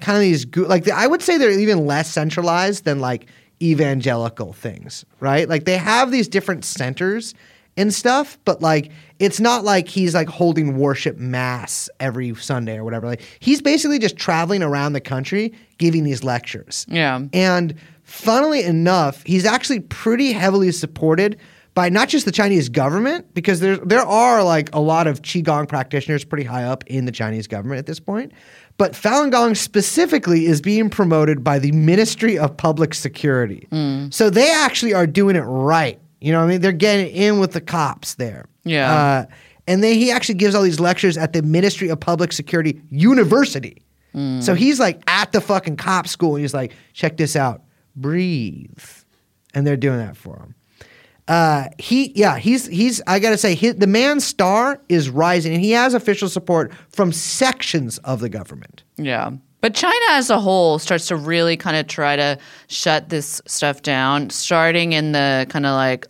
kind 0.00 0.16
of 0.16 0.22
these. 0.22 0.46
Like 0.56 0.88
I 0.88 1.06
would 1.06 1.20
say 1.20 1.36
they're 1.36 1.50
even 1.50 1.86
less 1.86 2.10
centralized 2.10 2.84
than 2.84 2.98
like 2.98 3.26
evangelical 3.62 4.54
things, 4.54 5.04
right? 5.20 5.46
Like 5.46 5.64
they 5.64 5.76
have 5.76 6.10
these 6.10 6.28
different 6.28 6.64
centers 6.64 7.34
and 7.76 7.92
stuff, 7.92 8.38
but 8.44 8.62
like 8.62 8.90
it's 9.18 9.40
not 9.40 9.64
like 9.64 9.88
he's 9.88 10.14
like 10.14 10.28
holding 10.28 10.76
worship 10.76 11.16
mass 11.18 11.88
every 12.00 12.34
Sunday 12.34 12.76
or 12.76 12.84
whatever. 12.84 13.06
Like 13.06 13.22
he's 13.40 13.62
basically 13.62 13.98
just 13.98 14.16
traveling 14.16 14.62
around 14.62 14.92
the 14.92 15.00
country 15.00 15.52
giving 15.78 16.04
these 16.04 16.24
lectures. 16.24 16.86
Yeah. 16.88 17.20
And 17.32 17.74
funnily 18.02 18.64
enough, 18.64 19.22
he's 19.24 19.44
actually 19.44 19.80
pretty 19.80 20.32
heavily 20.32 20.72
supported 20.72 21.38
by 21.74 21.88
not 21.88 22.08
just 22.08 22.24
the 22.24 22.32
Chinese 22.32 22.68
government, 22.68 23.34
because 23.34 23.58
there 23.58 23.76
there 23.78 24.04
are 24.06 24.44
like 24.44 24.72
a 24.72 24.80
lot 24.80 25.08
of 25.08 25.22
qigong 25.22 25.68
practitioners 25.68 26.24
pretty 26.24 26.44
high 26.44 26.62
up 26.62 26.84
in 26.86 27.04
the 27.04 27.10
Chinese 27.12 27.48
government 27.48 27.80
at 27.80 27.86
this 27.86 27.98
point, 27.98 28.30
but 28.76 28.92
Falun 28.92 29.32
Gong 29.32 29.56
specifically 29.56 30.46
is 30.46 30.60
being 30.60 30.88
promoted 30.88 31.42
by 31.42 31.58
the 31.58 31.72
Ministry 31.72 32.38
of 32.38 32.56
Public 32.56 32.94
Security. 32.94 33.66
Hmm. 33.70 34.08
So 34.10 34.30
they 34.30 34.52
actually 34.52 34.94
are 34.94 35.06
doing 35.06 35.34
it 35.34 35.40
right. 35.40 36.00
You 36.24 36.32
know, 36.32 36.38
what 36.38 36.46
I 36.46 36.48
mean, 36.48 36.60
they're 36.62 36.72
getting 36.72 37.14
in 37.14 37.38
with 37.38 37.52
the 37.52 37.60
cops 37.60 38.14
there. 38.14 38.46
Yeah. 38.64 38.94
Uh, 38.94 39.26
and 39.66 39.84
then 39.84 39.94
he 39.94 40.10
actually 40.10 40.36
gives 40.36 40.54
all 40.54 40.62
these 40.62 40.80
lectures 40.80 41.18
at 41.18 41.34
the 41.34 41.42
Ministry 41.42 41.90
of 41.90 42.00
Public 42.00 42.32
Security 42.32 42.80
University. 42.90 43.82
So 44.40 44.54
he's 44.54 44.78
like 44.78 45.02
at 45.08 45.32
the 45.32 45.40
fucking 45.40 45.76
cop 45.76 46.06
school 46.06 46.36
and 46.36 46.42
he's 46.42 46.54
like, 46.54 46.72
check 46.92 47.16
this 47.16 47.34
out, 47.34 47.62
breathe. 47.96 48.70
And 49.54 49.66
they're 49.66 49.76
doing 49.76 49.98
that 49.98 50.16
for 50.16 50.36
him. 50.36 50.54
Uh, 51.26 51.64
he, 51.80 52.12
yeah, 52.14 52.38
he's, 52.38 52.66
he's, 52.66 53.02
I 53.08 53.18
gotta 53.18 53.36
say, 53.36 53.56
he, 53.56 53.70
the 53.70 53.88
man's 53.88 54.24
star 54.24 54.80
is 54.88 55.10
rising 55.10 55.52
and 55.52 55.64
he 55.64 55.72
has 55.72 55.94
official 55.94 56.28
support 56.28 56.72
from 56.90 57.10
sections 57.10 57.98
of 57.98 58.20
the 58.20 58.28
government. 58.28 58.84
Yeah. 58.96 59.32
But 59.60 59.74
China 59.74 60.06
as 60.10 60.30
a 60.30 60.38
whole 60.38 60.78
starts 60.78 61.08
to 61.08 61.16
really 61.16 61.56
kind 61.56 61.76
of 61.76 61.88
try 61.88 62.14
to 62.14 62.38
shut 62.68 63.08
this 63.08 63.42
stuff 63.46 63.82
down, 63.82 64.30
starting 64.30 64.92
in 64.92 65.10
the 65.12 65.46
kind 65.48 65.66
of 65.66 65.74
like 65.74 66.06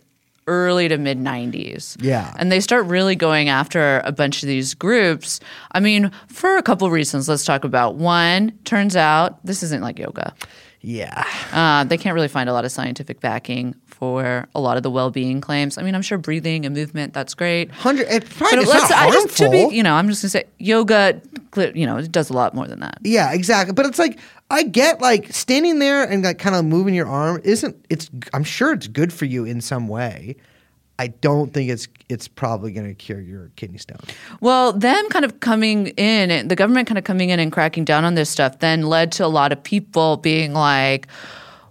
early 0.47 0.87
to 0.87 0.97
mid 0.97 1.19
90s. 1.19 1.97
Yeah. 2.01 2.33
And 2.37 2.51
they 2.51 2.59
start 2.59 2.85
really 2.85 3.15
going 3.15 3.49
after 3.49 4.01
a 4.03 4.11
bunch 4.11 4.43
of 4.43 4.47
these 4.47 4.73
groups. 4.73 5.39
I 5.71 5.79
mean, 5.79 6.11
for 6.27 6.57
a 6.57 6.63
couple 6.63 6.89
reasons. 6.91 7.27
Let's 7.27 7.45
talk 7.45 7.63
about 7.63 7.95
one, 7.95 8.57
turns 8.63 8.95
out 8.95 9.43
this 9.45 9.63
isn't 9.63 9.81
like 9.81 9.99
yoga. 9.99 10.33
Yeah. 10.85 11.25
Uh, 11.51 11.83
they 11.83 11.97
can't 11.97 12.13
really 12.13 12.27
find 12.27 12.47
a 12.47 12.53
lot 12.53 12.63
of 12.63 12.71
scientific 12.71 13.19
backing 13.19 13.73
for 13.87 14.47
a 14.53 14.59
lot 14.59 14.77
of 14.77 14.83
the 14.83 14.91
well-being 14.91 15.41
claims. 15.41 15.77
I 15.79 15.81
mean, 15.83 15.95
I'm 15.95 16.01
sure 16.03 16.17
breathing 16.19 16.65
and 16.65 16.75
movement 16.75 17.13
that's 17.13 17.33
great. 17.33 17.71
Hundred, 17.71 18.07
it, 18.07 18.29
probably, 18.29 18.57
But 18.57 18.63
it's 18.63 18.71
let's, 18.71 18.89
not 18.91 18.99
I 18.99 19.11
just 19.11 19.37
to 19.37 19.43
harmful. 19.45 19.69
be, 19.69 19.75
you 19.75 19.81
know, 19.81 19.93
I'm 19.95 20.07
just 20.07 20.21
gonna 20.21 20.29
say 20.29 20.43
yoga. 20.59 21.19
You 21.73 21.85
know, 21.87 21.97
it 21.97 22.11
does 22.11 22.29
a 22.29 22.33
lot 22.33 22.53
more 22.53 22.67
than 22.67 22.81
that. 22.81 22.99
Yeah, 23.01 23.33
exactly. 23.33 23.73
But 23.73 23.87
it's 23.87 23.97
like 23.97 24.19
I 24.51 24.63
get 24.63 25.01
like 25.01 25.33
standing 25.33 25.79
there 25.79 26.03
and 26.03 26.23
like 26.23 26.37
kind 26.37 26.55
of 26.55 26.65
moving 26.65 26.93
your 26.93 27.07
arm 27.07 27.41
isn't 27.43 27.75
it's 27.89 28.11
I'm 28.33 28.43
sure 28.43 28.73
it's 28.73 28.87
good 28.87 29.11
for 29.11 29.25
you 29.25 29.43
in 29.45 29.61
some 29.61 29.87
way. 29.87 30.35
I 30.97 31.07
don't 31.07 31.53
think 31.53 31.69
it's 31.69 31.87
it's 32.07 32.27
probably 32.27 32.71
going 32.71 32.87
to 32.87 32.93
cure 32.93 33.19
your 33.19 33.51
kidney 33.55 33.77
stone. 33.77 33.97
Well, 34.39 34.71
them 34.71 35.09
kind 35.09 35.25
of 35.25 35.39
coming 35.39 35.87
in, 35.87 36.47
the 36.47 36.55
government 36.55 36.87
kind 36.87 36.97
of 36.97 37.03
coming 37.03 37.29
in 37.31 37.39
and 37.39 37.51
cracking 37.51 37.83
down 37.83 38.05
on 38.05 38.15
this 38.15 38.29
stuff, 38.29 38.59
then 38.59 38.83
led 38.83 39.11
to 39.13 39.25
a 39.25 39.27
lot 39.27 39.51
of 39.51 39.61
people 39.61 40.17
being 40.17 40.53
like, 40.53 41.07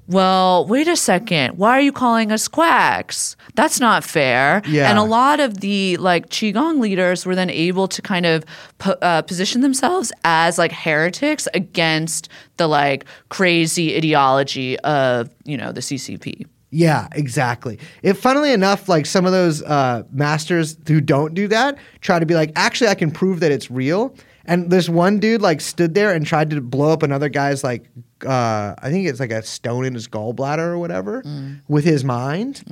well, 0.06 0.66
wait 0.66 0.86
a 0.86 0.96
second. 0.96 1.56
Why 1.56 1.70
are 1.70 1.80
you 1.80 1.92
calling 1.92 2.30
us 2.30 2.48
quacks? 2.48 3.36
That's 3.54 3.80
not 3.80 4.04
fair. 4.04 4.60
Yeah. 4.66 4.90
And 4.90 4.98
a 4.98 5.02
lot 5.02 5.40
of 5.40 5.60
the 5.60 5.96
like 5.96 6.28
qigong 6.28 6.80
leaders 6.80 7.24
were 7.24 7.34
then 7.34 7.48
able 7.48 7.88
to 7.88 8.02
kind 8.02 8.26
of 8.26 8.44
po- 8.78 8.98
uh, 9.00 9.22
position 9.22 9.62
themselves 9.62 10.12
as 10.24 10.58
like 10.58 10.72
heretics 10.72 11.48
against 11.54 12.28
the 12.58 12.66
like 12.66 13.06
crazy 13.30 13.96
ideology 13.96 14.78
of 14.80 15.30
you 15.44 15.56
know 15.56 15.72
the 15.72 15.80
CCP. 15.80 16.46
Yeah, 16.74 17.06
exactly. 17.12 17.78
If 18.02 18.18
funnily 18.18 18.52
enough, 18.52 18.88
like 18.88 19.06
some 19.06 19.26
of 19.26 19.30
those 19.32 19.62
uh, 19.62 20.02
masters 20.10 20.76
who 20.88 21.00
don't 21.00 21.32
do 21.32 21.46
that 21.46 21.78
try 22.00 22.18
to 22.18 22.26
be 22.26 22.34
like, 22.34 22.50
actually, 22.56 22.88
I 22.88 22.96
can 22.96 23.12
prove 23.12 23.38
that 23.40 23.52
it's 23.52 23.70
real. 23.70 24.16
And 24.44 24.70
this 24.70 24.88
one 24.88 25.20
dude 25.20 25.40
like 25.40 25.60
stood 25.60 25.94
there 25.94 26.12
and 26.12 26.26
tried 26.26 26.50
to 26.50 26.60
blow 26.60 26.90
up 26.92 27.04
another 27.04 27.28
guy's 27.28 27.62
like, 27.62 27.88
uh, 28.26 28.74
I 28.76 28.90
think 28.90 29.06
it's 29.06 29.20
like 29.20 29.30
a 29.30 29.42
stone 29.44 29.84
in 29.84 29.94
his 29.94 30.08
gallbladder 30.08 30.58
or 30.66 30.78
whatever 30.78 31.22
with 31.68 31.84
his 31.84 32.02
mind. 32.02 32.64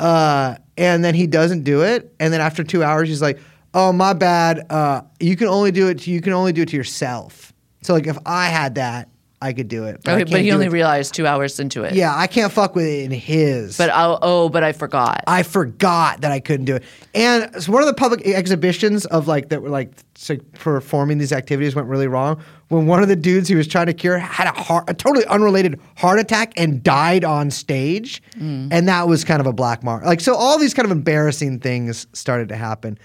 Uh, 0.00 0.56
and 0.76 1.04
then 1.04 1.14
he 1.14 1.28
doesn't 1.28 1.62
do 1.62 1.82
it. 1.82 2.12
And 2.18 2.32
then 2.32 2.40
after 2.40 2.64
two 2.64 2.82
hours, 2.82 3.08
he's 3.08 3.22
like, 3.22 3.38
"Oh, 3.72 3.92
my 3.92 4.14
bad. 4.14 4.66
Uh, 4.68 5.02
you 5.20 5.36
can 5.36 5.46
only 5.46 5.70
do 5.70 5.88
it. 5.88 6.00
To, 6.00 6.10
you 6.10 6.20
can 6.20 6.32
only 6.32 6.52
do 6.52 6.62
it 6.62 6.68
to 6.70 6.76
yourself. 6.76 7.52
So 7.82 7.92
like, 7.94 8.08
if 8.08 8.18
I 8.26 8.46
had 8.48 8.74
that, 8.74 9.10
I 9.44 9.52
could 9.52 9.68
do 9.68 9.84
it. 9.84 10.00
I 10.06 10.12
Okay, 10.12 10.24
but 10.24 10.40
he 10.40 10.52
only 10.52 10.66
it- 10.66 10.72
realized 10.72 11.12
two 11.12 11.26
hours 11.26 11.60
into 11.60 11.84
it. 11.84 11.92
yeah, 11.94 12.16
I 12.16 12.26
can't 12.26 12.50
fuck 12.50 12.74
with 12.74 12.86
it 12.86 13.04
in 13.04 13.10
his. 13.10 13.76
But 13.76 13.90
oh, 13.92 14.18
oh, 14.22 14.48
but 14.48 14.64
I 14.64 14.72
forgot. 14.72 15.22
I 15.26 15.42
forgot 15.42 16.22
that 16.22 16.32
I 16.32 16.40
couldn't 16.40 16.64
do 16.64 16.76
it. 16.76 16.84
And 17.14 17.62
so 17.62 17.70
one 17.70 17.82
of 17.82 17.86
the 17.86 17.94
public 17.94 18.26
exhibitions 18.26 19.04
of 19.06 19.28
like 19.28 19.50
that 19.50 19.60
were 19.60 19.68
like 19.68 19.92
so 20.14 20.36
performing 20.54 21.18
these 21.18 21.32
activities 21.32 21.74
went 21.74 21.88
really 21.88 22.06
wrong 22.06 22.42
when 22.68 22.86
one 22.86 23.02
of 23.02 23.08
the 23.08 23.16
dudes 23.16 23.46
he 23.48 23.54
was 23.54 23.66
trying 23.66 23.86
to 23.86 23.92
cure 23.92 24.18
had 24.18 24.46
a 24.46 24.58
heart, 24.58 24.84
a 24.88 24.94
totally 24.94 25.26
unrelated 25.26 25.78
heart 25.96 26.18
attack 26.18 26.54
and 26.56 26.82
died 26.82 27.22
on 27.22 27.50
stage, 27.50 28.22
mm. 28.38 28.68
and 28.70 28.88
that 28.88 29.06
was 29.06 29.24
kind 29.24 29.40
of 29.40 29.46
a 29.46 29.52
black 29.52 29.82
mark. 29.82 30.04
Like 30.04 30.20
so, 30.20 30.34
all 30.34 30.58
these 30.58 30.72
kind 30.72 30.86
of 30.86 30.92
embarrassing 30.92 31.60
things 31.60 32.06
started 32.14 32.48
to 32.48 32.56
happen. 32.56 32.98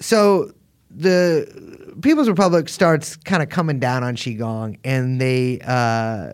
So 0.00 0.52
the 0.90 1.96
People's 2.02 2.28
Republic 2.28 2.68
starts 2.68 3.16
kind 3.16 3.42
of 3.42 3.48
coming 3.48 3.78
down 3.78 4.04
on 4.04 4.16
Qigong, 4.16 4.78
and 4.84 5.20
they 5.20 5.60
uh, 5.64 6.32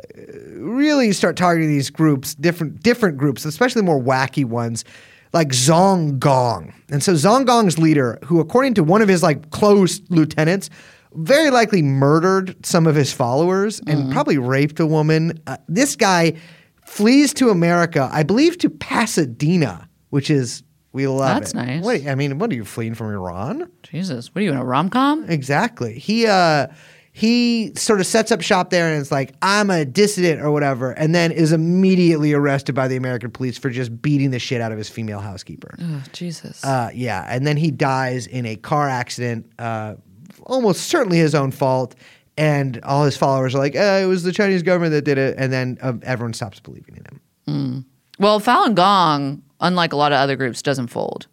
really 0.57 1.12
start 1.12 1.37
targeting 1.37 1.69
these 1.69 1.90
groups, 1.90 2.35
different 2.35 2.83
different 2.83 3.17
groups, 3.17 3.45
especially 3.45 3.83
more 3.83 4.01
wacky 4.01 4.45
ones, 4.45 4.85
like 5.33 5.49
Zhong 5.49 6.19
Gong. 6.19 6.75
And 6.90 7.03
so 7.03 7.12
Zhong 7.12 7.47
Gong's 7.47 7.79
leader, 7.79 8.19
who 8.25 8.40
according 8.40 8.75
to 8.75 8.85
one 8.85 9.03
of 9.03 9.09
his 9.09 9.23
like 9.23 9.51
close 9.51 10.01
lieutenants, 10.09 10.71
very 11.14 11.51
likely 11.51 11.81
murdered 11.81 12.67
some 12.67 12.87
of 12.87 12.95
his 12.95 13.12
followers 13.12 13.81
and 13.87 14.12
probably 14.12 14.37
raped 14.37 14.81
a 14.81 14.87
woman. 14.87 15.40
Uh, 15.47 15.57
this 15.69 15.95
guy 15.95 16.35
flees 16.85 17.33
to 17.35 17.51
America, 17.51 18.09
I 18.12 18.25
believe, 18.25 18.59
to 18.59 18.71
Pasadena, 18.71 19.88
which 20.11 20.29
is 20.29 20.63
we 20.94 21.07
love 21.07 21.40
That's 21.40 21.52
it. 21.52 21.57
nice. 21.57 21.85
What, 21.85 22.07
I 22.07 22.14
mean, 22.14 22.38
what 22.38 22.50
are 22.50 22.54
you 22.54 22.64
fleeing 22.64 22.94
from 22.94 23.09
Iran? 23.09 23.70
Jesus, 23.83 24.35
what 24.35 24.40
are 24.40 24.44
you 24.44 24.52
in 24.52 24.57
a 24.57 24.64
rom 24.64 24.88
com? 24.88 25.24
Exactly. 25.28 25.98
He 25.98 26.26
uh 26.26 26.68
he 27.12 27.72
sort 27.76 28.00
of 28.00 28.07
sets 28.07 28.33
up 28.33 28.40
shop 28.40 28.70
there 28.70 28.88
and 28.92 29.00
is 29.00 29.12
like, 29.12 29.35
I'm 29.40 29.70
a 29.70 29.85
dissident 29.85 30.40
or 30.40 30.50
whatever, 30.50 30.90
and 30.92 31.14
then 31.14 31.30
is 31.30 31.52
immediately 31.52 32.33
arrested 32.33 32.74
by 32.74 32.88
the 32.88 32.96
American 32.96 33.30
police 33.30 33.57
for 33.57 33.70
just 33.70 34.02
beating 34.02 34.33
the 34.33 34.40
shit 34.40 34.61
out 34.61 34.72
of 34.72 34.78
his 34.78 34.88
female 34.88 35.20
housekeeper. 35.20 35.76
Oh, 35.80 36.02
Jesus. 36.12 36.64
Uh, 36.64 36.90
yeah, 36.92 37.24
and 37.28 37.46
then 37.46 37.57
he 37.57 37.70
dies 37.70 38.26
in 38.26 38.46
a 38.46 38.57
car 38.57 38.88
accident, 38.88 39.46
uh, 39.61 39.94
almost 40.42 40.88
certainly 40.88 41.18
his 41.18 41.37
own 41.37 41.52
fault. 41.52 41.94
And 42.37 42.80
all 42.83 43.04
his 43.04 43.16
followers 43.16 43.54
are 43.54 43.59
like, 43.59 43.76
eh, 43.76 43.98
it 44.02 44.07
was 44.07 44.24
the 44.24 44.33
Chinese 44.33 44.64
government 44.64 44.90
that 44.90 45.02
did 45.04 45.16
it. 45.18 45.37
And 45.38 45.52
then 45.52 45.78
uh, 45.80 45.92
everyone 46.02 46.33
stops 46.33 46.59
believing 46.59 46.96
in 46.96 47.04
him. 47.04 47.85
Well, 48.18 48.40
Falun 48.40 48.74
Gong, 48.74 49.42
unlike 49.61 49.93
a 49.93 49.97
lot 49.97 50.12
of 50.12 50.17
other 50.17 50.37
groups, 50.37 50.62
doesn't 50.62 50.88
fold. 50.88 51.27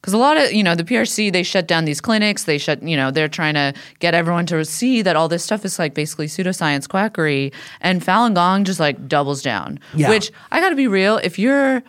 Because 0.00 0.12
a 0.12 0.18
lot 0.18 0.36
of, 0.36 0.52
you 0.52 0.62
know, 0.62 0.74
the 0.74 0.84
PRC, 0.84 1.32
they 1.32 1.42
shut 1.42 1.66
down 1.66 1.86
these 1.86 1.98
clinics. 1.98 2.44
They 2.44 2.58
shut, 2.58 2.82
you 2.82 2.94
know, 2.94 3.10
they're 3.10 3.26
trying 3.26 3.54
to 3.54 3.72
get 4.00 4.12
everyone 4.12 4.44
to 4.46 4.62
see 4.66 5.00
that 5.00 5.16
all 5.16 5.28
this 5.28 5.42
stuff 5.42 5.64
is 5.64 5.78
like 5.78 5.94
basically 5.94 6.26
pseudoscience 6.26 6.86
quackery. 6.86 7.54
And 7.80 8.02
Falun 8.02 8.34
Gong 8.34 8.64
just 8.64 8.78
like 8.78 9.08
doubles 9.08 9.40
down. 9.40 9.80
Yeah. 9.94 10.10
Which 10.10 10.30
I 10.50 10.60
got 10.60 10.68
to 10.68 10.76
be 10.76 10.88
real, 10.88 11.16
if 11.24 11.38
you're 11.38 11.82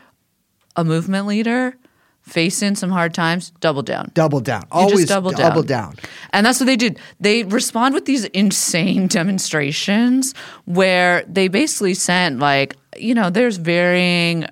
a 0.78 0.86
movement 0.86 1.28
leader 1.28 1.76
facing 2.22 2.76
some 2.76 2.90
hard 2.90 3.14
times, 3.14 3.52
double 3.60 3.84
down. 3.84 4.12
Double 4.14 4.40
down. 4.40 4.64
Always 4.72 5.00
just 5.00 5.10
double 5.10 5.32
double 5.32 5.62
down. 5.62 5.96
down. 5.96 5.96
And 6.32 6.46
that's 6.46 6.60
what 6.60 6.66
they 6.66 6.76
did. 6.76 7.00
They 7.20 7.44
respond 7.44 7.94
with 7.94 8.06
these 8.06 8.26
insane 8.26 9.08
demonstrations 9.10 10.34
where 10.66 11.24
they 11.28 11.50
basically 11.50 11.94
sent 11.94 12.40
like, 12.40 12.76
you 12.98 13.14
know, 13.14 13.30
there's 13.30 13.58
varying, 13.58 14.46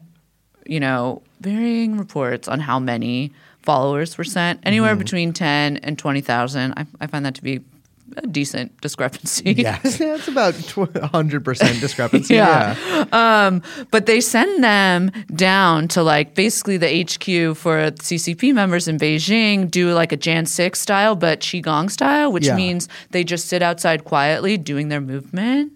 you 0.65 0.79
know, 0.79 1.21
varying 1.41 1.97
reports 1.97 2.47
on 2.47 2.59
how 2.59 2.79
many 2.79 3.31
followers 3.61 4.17
were 4.17 4.23
sent. 4.23 4.59
Anywhere 4.63 4.95
between 4.95 5.31
10 5.33 5.77
and 5.77 5.97
20,000. 5.97 6.73
I, 6.75 6.85
I 6.99 7.07
find 7.07 7.25
that 7.25 7.35
to 7.35 7.41
be 7.43 7.61
a 8.17 8.27
decent 8.27 8.79
discrepancy. 8.81 9.53
Yes, 9.57 9.97
that's 9.97 10.27
about 10.27 10.53
tw- 10.55 10.91
100% 10.93 11.79
discrepancy. 11.79 12.35
Yeah. 12.35 12.75
yeah. 12.87 13.45
Um, 13.47 13.61
but 13.89 14.05
they 14.05 14.21
send 14.21 14.63
them 14.63 15.11
down 15.33 15.87
to 15.89 16.03
like 16.03 16.35
basically 16.35 16.77
the 16.77 17.03
HQ 17.03 17.55
for 17.57 17.89
CCP 17.91 18.53
members 18.53 18.87
in 18.87 18.97
Beijing, 18.99 19.71
do 19.71 19.93
like 19.93 20.11
a 20.11 20.17
Jan 20.17 20.45
6 20.45 20.79
style, 20.79 21.15
but 21.15 21.39
Qigong 21.39 21.89
style, 21.89 22.31
which 22.31 22.47
Yeah. 22.47 22.55
means 22.55 22.87
they 23.11 23.23
just 23.23 23.47
sit 23.47 23.61
outside 23.61 24.03
quietly 24.03 24.57
doing 24.57 24.89
their 24.89 25.01
movements. 25.01 25.73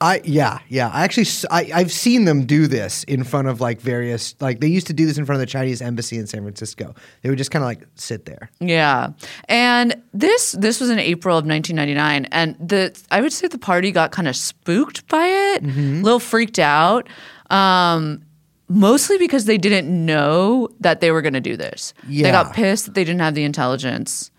I 0.00 0.20
yeah 0.24 0.60
yeah 0.68 0.90
I 0.92 1.02
actually 1.02 1.26
I, 1.50 1.64
have 1.78 1.90
seen 1.90 2.24
them 2.24 2.46
do 2.46 2.66
this 2.66 3.04
in 3.04 3.24
front 3.24 3.48
of 3.48 3.60
like 3.60 3.80
various 3.80 4.34
like 4.40 4.60
they 4.60 4.68
used 4.68 4.86
to 4.88 4.92
do 4.92 5.06
this 5.06 5.18
in 5.18 5.24
front 5.24 5.36
of 5.36 5.40
the 5.40 5.50
Chinese 5.50 5.82
embassy 5.82 6.18
in 6.18 6.26
San 6.26 6.42
Francisco. 6.42 6.94
They 7.22 7.28
would 7.28 7.38
just 7.38 7.50
kind 7.50 7.62
of 7.62 7.66
like 7.66 7.86
sit 7.96 8.24
there. 8.24 8.50
Yeah. 8.60 9.10
And 9.48 10.00
this 10.12 10.52
this 10.52 10.80
was 10.80 10.90
in 10.90 10.98
April 10.98 11.36
of 11.36 11.46
1999 11.46 12.26
and 12.32 12.56
the 12.68 13.00
I 13.10 13.20
would 13.20 13.32
say 13.32 13.48
the 13.48 13.58
party 13.58 13.90
got 13.90 14.12
kind 14.12 14.28
of 14.28 14.36
spooked 14.36 15.08
by 15.08 15.26
it, 15.26 15.64
a 15.64 15.66
little 15.66 16.20
freaked 16.20 16.58
out. 16.58 17.08
Um 17.50 18.22
mostly 18.68 19.18
because 19.18 19.46
they 19.46 19.58
didn't 19.58 19.88
know 19.88 20.68
that 20.80 21.00
they 21.00 21.10
were 21.10 21.22
going 21.22 21.32
to 21.32 21.40
do 21.40 21.56
this. 21.56 21.94
They 22.06 22.30
got 22.30 22.54
pissed 22.54 22.84
that 22.84 22.94
they 22.94 23.02
didn't 23.02 23.20
have 23.20 23.34
the 23.34 23.44
intelligence 23.44 24.30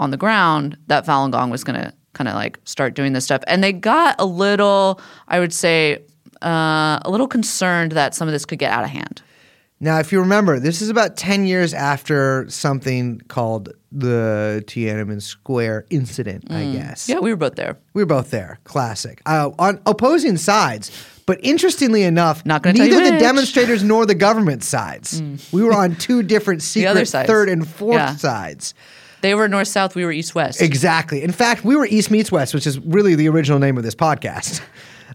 on 0.00 0.10
the 0.10 0.16
ground 0.16 0.76
that 0.88 1.06
Falun 1.06 1.30
Gong 1.30 1.50
was 1.50 1.62
going 1.62 1.80
to 1.80 1.92
kind 2.12 2.28
of 2.28 2.34
like 2.34 2.58
start 2.64 2.94
doing 2.94 3.12
this 3.12 3.24
stuff. 3.24 3.42
And 3.46 3.62
they 3.62 3.72
got 3.72 4.16
a 4.18 4.26
little, 4.26 5.00
I 5.28 5.38
would 5.40 5.52
say, 5.52 6.02
uh, 6.42 6.98
a 7.02 7.08
little 7.10 7.28
concerned 7.28 7.92
that 7.92 8.14
some 8.14 8.28
of 8.28 8.32
this 8.32 8.44
could 8.44 8.58
get 8.58 8.72
out 8.72 8.84
of 8.84 8.90
hand. 8.90 9.22
Now, 9.82 9.98
if 9.98 10.12
you 10.12 10.20
remember, 10.20 10.60
this 10.60 10.82
is 10.82 10.90
about 10.90 11.16
ten 11.16 11.46
years 11.46 11.72
after 11.72 12.44
something 12.50 13.20
called 13.28 13.70
the 13.90 14.62
Tiananmen 14.66 15.22
Square 15.22 15.86
incident. 15.88 16.44
I 16.52 16.64
guess. 16.72 17.08
Yeah, 17.08 17.20
we 17.20 17.30
were 17.30 17.36
both 17.36 17.54
there. 17.56 17.78
We 17.94 18.02
were 18.02 18.06
both 18.06 18.30
there. 18.30 18.58
Classic. 18.64 19.22
Uh, 19.24 19.50
on 19.58 19.80
opposing 19.86 20.36
sides. 20.36 20.90
But 21.24 21.38
interestingly 21.44 22.02
enough, 22.02 22.44
Not 22.44 22.62
gonna 22.62 22.76
neither 22.78 23.04
the 23.04 23.12
which. 23.12 23.20
Demonstrators 23.20 23.82
nor 23.84 24.04
the 24.04 24.14
government 24.16 24.64
sides. 24.64 25.22
We 25.52 25.62
were 25.62 25.72
on 25.72 25.94
two 25.96 26.22
different 26.24 26.60
secret 26.62 26.90
other 26.90 27.04
third 27.04 27.48
and 27.48 27.66
fourth 27.66 27.94
Yeah. 27.94 28.16
sides. 28.16 28.74
They 29.22 29.34
were 29.34 29.48
north 29.48 29.68
south, 29.68 29.94
we 29.94 30.04
were 30.04 30.12
east 30.12 30.34
west. 30.34 30.62
Exactly. 30.62 31.22
In 31.22 31.32
fact, 31.32 31.64
we 31.64 31.76
were 31.76 31.86
East 31.86 32.10
Meets 32.10 32.32
West, 32.32 32.54
which 32.54 32.66
is 32.66 32.78
really 32.80 33.14
the 33.14 33.28
original 33.28 33.58
name 33.58 33.76
of 33.76 33.84
this 33.84 33.94
podcast. 33.94 34.60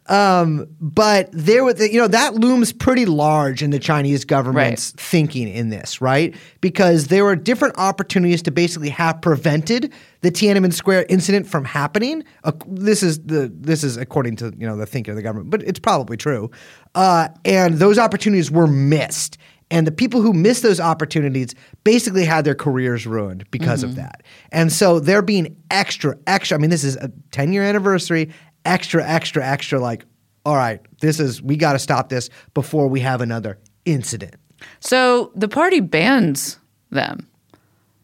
Um, 0.07 0.67
but 0.79 1.29
there 1.31 1.63
was, 1.63 1.79
you 1.79 1.99
know, 1.99 2.07
that 2.07 2.35
looms 2.35 2.71
pretty 2.71 3.05
large 3.05 3.63
in 3.63 3.71
the 3.71 3.79
Chinese 3.79 4.23
government's 4.23 4.91
thinking 4.91 5.47
in 5.47 5.69
this, 5.69 5.99
right? 5.99 6.35
Because 6.61 7.07
there 7.07 7.23
were 7.23 7.35
different 7.35 7.77
opportunities 7.77 8.43
to 8.43 8.51
basically 8.51 8.89
have 8.89 9.19
prevented 9.21 9.91
the 10.21 10.31
Tiananmen 10.31 10.73
Square 10.73 11.07
incident 11.09 11.47
from 11.47 11.65
happening. 11.65 12.23
Uh, 12.43 12.51
this 12.67 13.01
is 13.01 13.23
the 13.23 13.51
this 13.55 13.83
is 13.83 13.97
according 13.97 14.35
to 14.37 14.53
you 14.57 14.67
know 14.67 14.77
the 14.77 14.85
thinking 14.85 15.11
of 15.11 15.15
the 15.15 15.23
government, 15.23 15.49
but 15.49 15.63
it's 15.63 15.79
probably 15.79 16.17
true. 16.17 16.51
Uh, 16.93 17.29
and 17.43 17.75
those 17.75 17.97
opportunities 17.97 18.51
were 18.51 18.67
missed. 18.67 19.37
And 19.71 19.87
the 19.87 19.91
people 19.91 20.21
who 20.21 20.31
missed 20.31 20.61
those 20.61 20.79
opportunities 20.79 21.55
basically 21.83 22.23
had 22.23 22.45
their 22.45 22.55
careers 22.55 23.07
ruined 23.07 23.49
because 23.49 23.81
of 23.83 23.91
mm-hmm. 23.91 24.01
that. 24.01 24.23
And 24.51 24.71
so 24.71 24.99
they're 24.99 25.23
being 25.23 25.55
extra, 25.71 26.17
extra. 26.27 26.57
I 26.57 26.61
mean, 26.61 26.69
this 26.69 26.83
is 26.83 26.95
a 26.97 27.11
10 27.31 27.51
year 27.51 27.63
anniversary, 27.63 28.31
extra, 28.63 29.03
extra, 29.03 29.43
extra 29.45 29.79
like, 29.79 30.05
all 30.45 30.55
right, 30.55 30.79
this 31.01 31.19
is, 31.19 31.41
we 31.41 31.57
got 31.57 31.73
to 31.73 31.79
stop 31.79 32.09
this 32.09 32.29
before 32.53 32.87
we 32.87 32.99
have 32.99 33.21
another 33.21 33.57
incident. 33.85 34.35
So 34.79 35.31
the 35.35 35.47
party 35.47 35.79
bans 35.79 36.59
them. 36.91 37.27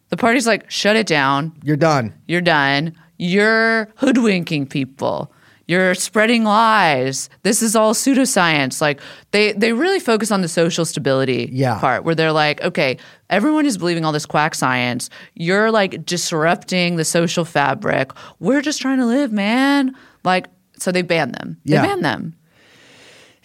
The 0.09 0.17
party's 0.17 0.47
like, 0.47 0.69
shut 0.69 0.95
it 0.95 1.07
down. 1.07 1.53
You're 1.63 1.77
done. 1.77 2.13
You're 2.27 2.41
done. 2.41 2.95
You're 3.17 3.87
hoodwinking 3.97 4.65
people. 4.67 5.31
You're 5.71 5.95
spreading 5.95 6.43
lies. 6.43 7.29
This 7.43 7.61
is 7.61 7.75
all 7.77 7.93
pseudoscience. 7.93 8.81
Like 8.81 8.99
they 9.31 9.53
they 9.53 9.71
really 9.71 10.01
focus 10.01 10.29
on 10.29 10.41
the 10.41 10.49
social 10.49 10.83
stability 10.83 11.49
Yeah. 11.51 11.79
part 11.79 12.03
where 12.03 12.13
they're 12.13 12.33
like, 12.33 12.61
okay, 12.61 12.97
everyone 13.29 13.65
is 13.65 13.77
believing 13.77 14.03
all 14.03 14.11
this 14.11 14.25
quack 14.25 14.53
science. 14.53 15.09
You're 15.33 15.71
like 15.71 16.05
disrupting 16.05 16.97
the 16.97 17.05
social 17.05 17.45
fabric. 17.45 18.11
We're 18.39 18.61
just 18.61 18.81
trying 18.81 18.97
to 18.99 19.05
live, 19.05 19.31
man. 19.31 19.95
Like 20.25 20.47
so 20.77 20.91
they 20.91 21.03
ban 21.03 21.31
them. 21.31 21.57
They 21.63 21.75
Yeah. 21.75 21.85
ban 21.85 22.01
them. 22.01 22.33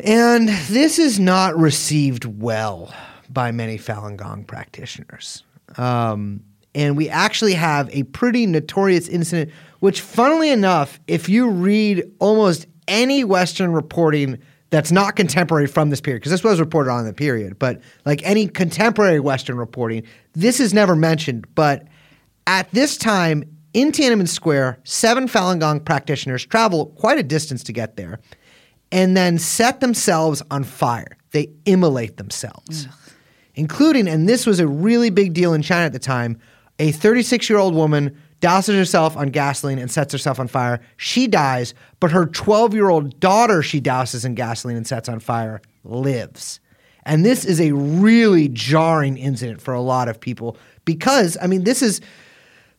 And 0.00 0.48
this 0.68 0.98
is 0.98 1.18
not 1.20 1.56
received 1.56 2.24
well 2.24 2.92
by 3.30 3.52
many 3.52 3.78
Falun 3.78 4.16
Gong 4.16 4.44
practitioners. 4.44 5.42
Um, 5.78 6.40
and 6.74 6.96
we 6.96 7.08
actually 7.08 7.54
have 7.54 7.88
a 7.92 8.02
pretty 8.04 8.46
notorious 8.46 9.08
incident, 9.08 9.50
which, 9.80 10.00
funnily 10.00 10.50
enough, 10.50 11.00
if 11.06 11.28
you 11.28 11.50
read 11.50 12.04
almost 12.18 12.66
any 12.88 13.24
Western 13.24 13.72
reporting 13.72 14.38
that's 14.70 14.90
not 14.90 15.16
contemporary 15.16 15.66
from 15.66 15.90
this 15.90 16.00
period, 16.00 16.20
because 16.20 16.32
this 16.32 16.42
was 16.42 16.58
reported 16.60 16.90
on 16.90 17.00
in 17.00 17.06
the 17.06 17.12
period, 17.12 17.58
but 17.58 17.80
like 18.04 18.20
any 18.24 18.48
contemporary 18.48 19.20
Western 19.20 19.56
reporting, 19.56 20.02
this 20.32 20.60
is 20.60 20.74
never 20.74 20.96
mentioned. 20.96 21.46
But 21.54 21.86
at 22.46 22.70
this 22.72 22.96
time 22.96 23.44
in 23.72 23.92
Tiananmen 23.92 24.28
Square, 24.28 24.78
seven 24.84 25.28
Falun 25.28 25.60
Gong 25.60 25.80
practitioners 25.80 26.44
travel 26.44 26.86
quite 26.96 27.18
a 27.18 27.22
distance 27.22 27.62
to 27.64 27.72
get 27.72 27.96
there 27.96 28.20
and 28.90 29.16
then 29.16 29.38
set 29.38 29.80
themselves 29.80 30.42
on 30.50 30.64
fire. 30.64 31.16
They 31.32 31.50
immolate 31.66 32.16
themselves, 32.16 32.88
including, 33.54 34.08
and 34.08 34.28
this 34.28 34.46
was 34.46 34.60
a 34.60 34.66
really 34.66 35.10
big 35.10 35.34
deal 35.34 35.52
in 35.52 35.62
China 35.62 35.84
at 35.84 35.92
the 35.92 35.98
time, 35.98 36.40
a 36.78 36.92
36 36.92 37.50
year 37.50 37.58
old 37.58 37.74
woman 37.74 38.16
douses 38.46 38.76
herself 38.76 39.16
on 39.16 39.30
gasoline 39.30 39.78
and 39.80 39.90
sets 39.90 40.12
herself 40.12 40.38
on 40.38 40.46
fire. 40.46 40.80
She 40.96 41.26
dies, 41.26 41.74
but 41.98 42.12
her 42.12 42.26
12 42.26 42.74
year 42.74 42.88
old 42.88 43.18
daughter 43.18 43.60
she 43.60 43.80
douses 43.80 44.24
in 44.24 44.36
gasoline 44.36 44.76
and 44.76 44.86
sets 44.86 45.08
on 45.08 45.18
fire 45.18 45.60
lives. 45.82 46.60
And 47.04 47.24
this 47.24 47.44
is 47.44 47.60
a 47.60 47.72
really 47.72 48.48
jarring 48.48 49.16
incident 49.16 49.60
for 49.60 49.74
a 49.74 49.80
lot 49.80 50.08
of 50.08 50.20
people 50.20 50.56
because, 50.84 51.36
I 51.42 51.46
mean, 51.46 51.64
this 51.64 51.82
is. 51.82 52.00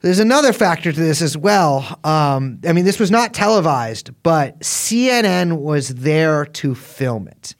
There's 0.01 0.19
another 0.19 0.53
factor 0.53 0.91
to 0.91 0.99
this 0.99 1.23
as 1.23 1.35
well. 1.35 1.99
Um, 2.03 2.59
I 2.67 2.71
mean, 2.71 2.85
this 2.85 2.99
was 2.99 3.09
not 3.09 3.33
televised, 3.33 4.11
but 4.21 4.59
CNN 4.59 5.57
was 5.57 5.89
there 5.89 6.45
to 6.45 6.75
film 6.75 7.27
it. 7.27 7.55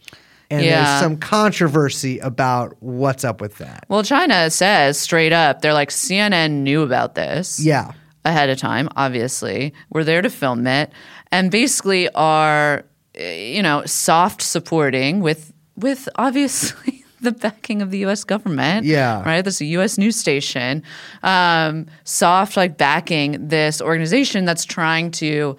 And 0.50 0.64
Yeah. 0.64 0.84
there's 0.86 1.02
some 1.02 1.18
controversy 1.18 2.20
about 2.20 2.76
what's 2.82 3.24
up 3.24 3.42
with 3.42 3.58
that. 3.58 3.84
Well, 3.90 4.04
China 4.04 4.50
says 4.50 4.98
straight 4.98 5.34
up, 5.34 5.62
they're 5.62 5.74
like, 5.74 5.90
CNN 5.90 6.64
knew 6.64 6.82
about 6.84 7.16
this. 7.16 7.60
Yeah. 7.60 7.92
ahead 8.26 8.50
of 8.50 8.58
time, 8.58 8.90
obviously. 8.98 9.74
We're 9.90 10.04
there 10.04 10.22
to 10.22 10.30
film 10.30 10.68
it 10.68 10.92
and 11.32 11.50
basically 11.50 12.10
are 12.14 12.84
you 13.18 13.64
know, 13.64 13.84
soft 13.86 14.42
supporting 14.42 15.22
with 15.22 15.52
with 15.76 16.08
obviously 16.18 17.04
the 17.22 17.32
backing 17.32 17.82
of 17.82 17.90
the 17.90 18.00
US 18.06 18.24
government. 18.24 18.86
Yeah. 18.86 19.24
Right? 19.24 19.42
This 19.44 19.56
is 19.56 19.62
a 19.62 19.66
US 19.78 19.98
news 19.98 20.16
station. 20.18 20.84
Um, 21.24 21.88
soft 22.04 22.58
like 22.58 22.78
backing 22.78 23.48
this 23.48 23.82
organization 23.82 24.46
that's 24.46 24.66
trying 24.66 25.10
to 25.12 25.56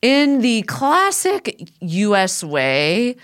in 0.00 0.40
the 0.42 0.62
classic 0.62 1.68
US 1.80 2.44
way, 2.44 3.16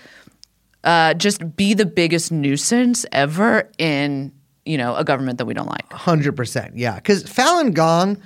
uh, 0.85 1.15
just 1.15 1.55
be 1.55 1.73
the 1.73 1.85
biggest 1.85 2.31
nuisance 2.31 3.05
ever 3.11 3.69
in, 3.77 4.31
you 4.65 4.77
know, 4.77 4.95
a 4.95 5.03
government 5.03 5.39
that 5.39 5.45
we 5.45 5.53
don't 5.53 5.67
like. 5.67 5.91
Hundred 5.91 6.35
percent, 6.35 6.77
yeah. 6.77 6.95
Because 6.95 7.23
Falun 7.23 7.73
Gong, 7.73 8.21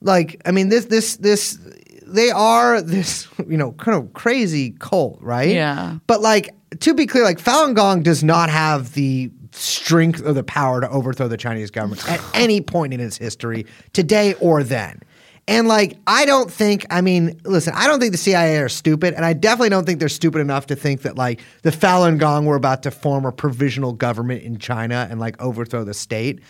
like, 0.00 0.40
I 0.44 0.50
mean, 0.50 0.70
this, 0.70 0.86
this, 0.86 1.16
this, 1.16 1.58
they 2.06 2.30
are 2.30 2.80
this, 2.80 3.28
you 3.48 3.56
know, 3.56 3.72
kind 3.72 3.96
of 3.96 4.12
crazy 4.14 4.70
cult, 4.78 5.18
right? 5.20 5.50
Yeah. 5.54 5.98
But 6.06 6.22
like, 6.22 6.54
to 6.80 6.94
be 6.94 7.06
clear, 7.06 7.24
like 7.24 7.38
Falun 7.38 7.74
Gong 7.74 8.02
does 8.02 8.24
not 8.24 8.50
have 8.50 8.94
the 8.94 9.30
strength 9.52 10.22
or 10.24 10.32
the 10.32 10.44
power 10.44 10.80
to 10.80 10.88
overthrow 10.88 11.28
the 11.28 11.36
Chinese 11.36 11.70
government 11.70 12.08
at 12.08 12.20
any 12.34 12.60
point 12.60 12.94
in 12.94 13.00
its 13.00 13.16
history, 13.16 13.66
today 13.92 14.34
or 14.34 14.62
then. 14.62 15.00
And 15.48 15.66
like, 15.66 15.96
I 16.06 16.26
don't 16.26 16.50
think, 16.52 16.84
I 16.90 17.00
mean, 17.00 17.40
listen, 17.44 17.72
I 17.74 17.86
don't 17.86 17.98
think 18.00 18.12
the 18.12 18.18
CIA 18.18 18.58
are 18.58 18.68
stupid, 18.68 19.14
and 19.14 19.24
I 19.24 19.32
definitely 19.32 19.70
don't 19.70 19.86
think 19.86 19.98
they're 19.98 20.08
stupid 20.10 20.40
enough 20.40 20.66
to 20.66 20.76
think 20.76 21.02
that 21.02 21.16
like 21.16 21.40
the 21.62 21.70
Falun 21.70 22.18
Gong 22.18 22.44
were 22.44 22.54
about 22.56 22.82
to 22.82 22.90
form 22.90 23.24
a 23.24 23.32
provisional 23.32 23.92
government 23.94 24.42
in 24.42 24.58
China 24.58 25.08
and 25.10 25.18
like 25.18 25.40
overthrow 25.42 25.84
the 25.84 25.94
state. 25.94 26.40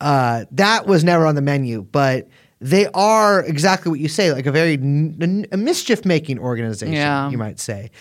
Uh, 0.00 0.44
that 0.50 0.86
was 0.86 1.04
never 1.04 1.24
on 1.24 1.36
the 1.36 1.40
menu, 1.42 1.82
but 1.82 2.28
they 2.60 2.86
are 2.94 3.44
exactly 3.44 3.90
what 3.90 4.00
you 4.00 4.08
say, 4.08 4.32
like 4.32 4.46
a 4.46 4.52
very 4.52 4.72
n- 4.74 5.46
a 5.52 5.56
mischief-making 5.56 6.40
organization, 6.40 6.94
Yeah. 6.94 7.30
you 7.30 7.38
might 7.38 7.60
say. 7.60 7.92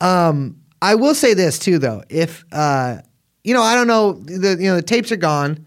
Um, 0.00 0.56
I 0.80 0.94
will 0.94 1.14
say 1.14 1.34
this 1.34 1.58
too, 1.58 1.78
though. 1.78 2.02
If 2.08 2.42
uh, 2.52 2.98
you 3.44 3.52
know, 3.52 3.62
I 3.62 3.74
don't 3.74 3.86
know, 3.86 4.14
the 4.14 4.56
you 4.58 4.68
know 4.70 4.76
the 4.76 4.82
tapes 4.82 5.12
are 5.12 5.16
gone. 5.16 5.65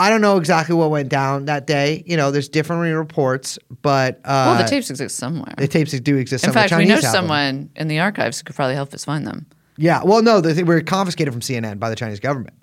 I 0.00 0.08
don't 0.08 0.20
know 0.22 0.38
exactly 0.38 0.74
what 0.74 0.90
went 0.90 1.10
down 1.10 1.44
that 1.44 1.66
day. 1.66 2.02
You 2.06 2.16
know, 2.16 2.30
there's 2.30 2.48
different 2.48 2.94
reports, 2.96 3.58
but 3.82 4.16
uh, 4.24 4.54
well, 4.54 4.62
the 4.62 4.68
tapes 4.68 4.88
exist 4.90 5.16
somewhere. 5.16 5.54
the 5.58 5.68
tapes 5.68 5.92
do 6.00 6.16
exist. 6.16 6.44
In 6.44 6.48
Some 6.52 6.56
of 6.56 6.64
the 6.64 6.68
fact, 6.70 6.78
we 6.78 6.86
know 6.86 6.96
Chinese 6.96 7.10
someone 7.12 7.70
in 7.76 7.88
the 7.88 7.98
archives 8.00 8.38
who 8.38 8.44
could 8.44 8.56
probably 8.56 8.74
help 8.74 8.94
us 8.94 9.04
find 9.04 9.26
them. 9.26 9.46
Yeah, 9.76 10.02
well, 10.02 10.22
no, 10.22 10.40
they 10.40 10.62
were 10.62 10.80
confiscated 10.80 11.32
from 11.32 11.42
CNN 11.42 11.78
by 11.78 11.90
the 11.90 11.96
Chinese 11.96 12.20
government. 12.20 12.54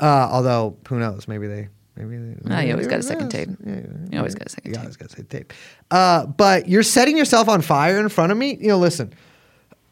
Uh, 0.00 0.28
although, 0.30 0.76
who 0.88 0.98
knows? 0.98 1.28
Maybe 1.28 1.46
they. 1.46 1.68
Maybe 1.94 2.16
they, 2.16 2.54
Ah, 2.54 2.60
you 2.60 2.72
always 2.72 2.86
got 2.88 2.98
a 3.00 3.02
second 3.02 3.28
tape. 3.28 3.48
Yeah, 3.64 3.80
You 4.10 4.18
always 4.18 4.34
got 4.34 4.46
a 4.46 4.50
second 4.50 4.70
You 4.70 4.74
tape. 4.74 4.80
always 4.82 4.96
got 4.96 5.06
a 5.06 5.10
second 5.10 5.28
tape. 5.28 5.52
Uh, 5.90 6.26
but 6.26 6.68
you're 6.68 6.82
setting 6.82 7.16
yourself 7.18 7.48
on 7.48 7.60
fire 7.62 8.00
in 8.00 8.08
front 8.08 8.32
of 8.32 8.38
me. 8.38 8.56
You 8.58 8.68
know, 8.68 8.78
listen, 8.78 9.12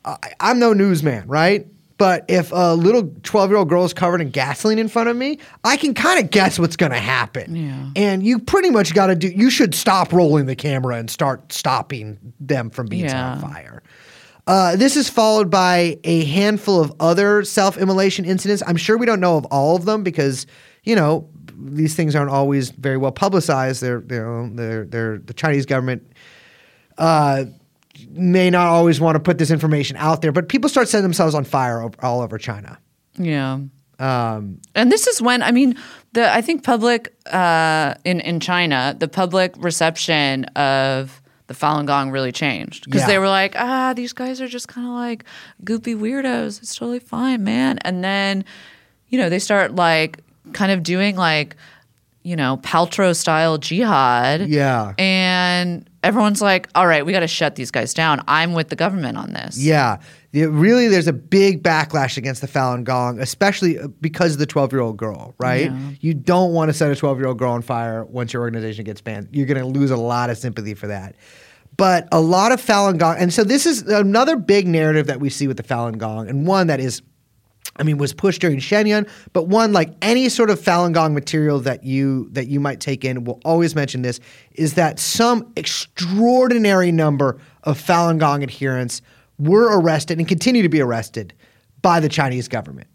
I, 0.04 0.16
I'm 0.40 0.58
no 0.58 0.72
newsman, 0.72 1.28
right? 1.28 1.66
But 2.00 2.24
if 2.28 2.50
a 2.50 2.74
little 2.74 3.12
12 3.24 3.50
year 3.50 3.58
old 3.58 3.68
girl 3.68 3.84
is 3.84 3.92
covered 3.92 4.22
in 4.22 4.30
gasoline 4.30 4.78
in 4.78 4.88
front 4.88 5.10
of 5.10 5.16
me, 5.18 5.38
I 5.64 5.76
can 5.76 5.92
kind 5.92 6.18
of 6.18 6.30
guess 6.30 6.58
what's 6.58 6.74
going 6.74 6.92
to 6.92 6.98
happen. 6.98 7.54
Yeah. 7.54 7.90
And 7.94 8.22
you 8.22 8.38
pretty 8.38 8.70
much 8.70 8.94
got 8.94 9.08
to 9.08 9.14
do, 9.14 9.28
you 9.28 9.50
should 9.50 9.74
stop 9.74 10.10
rolling 10.10 10.46
the 10.46 10.56
camera 10.56 10.96
and 10.96 11.10
start 11.10 11.52
stopping 11.52 12.32
them 12.40 12.70
from 12.70 12.86
being 12.86 13.06
set 13.06 13.18
on 13.18 13.40
fire. 13.42 13.82
Uh, 14.46 14.76
this 14.76 14.96
is 14.96 15.10
followed 15.10 15.50
by 15.50 15.98
a 16.04 16.24
handful 16.24 16.80
of 16.80 16.90
other 17.00 17.44
self 17.44 17.76
immolation 17.76 18.24
incidents. 18.24 18.62
I'm 18.66 18.78
sure 18.78 18.96
we 18.96 19.04
don't 19.04 19.20
know 19.20 19.36
of 19.36 19.44
all 19.50 19.76
of 19.76 19.84
them 19.84 20.02
because, 20.02 20.46
you 20.84 20.96
know, 20.96 21.28
these 21.54 21.94
things 21.96 22.16
aren't 22.16 22.30
always 22.30 22.70
very 22.70 22.96
well 22.96 23.12
publicized. 23.12 23.82
They're, 23.82 24.00
they're, 24.00 24.48
they're, 24.54 24.84
they're 24.86 25.18
the 25.18 25.34
Chinese 25.34 25.66
government 25.66 26.10
uh, 26.96 27.44
may 28.10 28.50
not 28.50 28.66
always 28.66 29.00
want 29.00 29.16
to 29.16 29.20
put 29.20 29.38
this 29.38 29.50
information 29.50 29.96
out 29.96 30.22
there, 30.22 30.32
but 30.32 30.48
people 30.48 30.68
start 30.68 30.88
setting 30.88 31.02
themselves 31.02 31.34
on 31.34 31.44
fire 31.44 31.90
all 32.00 32.20
over 32.20 32.38
China. 32.38 32.78
Yeah. 33.16 33.58
Um, 33.98 34.60
And 34.74 34.90
this 34.90 35.06
is 35.06 35.20
when 35.20 35.42
I 35.42 35.50
mean 35.50 35.76
the 36.12 36.32
I 36.34 36.40
think 36.40 36.64
public 36.64 37.14
uh, 37.30 37.94
in 38.04 38.20
in 38.20 38.40
China 38.40 38.96
the 38.98 39.08
public 39.08 39.52
reception 39.58 40.44
of 40.56 41.20
the 41.48 41.54
Falun 41.54 41.84
Gong 41.84 42.10
really 42.10 42.32
changed 42.32 42.84
because 42.86 43.02
Yeah. 43.02 43.06
they 43.08 43.18
were 43.18 43.28
like 43.28 43.54
ah 43.58 43.92
these 43.92 44.12
guys 44.14 44.40
are 44.40 44.46
just 44.48 44.68
kind 44.68 44.86
of 44.86 44.92
like 44.94 45.24
goopy 45.64 45.96
weirdos 45.98 46.62
it's 46.62 46.76
totally 46.76 47.00
fine 47.00 47.42
man 47.44 47.78
and 47.84 48.04
then 48.04 48.44
you 49.08 49.18
know 49.18 49.28
they 49.28 49.40
start 49.40 49.74
like 49.74 50.20
kind 50.52 50.70
of 50.72 50.82
doing 50.84 51.16
like 51.16 51.56
you 52.22 52.36
know 52.36 52.56
Paltrow 52.62 53.14
style 53.16 53.58
jihad 53.58 54.48
Yeah. 54.48 54.94
and 54.96 55.89
everyone's 56.02 56.40
like 56.40 56.68
all 56.74 56.86
right 56.86 57.04
we 57.04 57.12
got 57.12 57.20
to 57.20 57.28
shut 57.28 57.54
these 57.56 57.70
guys 57.70 57.92
down 57.94 58.22
I'm 58.26 58.52
with 58.54 58.68
the 58.68 58.76
government 58.76 59.18
on 59.18 59.32
this 59.32 59.58
yeah, 59.58 59.98
The- 60.32 60.46
really, 60.46 60.88
there's 60.88 61.08
a 61.08 61.12
big 61.12 61.62
backlash 61.62 62.16
against 62.16 62.40
the 62.40 62.46
Falun 62.48 62.84
Gong, 62.84 63.18
especially 63.20 63.78
uh, 63.78 63.88
because 64.00 64.32
of 64.34 64.38
the 64.38 64.46
12 64.46 64.72
year 64.72 64.80
old 64.80 64.96
girl, 64.96 65.34
right? 65.38 65.70
You 66.00 66.14
don't 66.14 66.52
want 66.52 66.68
to 66.68 66.72
set 66.72 66.90
a 66.90 66.96
12 66.96 67.18
year 67.18 67.26
old 67.26 67.38
girl 67.38 67.52
on 67.52 67.62
fire 67.62 68.04
once 68.04 68.32
your 68.32 68.42
organization 68.42 68.84
gets 68.84 69.00
banned. 69.00 69.28
You're 69.32 69.46
going 69.46 69.58
to 69.60 69.66
lose 69.66 69.90
a 69.90 69.96
lot 69.96 70.30
of 70.30 70.38
sympathy 70.38 70.74
for 70.74 70.86
that. 70.86 71.16
But 71.76 72.08
a 72.12 72.20
lot 72.20 72.52
of 72.52 72.60
Falun 72.60 72.98
Gong, 72.98 73.16
and 73.18 73.32
so 73.32 73.42
this 73.44 73.66
is 73.66 73.82
another 73.82 74.36
big 74.36 74.66
narrative 74.66 75.06
that 75.06 75.20
we 75.20 75.30
see 75.30 75.46
with 75.48 75.56
the 75.56 75.62
Falun 75.62 75.98
Gong, 75.98 76.28
and 76.28 76.46
one 76.46 76.66
that 76.68 76.78
is 76.80 77.02
I 77.76 77.82
mean, 77.82 77.98
was 77.98 78.12
pushed 78.12 78.40
during 78.40 78.58
Shen 78.58 78.86
Yun, 78.86 79.06
but 79.32 79.46
one 79.46 79.72
like 79.72 79.94
any 80.02 80.28
sort 80.28 80.50
of 80.50 80.58
Falun 80.60 80.92
Gong 80.92 81.14
material 81.14 81.60
that 81.60 81.84
you 81.84 82.28
that 82.32 82.48
you 82.48 82.60
might 82.60 82.80
take 82.80 83.04
in, 83.04 83.24
will 83.24 83.40
always 83.44 83.74
mention 83.74 84.02
this, 84.02 84.20
is 84.52 84.74
that 84.74 84.98
some 84.98 85.50
extraordinary 85.56 86.92
number 86.92 87.38
of 87.64 87.78
Falun 87.80 88.18
Gong 88.18 88.42
adherents 88.42 89.02
were 89.38 89.78
arrested 89.78 90.18
and 90.18 90.28
continue 90.28 90.62
to 90.62 90.68
be 90.68 90.80
arrested 90.80 91.32
by 91.80 92.00
the 92.00 92.08
Chinese 92.08 92.48
government. 92.48 92.88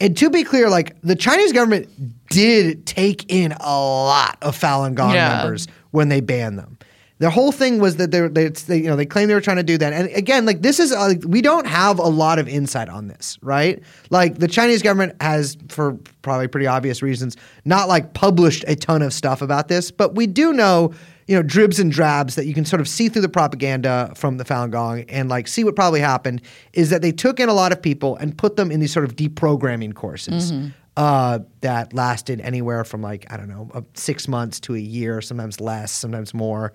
And 0.00 0.16
to 0.16 0.28
be 0.30 0.44
clear, 0.44 0.68
like 0.68 1.00
the 1.02 1.14
Chinese 1.16 1.52
government 1.52 1.88
did 2.28 2.86
take 2.86 3.30
in 3.32 3.52
a 3.52 3.78
lot 3.80 4.38
of 4.42 4.58
Falun 4.58 4.94
Gong 4.94 5.14
Yeah. 5.14 5.36
members 5.36 5.68
when 5.90 6.08
they 6.08 6.20
banned 6.20 6.58
them. 6.58 6.78
The 7.20 7.28
whole 7.28 7.52
thing 7.52 7.80
was 7.80 7.96
that 7.96 8.10
they're, 8.10 8.30
they, 8.30 8.48
they, 8.48 8.78
you 8.78 8.86
know, 8.86 8.96
they 8.96 9.04
claim 9.04 9.28
they 9.28 9.34
were 9.34 9.42
trying 9.42 9.58
to 9.58 9.62
do 9.62 9.76
that. 9.76 9.92
And 9.92 10.08
again, 10.08 10.46
like 10.46 10.62
this 10.62 10.80
is, 10.80 10.90
uh, 10.90 11.12
we 11.26 11.42
don't 11.42 11.66
have 11.66 11.98
a 11.98 12.08
lot 12.08 12.38
of 12.38 12.48
insight 12.48 12.88
on 12.88 13.08
this, 13.08 13.38
right? 13.42 13.82
Like 14.08 14.38
the 14.38 14.48
Chinese 14.48 14.80
government 14.80 15.20
has, 15.20 15.58
for 15.68 15.98
probably 16.22 16.48
pretty 16.48 16.66
obvious 16.66 17.02
reasons, 17.02 17.36
not 17.66 17.88
like 17.88 18.14
published 18.14 18.64
a 18.66 18.74
ton 18.74 19.02
of 19.02 19.12
stuff 19.12 19.42
about 19.42 19.68
this, 19.68 19.90
but 19.90 20.14
we 20.14 20.26
do 20.26 20.54
know, 20.54 20.94
you 21.26 21.36
know, 21.36 21.42
dribs 21.42 21.78
and 21.78 21.92
drabs 21.92 22.36
that 22.36 22.46
you 22.46 22.54
can 22.54 22.64
sort 22.64 22.80
of 22.80 22.88
see 22.88 23.10
through 23.10 23.22
the 23.22 23.28
propaganda 23.28 24.12
from 24.16 24.38
the 24.38 24.44
Falun 24.44 24.70
Gong 24.70 25.04
and 25.10 25.28
like 25.28 25.46
see 25.46 25.62
what 25.62 25.76
probably 25.76 26.00
happened 26.00 26.40
is 26.72 26.88
that 26.88 27.02
they 27.02 27.12
took 27.12 27.38
in 27.38 27.50
a 27.50 27.54
lot 27.54 27.70
of 27.70 27.82
people 27.82 28.16
and 28.16 28.36
put 28.38 28.56
them 28.56 28.72
in 28.72 28.80
these 28.80 28.94
sort 28.94 29.04
of 29.04 29.14
deprogramming 29.14 29.94
courses 29.94 30.52
uh, 30.96 31.38
that 31.60 31.94
lasted 31.94 32.40
anywhere 32.40 32.84
from 32.84 33.00
like 33.00 33.30
I 33.32 33.36
don't 33.36 33.48
know 33.48 33.70
uh, 33.72 33.82
six 33.94 34.28
months 34.28 34.60
to 34.60 34.74
a 34.74 34.78
year, 34.78 35.20
sometimes 35.20 35.60
less, 35.60 35.92
sometimes 35.92 36.34
more. 36.34 36.72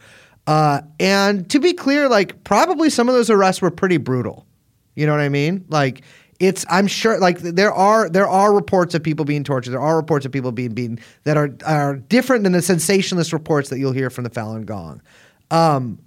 Uh, 0.47 0.81
and 0.99 1.49
to 1.49 1.59
be 1.59 1.73
clear, 1.73 2.07
like 2.07 2.43
probably 2.43 2.89
some 2.89 3.09
of 3.09 3.15
those 3.15 3.29
arrests 3.29 3.61
were 3.61 3.71
pretty 3.71 3.97
brutal. 3.97 4.45
You 4.95 5.05
know 5.05 5.11
what 5.11 5.21
I 5.21 5.29
mean? 5.29 5.65
Like 5.69 6.03
it's 6.39 6.65
I'm 6.69 6.87
sure 6.87 7.19
like 7.19 7.39
there 7.39 7.73
are 7.73 8.09
there 8.09 8.27
are 8.27 8.53
reports 8.53 8.93
of 8.93 9.03
people 9.03 9.25
being 9.25 9.43
tortured. 9.43 9.71
There 9.71 9.81
are 9.81 9.95
reports 9.95 10.25
of 10.25 10.31
people 10.31 10.51
being 10.51 10.73
beaten 10.73 10.99
that 11.23 11.37
are 11.37 11.55
are 11.65 11.97
different 11.97 12.43
than 12.43 12.53
the 12.53 12.61
sensationalist 12.61 13.33
reports 13.33 13.69
that 13.69 13.79
you'll 13.79 13.93
hear 13.93 14.09
from 14.09 14.23
the 14.23 14.29
Falun 14.29 14.65
Gong. 14.65 15.01
Um, 15.51 15.99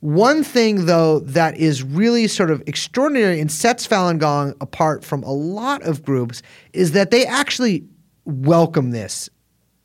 one 0.00 0.42
thing 0.42 0.86
though 0.86 1.20
that 1.20 1.56
is 1.56 1.82
really 1.82 2.26
sort 2.26 2.50
of 2.50 2.62
extraordinary 2.66 3.40
and 3.40 3.52
sets 3.52 3.86
Falun 3.86 4.18
Gong 4.18 4.54
apart 4.60 5.04
from 5.04 5.22
a 5.22 5.32
lot 5.32 5.82
of 5.82 6.02
groups 6.02 6.42
is 6.72 6.92
that 6.92 7.10
they 7.10 7.26
actually 7.26 7.84
welcome 8.24 8.90
this 8.90 9.28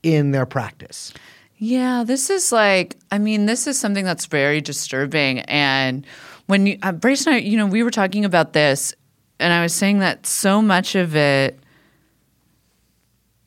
in 0.03 0.31
their 0.31 0.45
practice. 0.45 1.13
Yeah, 1.57 2.03
this 2.05 2.29
is 2.29 2.51
like, 2.51 2.97
I 3.11 3.17
mean, 3.17 3.45
this 3.45 3.65
is 3.67 3.79
something 3.79 4.03
that's 4.03 4.25
very 4.25 4.59
disturbing. 4.59 5.39
And 5.41 6.05
when 6.47 6.65
you, 6.67 6.77
uh, 6.83 6.91
Brace 6.91 7.25
and 7.25 7.35
I, 7.35 7.39
you 7.39 7.57
know, 7.57 7.65
we 7.65 7.81
were 7.81 7.91
talking 7.91 8.25
about 8.25 8.53
this, 8.53 8.93
and 9.39 9.53
I 9.53 9.61
was 9.63 9.73
saying 9.73 9.99
that 9.99 10.25
so 10.25 10.61
much 10.61 10.95
of 10.95 11.15
it 11.15 11.59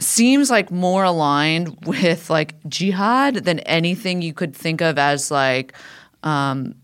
seems 0.01 0.51
like 0.51 0.71
more 0.71 1.05
aligned 1.05 1.77
with 1.87 2.31
like 2.31 2.55
jihad 2.69 3.37
than 3.45 3.59
anything 3.61 4.23
you 4.23 4.33
could 4.33 4.55
think 4.55 4.81
of 4.81 4.99
as 4.99 5.31
like 5.31 5.75
um, 6.23 6.75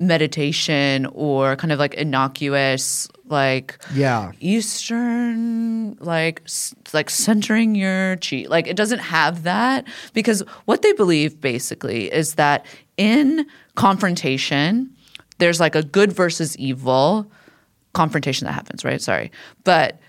meditation 0.00 1.06
or 1.12 1.54
kind 1.56 1.72
of 1.72 1.78
like 1.78 1.94
innocuous 1.94 3.08
like 3.26 3.78
Yeah. 3.94 4.32
eastern 4.40 5.94
like 6.00 6.42
s- 6.44 6.74
like 6.92 7.08
centering 7.10 7.74
your 7.74 8.16
chi 8.16 8.44
like 8.48 8.66
it 8.66 8.76
doesn't 8.76 8.98
have 8.98 9.44
that 9.44 9.86
because 10.12 10.40
what 10.64 10.82
they 10.82 10.92
believe 10.92 11.40
basically 11.40 12.12
is 12.12 12.34
that 12.34 12.66
in 12.96 13.46
confrontation 13.76 14.90
there's 15.38 15.60
like 15.60 15.74
a 15.74 15.82
good 15.82 16.12
versus 16.12 16.56
evil 16.58 17.30
confrontation 17.92 18.46
that 18.46 18.52
happens 18.52 18.84
right? 18.84 19.00
Sorry. 19.00 19.30
But 19.62 20.00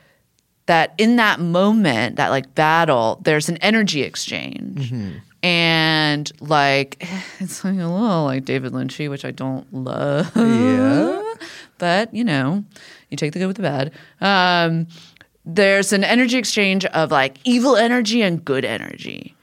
that 0.66 0.96
in 0.98 1.18
that 1.18 1.40
moment 1.40 2.16
that 2.16 2.30
like 2.30 2.56
battle 2.56 3.22
there's 3.24 3.50
an 3.50 3.58
energy 3.58 4.02
exchange 4.02 4.92
mm-hmm. 4.92 5.18
And 5.46 6.32
like 6.42 7.08
it's 7.40 7.64
like 7.64 7.76
a 7.76 7.86
little 7.88 8.24
like 8.26 8.46
david 8.46 8.72
lynchy 8.74 9.08
which 9.10 9.24
i 9.24 9.30
don't 9.32 9.72
love 9.72 10.32
Yeah. 10.36 11.22
but 11.78 12.14
you 12.14 12.24
know, 12.24 12.64
you 13.10 13.18
take 13.18 13.34
the 13.34 13.40
good 13.40 13.48
with 13.48 13.58
the 13.58 13.62
bad. 13.62 13.92
Um, 14.22 14.88
there's 15.46 15.94
an 15.94 16.04
energy 16.04 16.38
exchange 16.38 16.86
of 16.86 17.12
like 17.12 17.38
evil 17.44 17.76
energy 17.76 18.22
and 18.24 18.44
good 18.44 18.66
energy. 18.66 19.36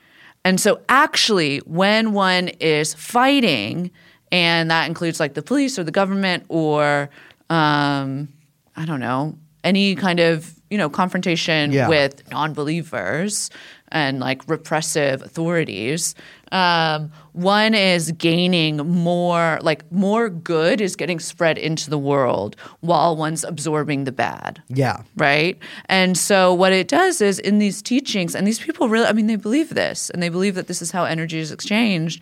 And 0.44 0.58
so, 0.60 0.80
actually, 0.88 1.58
when 1.58 2.12
one 2.12 2.48
is 2.58 2.94
fighting, 2.94 3.90
and 4.32 4.70
that 4.70 4.88
includes 4.88 5.20
like 5.20 5.34
the 5.34 5.42
police 5.42 5.78
or 5.78 5.84
the 5.84 5.92
government 5.92 6.44
or, 6.48 7.10
um, 7.50 8.28
I 8.76 8.84
don't 8.86 8.98
know, 9.00 9.38
any 9.62 9.94
kind 9.94 10.18
of, 10.18 10.52
you 10.70 10.78
know, 10.78 10.88
confrontation 10.90 11.70
Yeah. 11.70 11.88
with 11.88 12.28
non 12.32 12.52
believers 12.54 13.50
and 13.92 14.18
like 14.18 14.42
repressive 14.48 15.22
authorities, 15.22 16.16
um, 16.50 17.12
one 17.32 17.74
is 17.74 18.10
gaining 18.12 18.78
more, 18.78 19.58
like 19.62 19.90
more 19.92 20.28
good 20.28 20.80
is 20.80 20.96
getting 20.96 21.20
spread 21.20 21.56
into 21.58 21.88
the 21.88 21.98
world 21.98 22.56
while 22.80 23.16
one's 23.16 23.44
absorbing 23.44 24.04
the 24.04 24.12
bad 24.12 24.60
Yeah. 24.68 25.02
right? 25.16 25.58
And 25.86 26.18
so 26.18 26.52
what 26.52 26.72
it 26.72 26.88
does 26.88 27.20
is 27.20 27.38
in 27.38 27.58
these 27.58 27.80
teachings, 27.80 28.34
and 28.34 28.46
these 28.46 28.58
people 28.58 28.88
really, 28.88 29.06
I 29.06 29.12
mean, 29.12 29.28
they 29.28 29.36
believe 29.36 29.70
this, 29.70 30.10
and 30.10 30.22
they 30.22 30.28
believe 30.28 30.56
that 30.56 30.66
this 30.66 30.82
is 30.82 30.90
how 30.90 31.04
energy 31.04 31.38
is 31.38 31.52
exchanged, 31.52 32.20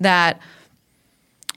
that 0.00 0.40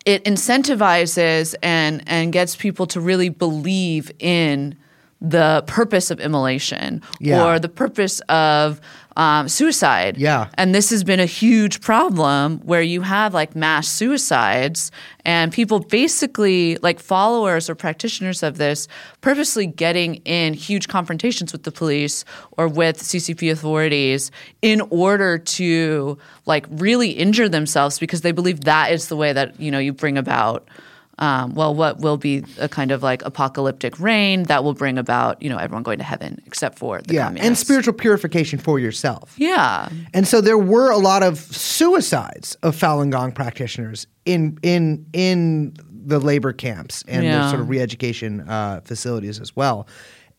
it 0.06 0.24
incentivizes 0.26 1.56
and 1.64 2.04
and 2.08 2.34
gets 2.34 2.56
people 2.56 2.86
to 2.88 3.00
really 3.00 3.30
believe 3.30 4.12
in 4.20 4.76
the 5.24 5.64
purpose 5.68 6.12
of 6.12 6.20
immolation 6.20 7.02
Yeah. 7.22 7.46
or 7.46 7.58
the 7.58 7.70
purpose 7.70 8.20
of 8.28 8.82
um, 9.16 9.48
suicide. 9.48 10.18
Yeah. 10.18 10.50
And 10.56 10.76
this 10.76 10.90
has 10.90 11.04
been 11.04 11.20
a 11.22 11.26
huge 11.28 11.80
problem 11.82 12.60
where 12.66 12.82
you 12.82 13.02
have 13.02 13.34
like 13.34 13.56
mass 13.56 13.88
suicides 13.88 14.92
and 15.24 15.54
people 15.54 15.80
basically, 15.80 16.78
like 16.82 17.00
followers 17.00 17.70
or 17.70 17.76
practitioners 17.76 18.44
of 18.44 18.58
this, 18.58 18.88
purposely 19.22 19.66
getting 19.68 20.16
in 20.26 20.54
huge 20.56 20.88
confrontations 20.90 21.54
with 21.54 21.64
the 21.64 21.72
police 21.72 22.26
or 22.58 22.68
with 22.68 22.98
CCP 22.98 23.50
authorities 23.52 24.30
in 24.62 24.82
order 24.90 25.38
to 25.38 26.18
like 26.46 26.66
really 26.72 27.12
injure 27.12 27.48
themselves 27.48 28.00
because 28.00 28.22
they 28.22 28.32
believe 28.34 28.62
that 28.66 28.92
is 28.92 29.08
the 29.08 29.16
way 29.16 29.32
that, 29.32 29.58
you 29.60 29.72
know, 29.72 29.80
you 29.80 29.94
bring 29.94 30.18
about. 30.18 30.68
Um, 31.20 31.54
well, 31.54 31.76
what 31.76 32.00
will 32.00 32.18
be 32.18 32.44
a 32.60 32.68
kind 32.68 32.92
of 32.92 33.04
like 33.04 33.22
apocalyptic 33.24 34.00
reign 34.00 34.44
that 34.44 34.64
will 34.64 34.74
bring 34.74 34.98
about, 34.98 35.40
you 35.44 35.50
know, 35.50 35.58
everyone 35.58 35.84
going 35.84 36.00
to 36.00 36.04
heaven 36.04 36.42
except 36.48 36.80
for 36.80 37.02
the 37.04 37.14
Yeah. 37.14 37.32
And 37.38 37.56
spiritual 37.58 37.94
purification 37.94 38.58
for 38.58 38.80
yourself. 38.80 39.36
Yeah. 39.38 39.90
And 40.14 40.28
so 40.28 40.42
there 40.42 40.58
were 40.58 40.90
a 40.90 40.98
lot 40.98 41.22
of 41.22 41.38
suicides 41.40 42.56
of 42.64 42.76
Falun 42.76 43.12
Gong 43.12 43.32
practitioners 43.32 44.08
in 44.26 44.58
in 44.64 45.06
in 45.14 45.76
the 46.06 46.20
labor 46.20 46.52
camps 46.52 47.04
and 47.08 47.26
the 47.26 47.48
sort 47.50 47.62
of 47.62 47.70
re-education 47.70 48.42
uh, 48.50 48.82
facilities 48.84 49.40
as 49.40 49.56
well. 49.56 49.88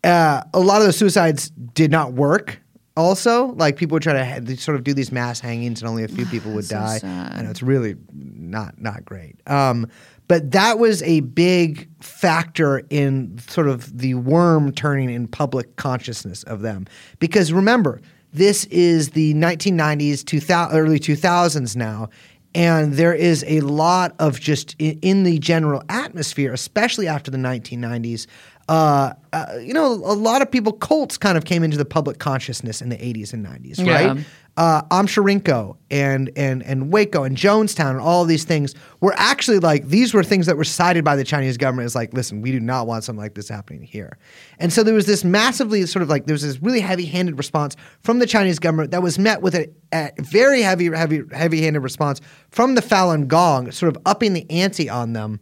Uh, 0.03 0.43
a 0.53 0.61
lot 0.61 0.79
of 0.81 0.87
those 0.87 0.97
suicides 0.97 1.51
did 1.51 1.91
not 1.91 2.13
work. 2.15 2.61
Also, 2.97 3.47
like 3.57 3.77
people 3.77 3.97
would 3.97 4.03
try 4.03 4.13
to 4.13 4.25
ha- 4.25 4.41
sort 4.57 4.77
of 4.77 4.85
do 4.85 4.95
these 4.95 5.11
mass 5.11 5.41
hangings, 5.41 5.81
and 5.81 5.89
only 5.89 6.05
a 6.05 6.09
few 6.09 6.27
people 6.35 6.53
would 6.53 6.65
So 6.65 6.77
die. 6.77 6.99
sad. 6.99 7.33
I 7.33 7.43
know 7.43 7.51
it's 7.51 7.63
really 7.63 7.97
not 8.13 8.81
not 8.81 9.05
great. 9.05 9.37
Um, 9.49 9.89
but 10.29 10.53
that 10.53 10.79
was 10.79 11.03
a 11.03 11.21
big 11.21 11.89
factor 12.03 12.83
in 12.91 13.39
sort 13.39 13.69
of 13.69 13.99
the 13.99 14.15
worm 14.15 14.73
turning 14.73 15.11
in 15.11 15.29
public 15.29 15.77
consciousness 15.77 16.43
of 16.45 16.63
them. 16.63 16.87
Because 17.19 17.53
remember, 17.53 18.01
this 18.33 18.65
is 18.67 19.11
the 19.11 19.35
1990s, 19.35 20.25
2000, 20.25 20.77
early 20.77 20.99
2000s 20.99 21.77
now. 21.77 22.09
And 22.57 22.95
there 22.95 23.15
is 23.15 23.45
a 23.49 23.61
lot 23.61 24.15
of 24.21 24.39
just 24.39 24.77
in, 24.79 24.99
in 25.03 25.23
the 25.25 25.39
general 25.41 25.83
atmosphere, 25.89 26.53
especially 26.53 27.09
after 27.09 27.31
the 27.31 27.39
1990s, 27.39 28.27
uh, 28.69 29.13
uh, 29.33 29.47
you 29.61 29.75
know, 29.75 29.93
a 29.93 30.15
lot 30.15 30.41
of 30.41 30.51
people, 30.51 30.73
cults 30.73 31.19
kind 31.19 31.37
of 31.37 31.45
came 31.45 31.63
into 31.63 31.77
the 31.77 31.85
public 31.85 32.19
consciousness 32.19 32.81
in 32.81 32.89
the 32.89 32.97
80s 32.97 33.33
and 33.33 33.45
90s, 33.45 33.79
right? 33.87 34.17
Yeah. 34.17 34.23
Uh, 34.57 34.83
Aum 34.93 35.09
Shinrikyo 35.09 35.77
and 35.91 36.31
and 36.37 36.63
and 36.63 36.93
Waco 36.93 37.25
and 37.25 37.37
Jonestown 37.37 37.91
and 37.91 38.01
all 38.01 38.25
these 38.25 38.45
things 38.45 38.73
were 39.01 39.13
actually 39.17 39.59
like 39.59 39.89
these 39.89 40.15
were 40.15 40.23
things 40.23 40.47
that 40.47 40.57
were 40.57 40.63
cited 40.63 41.03
by 41.03 41.17
the 41.17 41.25
Chinese 41.25 41.57
government 41.57 41.87
as 41.87 41.97
like, 41.97 42.13
listen, 42.13 42.41
we 42.41 42.53
do 42.53 42.61
not 42.61 42.87
want 42.87 43.03
something 43.03 43.21
like 43.21 43.35
this 43.35 43.49
happening 43.49 43.83
here. 43.83 44.17
And 44.61 44.73
so 44.73 44.85
there 44.85 44.95
was 44.95 45.07
this 45.07 45.25
massively 45.25 45.85
sort 45.87 46.05
of 46.05 46.09
like 46.09 46.27
there 46.27 46.35
was 46.35 46.43
this 46.43 46.63
really 46.63 46.79
heavy-handed 46.79 47.37
response 47.37 47.75
from 48.03 48.21
the 48.21 48.27
Chinese 48.27 48.61
government 48.61 48.93
that 48.93 49.03
was 49.03 49.19
met 49.19 49.43
with 49.43 49.57
a, 49.57 49.69
a 49.93 50.13
very 50.19 50.63
heavy, 50.63 50.89
heavy, 50.89 51.23
heavy-handed 51.33 51.81
response 51.81 52.21
from 52.51 52.77
the 52.77 52.81
Falun 52.81 53.27
Gong, 53.27 53.73
sort 53.73 53.97
of 53.97 54.01
upping 54.07 54.35
the 54.35 54.49
ante 54.51 54.89
on 54.89 55.15
them. 55.15 55.41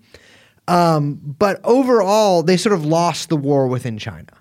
Um, 0.69 1.21
but 1.23 1.61
overall, 1.65 2.43
they 2.43 2.57
sort 2.57 2.73
of 2.73 2.87
lost 2.87 3.29
the 3.29 3.37
war 3.37 3.67
within 3.67 3.99
China. 3.99 4.33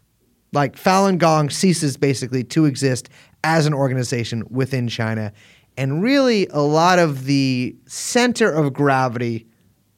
Like 0.53 0.75
Falun 0.75 1.17
Gong 1.17 1.49
ceases 1.49 1.95
basically 1.95 2.43
to 2.45 2.65
exist 2.65 3.09
as 3.43 3.65
an 3.65 3.73
organization 3.73 4.43
within 4.49 4.89
China. 4.89 5.31
And 5.77 6.03
really, 6.03 6.47
a 6.47 6.59
lot 6.59 6.99
of 6.99 7.23
the 7.23 7.73
center 7.85 8.51
of 8.51 8.73
gravity 8.73 9.47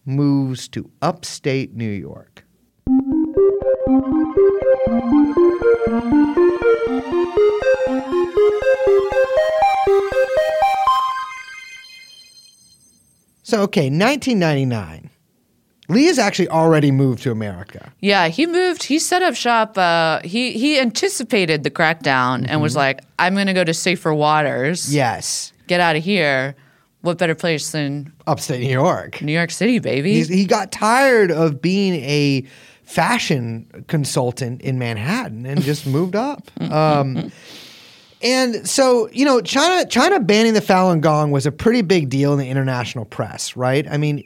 moves 0.06 0.68
to 0.70 0.90
upstate 1.02 1.74
New 1.74 1.90
York. 1.90 2.46
So, 13.42 13.62
okay, 13.64 13.90
1999. 13.90 15.10
Lee 15.90 16.06
has 16.06 16.18
actually 16.18 16.48
already 16.50 16.92
moved 16.92 17.24
to 17.24 17.32
America. 17.32 17.92
Yeah, 18.00 18.28
he 18.30 18.46
moved. 18.46 18.84
He 18.84 19.00
set 19.00 19.22
up 19.22 19.36
shop. 19.36 19.78
Uh, 19.78 20.22
he 20.24 20.54
he 20.54 20.80
anticipated 20.80 21.64
the 21.64 21.72
crackdown 21.72 22.46
and 22.48 22.62
was 22.62 22.76
like, 22.76 23.02
"I'm 23.20 23.34
going 23.34 23.48
to 23.48 23.54
go 23.54 23.64
to 23.64 23.74
safer 23.74 24.14
waters. 24.14 24.94
Yes, 24.94 25.52
Get 25.68 25.80
out 25.80 25.96
of 25.96 26.04
here. 26.04 26.56
What 27.02 27.18
better 27.18 27.36
place 27.36 27.72
than 27.72 28.14
upstate 28.28 28.62
New 28.62 28.70
York. 28.70 29.22
New 29.22 29.34
York 29.34 29.52
City, 29.52 29.80
baby?" 29.80 30.14
He's, 30.14 30.30
he 30.30 30.46
got 30.46 30.72
tired 30.72 31.32
of 31.32 31.62
being 31.62 31.96
a 31.96 32.46
fashion 32.84 33.86
consultant 33.88 34.62
in 34.62 34.80
Manhattan 34.80 35.46
and 35.46 35.62
just 35.62 35.86
moved 35.98 36.16
up. 36.16 36.50
Um, 36.62 37.32
and 38.22 38.68
so, 38.68 39.10
you 39.12 39.26
know, 39.26 39.42
China 39.42 39.86
China 39.90 40.22
banning 40.22 40.54
the 40.54 40.62
Falun 40.62 41.02
Gong 41.02 41.32
was 41.32 41.46
a 41.46 41.52
pretty 41.52 41.82
big 41.82 42.10
deal 42.10 42.32
in 42.32 42.40
the 42.40 42.50
international 42.50 43.04
press, 43.04 43.58
right? 43.58 43.86
I 43.90 43.98
mean, 43.98 44.24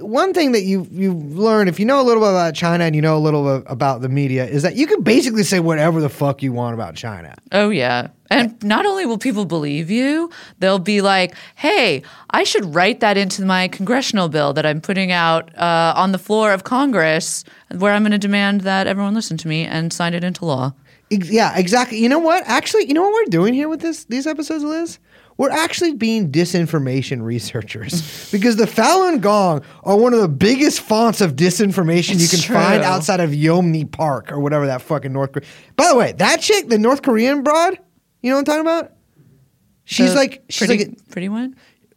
one 0.00 0.32
thing 0.32 0.52
that 0.52 0.62
you 0.62 0.86
you 0.90 1.14
learn 1.14 1.68
if 1.68 1.78
you 1.78 1.86
know 1.86 2.00
a 2.00 2.04
little 2.04 2.22
bit 2.22 2.30
about 2.30 2.54
China 2.54 2.84
and 2.84 2.94
you 2.94 3.02
know 3.02 3.16
a 3.16 3.20
little 3.20 3.44
bit 3.44 3.70
about 3.70 4.00
the 4.00 4.08
media 4.08 4.46
is 4.46 4.62
that 4.62 4.76
you 4.76 4.86
can 4.86 5.02
basically 5.02 5.42
say 5.42 5.60
whatever 5.60 6.00
the 6.00 6.08
fuck 6.08 6.42
you 6.42 6.52
want 6.52 6.74
about 6.74 6.94
China. 6.94 7.34
Oh 7.52 7.70
yeah. 7.70 8.08
And 8.30 8.62
not 8.62 8.86
only 8.86 9.04
will 9.04 9.18
people 9.18 9.44
believe 9.44 9.90
you, 9.90 10.30
they'll 10.58 10.78
be 10.78 11.02
like, 11.02 11.34
"Hey, 11.54 12.02
I 12.30 12.44
should 12.44 12.74
write 12.74 13.00
that 13.00 13.16
into 13.18 13.44
my 13.44 13.68
congressional 13.68 14.28
bill 14.28 14.52
that 14.54 14.64
I'm 14.64 14.80
putting 14.80 15.12
out 15.12 15.54
uh, 15.56 15.92
on 15.96 16.12
the 16.12 16.18
floor 16.18 16.52
of 16.52 16.64
Congress, 16.64 17.44
where 17.76 17.92
I'm 17.92 18.02
going 18.02 18.12
to 18.12 18.18
demand 18.18 18.62
that 18.62 18.86
everyone 18.86 19.14
listen 19.14 19.36
to 19.38 19.48
me 19.48 19.66
and 19.66 19.92
sign 19.92 20.14
it 20.14 20.24
into 20.24 20.46
law." 20.46 20.72
Yeah, 21.10 21.58
exactly. 21.58 21.98
You 21.98 22.08
know 22.08 22.18
what? 22.18 22.42
Actually, 22.46 22.86
you 22.86 22.94
know 22.94 23.02
what 23.02 23.12
we're 23.12 23.30
doing 23.30 23.52
here 23.52 23.68
with 23.68 23.80
this 23.80 24.04
these 24.04 24.26
episodes, 24.26 24.64
Liz? 24.64 24.98
We're 25.42 25.50
actually 25.50 25.94
being 25.94 26.30
disinformation 26.30 27.20
researchers 27.20 28.30
because 28.32 28.54
the 28.54 28.66
Falun 28.66 29.20
Gong 29.20 29.64
are 29.82 29.96
one 29.96 30.14
of 30.14 30.20
the 30.20 30.28
biggest 30.28 30.78
fonts 30.82 31.20
of 31.20 31.34
disinformation 31.34 32.20
you 32.20 32.28
can 32.28 32.38
true. 32.38 32.54
find 32.54 32.84
outside 32.84 33.18
of 33.18 33.30
Yeonmi 33.30 33.90
Park 33.90 34.30
or 34.30 34.38
whatever 34.38 34.66
that 34.68 34.82
fucking 34.82 35.12
North 35.12 35.32
Korea. 35.32 35.48
By 35.74 35.88
the 35.88 35.96
way, 35.96 36.12
that 36.12 36.40
chick, 36.40 36.68
the 36.68 36.78
North 36.78 37.02
Korean 37.02 37.42
broad, 37.42 37.76
you 38.20 38.30
know 38.30 38.36
what 38.36 38.40
I'm 38.40 38.44
talking 38.44 38.60
about? 38.60 38.92
She's 39.84 40.10
The 40.10 40.16
like 40.16 40.44
she's 40.48 40.68
pretty, 40.68 40.84
like 40.84 41.08
pretty 41.10 41.28
one. 41.28 41.56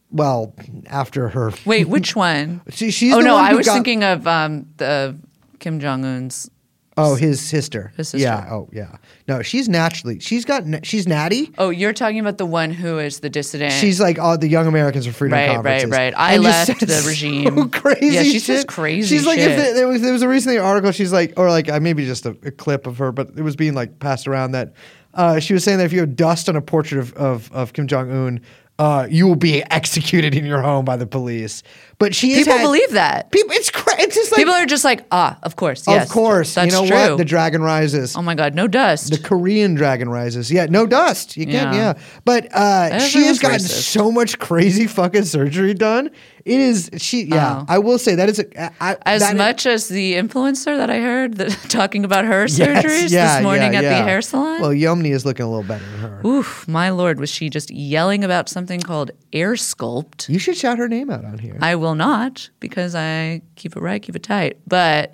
well 0.09 0.55
after 0.87 1.29
her. 1.29 1.51
Wait, 1.65 1.87
which 1.87 2.15
one? 2.15 2.61
She, 2.71 2.89
she's 2.89 3.13
oh 3.13 3.19
no, 3.19 3.35
I 3.35 3.53
was 3.53 3.67
got- 3.67 3.73
thinking 3.75 4.03
of 4.03 4.25
um, 4.25 4.65
the 4.77 5.15
Kim 5.59 5.79
Jong 5.79 6.03
Un's. 6.03 6.49
Oh, 6.97 7.15
his 7.15 7.41
sister. 7.41 7.91
His 7.97 8.07
sister. 8.09 8.23
Yeah. 8.25 8.47
Oh, 8.49 8.69
yeah. 8.71 8.97
No, 9.27 9.41
she's 9.41 9.67
naturally. 9.67 10.19
She's 10.19 10.45
got. 10.45 10.63
She's 10.85 11.07
natty. 11.07 11.51
Oh, 11.57 11.69
you're 11.69 11.91
talking 11.91 12.19
about 12.19 12.37
the 12.37 12.45
one 12.45 12.71
who 12.71 12.99
is 12.99 13.19
the 13.19 13.29
dissident. 13.29 13.73
She's 13.73 13.99
like 13.99 14.17
all 14.17 14.37
the 14.37 14.47
Young 14.47 14.65
Americans 14.67 15.05
for 15.05 15.11
Freedom 15.11 15.37
Right, 15.37 15.57
right, 15.61 15.89
right. 15.89 16.13
I 16.15 16.35
And 16.35 16.43
left 16.43 16.79
the 16.79 16.87
so 17.01 17.07
regime. 17.09 17.69
crazy. 17.69 18.07
Yeah, 18.15 18.23
she 18.23 18.39
says 18.39 18.59
shit. 18.61 18.67
crazy 18.67 19.13
She's 19.17 19.25
like, 19.25 19.39
if 19.39 19.45
shit. 19.49 19.57
there, 19.57 19.73
there 19.73 19.87
was 19.89 20.01
there 20.01 20.13
was 20.13 20.21
a 20.21 20.29
recently 20.29 20.57
article. 20.57 20.91
She's 20.93 21.11
like, 21.11 21.33
or 21.37 21.49
like 21.49 21.67
uh, 21.69 21.79
maybe 21.81 22.05
just 22.05 22.25
a, 22.25 22.29
a 22.43 22.51
clip 22.51 22.87
of 22.87 22.97
her, 22.99 23.11
but 23.11 23.31
it 23.35 23.41
was 23.41 23.55
being 23.57 23.73
like 23.73 23.99
passed 23.99 24.25
around 24.27 24.51
that 24.51 24.73
uh, 25.13 25.39
she 25.39 25.53
was 25.53 25.63
saying 25.65 25.79
that 25.79 25.85
if 25.85 25.93
you 25.93 25.99
have 25.99 26.15
dust 26.15 26.47
on 26.47 26.55
a 26.55 26.61
portrait 26.61 26.99
of 26.99 27.13
of, 27.15 27.51
of 27.51 27.73
Kim 27.73 27.87
Jong 27.87 28.09
Un, 28.11 28.41
uh, 28.77 29.07
you 29.09 29.25
will 29.25 29.37
be 29.37 29.63
executed 29.71 30.35
in 30.35 30.45
your 30.45 30.61
home 30.61 30.83
by 30.83 30.97
the 30.97 31.07
police. 31.07 31.63
But 31.97 32.13
she 32.13 32.35
people 32.35 32.53
had- 32.53 32.61
believe 32.61 32.91
that. 32.91 33.31
People, 33.31 33.51
it's 33.53 33.71
cra- 33.71 33.84
it's 33.99 34.15
just 34.15 34.31
like 34.31 34.39
People 34.39 34.53
are 34.53 34.65
just 34.65 34.83
like, 34.83 35.05
ah, 35.11 35.37
of 35.43 35.55
course, 35.55 35.87
of 35.87 36.09
course. 36.09 36.55
that's 36.55 36.73
you 36.73 36.81
know 36.81 36.87
true. 36.87 37.11
what? 37.11 37.17
The 37.17 37.25
dragon 37.25 37.61
rises. 37.61 38.15
oh 38.15 38.21
my 38.21 38.35
god, 38.35 38.55
no 38.55 38.67
dust. 38.67 39.11
The 39.11 39.19
Korean 39.19 39.75
dragon 39.75 40.09
rises. 40.09 40.51
Yeah, 40.51 40.67
no 40.69 40.85
dust. 40.85 41.37
You 41.37 41.45
can't. 41.45 41.73
Yeah. 41.73 41.93
Yeah, 41.93 41.99
but 42.23 42.53
uh, 42.53 42.99
she 42.99 43.25
has 43.25 43.39
gotten 43.39 43.57
racist. 43.57 43.91
so 43.91 44.11
much 44.11 44.39
crazy 44.39 44.87
fucking 44.87 45.25
surgery 45.25 45.73
done. 45.73 46.11
It 46.45 46.59
is 46.59 46.91
she. 46.97 47.23
Yeah, 47.23 47.61
Oh. 47.61 47.65
I 47.67 47.79
will 47.79 47.97
say 47.97 48.13
that 48.15 48.29
is 48.29 48.37
a, 48.37 48.83
I, 48.83 48.97
as 49.05 49.21
that 49.21 49.33
is- 49.33 49.37
much 49.37 49.65
as 49.65 49.87
the 49.87 50.13
influencer 50.13 50.77
that 50.77 50.91
I 50.91 50.99
heard 50.99 51.33
that, 51.37 51.49
talking 51.69 52.05
about 52.05 52.23
her 52.25 52.41
Yes, 52.43 52.59
surgeries 52.59 53.11
yeah, 53.11 53.37
this 53.37 53.43
morning 53.43 53.73
yeah, 53.73 53.79
at 53.79 53.83
yeah. 53.83 53.97
the 53.97 54.03
hair 54.03 54.21
salon. 54.21 54.61
Well, 54.61 54.69
Yeonmi 54.69 55.09
is 55.11 55.25
looking 55.25 55.43
a 55.43 55.49
little 55.49 55.63
better 55.63 55.83
than 55.83 55.99
her. 56.01 56.21
Oof, 56.23 56.67
my 56.67 56.91
lord, 56.91 57.19
was 57.19 57.31
she 57.31 57.49
just 57.49 57.71
yelling 57.71 58.23
about 58.23 58.47
something 58.47 58.79
called 58.79 59.09
air 59.33 59.53
sculpt? 59.53 60.29
You 60.29 60.37
should 60.37 60.55
shout 60.55 60.77
her 60.77 60.87
name 60.87 61.09
out 61.09 61.25
on 61.25 61.39
here. 61.39 61.57
I 61.61 61.75
will 61.77 61.95
not 61.95 62.47
because 62.59 62.93
I 62.93 63.41
keep 63.55 63.75
it 63.75 63.79
right, 63.81 63.99
keep 64.01 64.15
it 64.15 64.21
tight. 64.23 64.59
But 64.67 65.13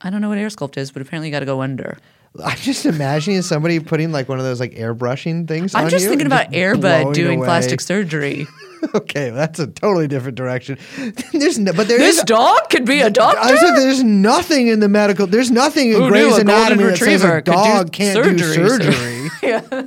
I 0.00 0.08
don't 0.08 0.22
know 0.22 0.30
what 0.30 0.38
air 0.38 0.48
sculpt 0.48 0.78
is, 0.78 0.92
but 0.92 1.02
apparently 1.02 1.28
you 1.28 1.32
got 1.32 1.40
to 1.40 1.46
go 1.46 1.60
under. 1.60 1.98
I'm 2.44 2.56
just 2.56 2.86
imagining 2.86 3.42
somebody 3.42 3.80
putting 3.80 4.12
like 4.12 4.28
one 4.30 4.38
of 4.38 4.44
those 4.46 4.60
like 4.60 4.72
airbrushing 4.72 5.46
things. 5.46 5.74
I'm 5.74 5.88
just 5.90 6.06
thinking 6.06 6.26
about 6.26 6.52
Airbud 6.52 7.12
doing 7.12 7.38
away. 7.38 7.46
plastic 7.46 7.80
surgery. 7.82 8.46
okay, 8.94 9.30
that's 9.30 9.58
a 9.58 9.66
totally 9.66 10.08
different 10.08 10.36
direction. 10.36 10.78
there's 11.32 11.58
no, 11.58 11.72
but 11.72 11.88
there 11.88 11.98
this 11.98 12.18
is- 12.18 12.24
dog 12.24 12.68
could 12.70 12.84
be 12.84 13.00
a 13.00 13.10
doctor. 13.10 13.40
I 13.40 13.56
said 13.56 13.74
there's 13.76 14.02
nothing 14.02 14.68
in 14.68 14.80
the 14.80 14.88
medical. 14.88 15.26
There's 15.26 15.50
nothing 15.50 15.92
in 15.92 16.02
Who 16.02 16.08
Grey's 16.08 16.38
Anatomy 16.38 16.84
that 16.84 16.96
says 16.98 17.22
a 17.24 17.26
retriever 17.28 17.42
could 17.42 17.44
do 17.44 17.52
dog 17.52 17.92
can't 17.92 18.24
do 18.24 18.38
surgery? 18.38 19.28
surgery. 19.30 19.30
yeah, 19.42 19.82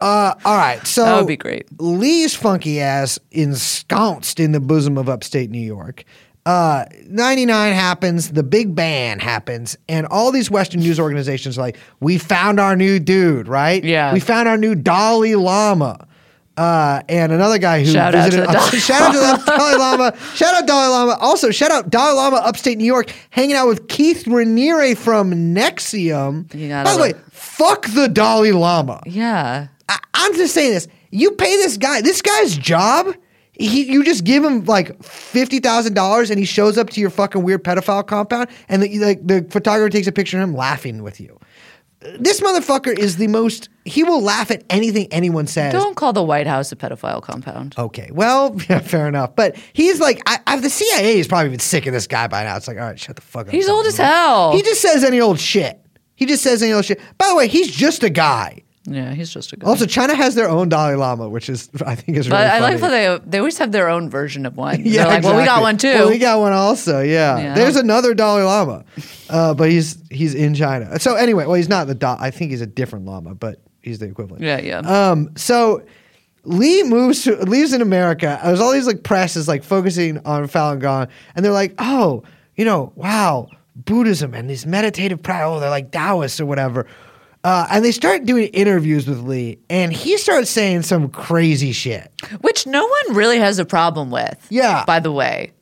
Uh, 0.00 0.34
all 0.44 0.56
right, 0.56 0.86
so 0.86 1.04
that 1.04 1.18
would 1.18 1.26
be 1.26 1.36
great. 1.36 1.66
Lee's 1.80 2.34
funky 2.34 2.80
ass 2.80 3.18
ensconced 3.30 4.40
in 4.40 4.52
the 4.52 4.60
bosom 4.60 4.96
of 4.98 5.08
upstate 5.08 5.50
New 5.50 5.58
York. 5.60 6.04
Uh, 6.46 6.84
99 7.08 7.74
happens, 7.74 8.30
the 8.30 8.42
big 8.44 8.74
ban 8.74 9.18
happens, 9.18 9.76
and 9.88 10.06
all 10.06 10.30
these 10.30 10.48
Western 10.50 10.80
news 10.80 11.00
organizations 11.00 11.58
are 11.58 11.62
like, 11.62 11.76
we 11.98 12.18
found 12.18 12.60
our 12.60 12.76
new 12.76 13.00
dude, 13.00 13.48
right? 13.48 13.82
Yeah. 13.82 14.12
We 14.12 14.20
found 14.20 14.48
our 14.48 14.56
new 14.56 14.74
Dalai 14.76 15.34
Lama. 15.34 16.06
Uh, 16.56 17.02
and 17.08 17.32
another 17.32 17.58
guy 17.58 17.84
who 17.84 17.90
Shout 17.92 18.14
out 18.14 18.30
to 18.30 18.30
visited, 18.30 18.48
the 18.48 18.52
Dalai 18.52 18.78
shout 18.78 19.02
out 19.02 19.12
to 19.12 19.18
the 19.44 19.50
Dalai 19.50 19.74
Lama. 19.76 20.16
Shout 20.34 20.54
out 20.54 20.66
Dalai 20.66 20.88
Lama. 20.88 21.16
Also, 21.20 21.50
shout 21.50 21.70
out 21.70 21.90
Dalai 21.90 22.14
Lama, 22.14 22.36
upstate 22.36 22.78
New 22.78 22.84
York, 22.86 23.12
hanging 23.30 23.56
out 23.56 23.68
with 23.68 23.88
Keith 23.88 24.24
Raniere 24.24 24.96
from 24.96 25.32
NXIVM. 25.54 26.54
By 26.84 26.94
the 26.94 27.02
way, 27.02 27.12
fuck 27.30 27.86
the 27.88 28.08
Dalai 28.08 28.52
Lama. 28.52 29.02
Yeah. 29.06 29.68
I, 29.88 29.98
I'm 30.14 30.34
just 30.34 30.54
saying 30.54 30.72
this. 30.72 30.88
You 31.10 31.32
pay 31.32 31.56
this 31.56 31.76
guy, 31.76 32.00
this 32.00 32.22
guy's 32.22 32.56
job. 32.56 33.14
He, 33.52 33.90
you 33.90 34.04
just 34.04 34.24
give 34.24 34.44
him 34.44 34.64
like 34.64 35.02
fifty 35.02 35.60
thousand 35.60 35.94
dollars, 35.94 36.28
and 36.30 36.38
he 36.38 36.44
shows 36.44 36.76
up 36.76 36.90
to 36.90 37.00
your 37.00 37.08
fucking 37.08 37.42
weird 37.42 37.64
pedophile 37.64 38.06
compound, 38.06 38.48
and 38.68 38.82
the, 38.82 38.98
like 38.98 39.26
the 39.26 39.46
photographer 39.48 39.88
takes 39.88 40.06
a 40.06 40.12
picture 40.12 40.36
of 40.38 40.42
him 40.42 40.54
laughing 40.54 41.02
with 41.02 41.20
you. 41.20 41.38
This 42.00 42.40
motherfucker 42.40 42.96
is 42.96 43.16
the 43.16 43.26
most. 43.26 43.68
He 43.84 44.04
will 44.04 44.20
laugh 44.20 44.50
at 44.50 44.64
anything 44.68 45.08
anyone 45.10 45.46
says. 45.46 45.72
Don't 45.72 45.96
call 45.96 46.12
the 46.12 46.22
White 46.22 46.46
House 46.46 46.70
a 46.70 46.76
pedophile 46.76 47.22
compound. 47.22 47.74
Okay, 47.78 48.10
well, 48.12 48.54
yeah, 48.68 48.80
fair 48.80 49.08
enough. 49.08 49.34
But 49.34 49.56
he's 49.72 49.98
like, 49.98 50.20
I, 50.26 50.38
I, 50.46 50.60
the 50.60 50.70
CIA 50.70 51.18
is 51.18 51.26
probably 51.26 51.50
been 51.50 51.58
sick 51.58 51.86
of 51.86 51.92
this 51.92 52.06
guy 52.06 52.26
by 52.26 52.44
now. 52.44 52.56
It's 52.56 52.68
like, 52.68 52.76
all 52.76 52.84
right, 52.84 53.00
shut 53.00 53.16
the 53.16 53.22
fuck 53.22 53.48
up. 53.48 53.52
He's 53.52 53.68
old 53.68 53.86
as 53.86 53.96
hell. 53.96 54.52
He 54.52 54.62
just 54.62 54.82
says 54.82 55.04
any 55.04 55.20
old 55.20 55.40
shit. 55.40 55.80
He 56.16 56.26
just 56.26 56.42
says 56.42 56.62
any 56.62 56.72
old 56.72 56.84
shit. 56.84 57.00
By 57.18 57.28
the 57.28 57.34
way, 57.34 57.48
he's 57.48 57.70
just 57.70 58.02
a 58.02 58.10
guy. 58.10 58.62
Yeah, 58.86 59.12
he's 59.14 59.30
just 59.30 59.52
a 59.52 59.56
guy. 59.56 59.66
Also, 59.66 59.84
China 59.86 60.14
has 60.14 60.34
their 60.34 60.48
own 60.48 60.68
Dalai 60.68 60.94
Lama, 60.94 61.28
which 61.28 61.48
is 61.48 61.68
I 61.84 61.94
think 61.96 62.16
is 62.18 62.28
really 62.28 62.38
but 62.42 62.46
I 62.50 62.60
funny. 62.60 62.72
like 62.74 62.80
how 62.80 62.88
they 62.90 63.20
they 63.30 63.38
always 63.38 63.58
have 63.58 63.72
their 63.72 63.88
own 63.88 64.08
version 64.08 64.46
of 64.46 64.56
one. 64.56 64.80
yeah, 64.84 65.04
They're 65.04 65.14
like, 65.14 65.22
well, 65.24 65.36
we 65.36 65.44
got 65.44 65.60
one 65.62 65.76
too. 65.76 65.88
Well, 65.94 66.08
we 66.08 66.18
got 66.18 66.38
one 66.38 66.52
also. 66.52 67.00
Yeah, 67.02 67.38
Yeah. 67.38 67.54
there's 67.54 67.76
another 67.76 68.14
Dalai 68.14 68.42
Lama, 68.42 68.84
uh, 69.28 69.54
but 69.54 69.70
he's 69.70 69.98
he's 70.10 70.34
in 70.34 70.54
China. 70.54 70.98
So 71.00 71.16
anyway, 71.16 71.46
well, 71.46 71.54
he's 71.54 71.68
not 71.68 71.86
the 71.88 71.94
da- 71.94 72.16
I 72.20 72.30
think 72.30 72.50
he's 72.52 72.60
a 72.60 72.66
different 72.66 73.04
Lama, 73.06 73.34
but 73.34 73.60
he's 73.82 73.98
the 73.98 74.06
equivalent. 74.06 74.42
yeah, 74.44 74.60
yeah. 74.60 74.78
Um, 74.78 75.30
so 75.36 75.82
Lee 76.44 76.84
moves 76.84 77.24
to 77.24 77.34
leaves 77.42 77.72
in 77.72 77.82
America. 77.82 78.38
There's 78.44 78.60
all 78.60 78.72
these 78.72 78.86
like 78.86 79.02
press 79.02 79.34
is 79.36 79.48
like 79.48 79.64
focusing 79.64 80.18
on 80.24 80.44
Falun 80.48 80.78
Gong, 80.80 81.08
and 81.34 81.44
they're 81.44 81.52
like, 81.52 81.74
oh, 81.78 82.22
you 82.54 82.64
know, 82.64 82.92
wow, 82.94 83.48
Buddhism 83.74 84.32
and 84.32 84.48
these 84.48 84.64
meditative 84.64 85.22
practice. 85.22 85.46
Oh, 85.48 85.60
they're 85.60 85.70
like 85.70 85.90
Taoists 85.90 86.40
or 86.40 86.46
whatever. 86.46 86.86
Uh, 87.46 87.64
and 87.70 87.84
they 87.84 87.92
start 87.92 88.24
doing 88.24 88.48
interviews 88.48 89.06
with 89.06 89.20
Lee, 89.20 89.56
and 89.70 89.92
he 89.92 90.18
starts 90.18 90.50
saying 90.50 90.82
some 90.82 91.08
crazy 91.08 91.70
shit. 91.70 92.10
Which 92.40 92.66
no 92.66 92.84
one 92.84 93.16
really 93.16 93.38
has 93.38 93.60
a 93.60 93.64
problem 93.64 94.10
with. 94.10 94.44
Yeah. 94.50 94.84
By 94.84 94.98
the 94.98 95.12
way, 95.12 95.52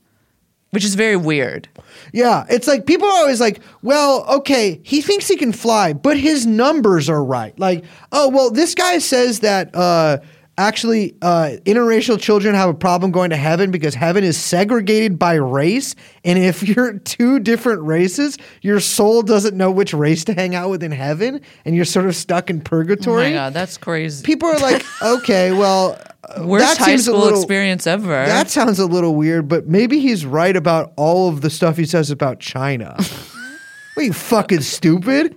which 0.71 0.83
is 0.83 0.95
very 0.95 1.17
weird. 1.17 1.69
Yeah, 2.15 2.47
it's 2.49 2.67
like 2.67 2.87
people 2.87 3.07
are 3.07 3.19
always 3.19 3.39
like, 3.39 3.61
well, 3.83 4.25
okay, 4.37 4.81
he 4.83 5.03
thinks 5.03 5.29
he 5.29 5.37
can 5.37 5.53
fly, 5.53 5.93
but 5.93 6.17
his 6.17 6.47
numbers 6.47 7.11
are 7.11 7.23
right. 7.23 7.59
Like, 7.59 7.85
oh, 8.13 8.31
well, 8.31 8.51
this 8.51 8.75
guy 8.75 8.97
says 8.97 9.41
that 9.41 9.75
uh, 9.75 10.21
actually 10.57 11.17
uh, 11.23 11.57
interracial 11.65 12.19
children 12.21 12.55
have 12.55 12.69
a 12.69 12.75
problem 12.75 13.11
going 13.11 13.31
to 13.31 13.37
heaven 13.37 13.71
because 13.71 13.95
heaven 13.95 14.23
is 14.25 14.37
segregated 14.37 15.19
by 15.19 15.35
race. 15.35 15.95
And 16.25 16.39
if 16.39 16.63
you're 16.69 16.99
two 17.01 17.41
different 17.41 17.83
races, 17.83 18.39
your 18.63 18.81
soul 18.81 19.23
doesn't 19.23 19.57
know 19.57 19.71
which 19.71 19.93
race 19.95 20.25
to 20.25 20.35
hang 20.35 20.55
out 20.55 20.71
with 20.71 20.83
in 20.83 20.93
heaven, 20.93 21.41
and 21.65 21.75
you're 21.75 21.85
sort 21.85 22.07
of 22.07 22.15
stuck 22.17 22.51
in 22.51 22.59
Oh 22.59 22.63
purgatory. 22.65 23.25
my 23.31 23.33
god, 23.33 23.55
that's 23.55 23.77
crazy. 23.77 24.25
People 24.25 24.49
are 24.49 24.59
like, 24.59 24.85
okay, 25.03 25.53
well, 25.53 26.01
Worst 26.41 26.65
that 26.67 26.79
high 26.79 26.87
seems 26.87 27.03
a 27.03 27.05
school 27.11 27.19
little- 27.21 27.39
experience 27.41 27.87
ever. 27.87 28.07
that 28.09 28.49
sounds 28.49 28.79
a 28.79 28.87
little 28.87 29.15
weird, 29.15 29.47
but 29.49 29.67
maybe 29.69 29.99
he's 30.01 30.25
right 30.25 30.57
about 30.57 30.93
all 30.97 31.29
of 31.29 31.41
the 31.43 31.51
stuff 31.51 31.77
he 31.77 31.85
says 31.85 32.11
about 32.11 32.41
China. 32.41 32.97
Are 33.97 34.03
you 34.03 34.13
fucking 34.13 34.63
stupid? 34.63 35.37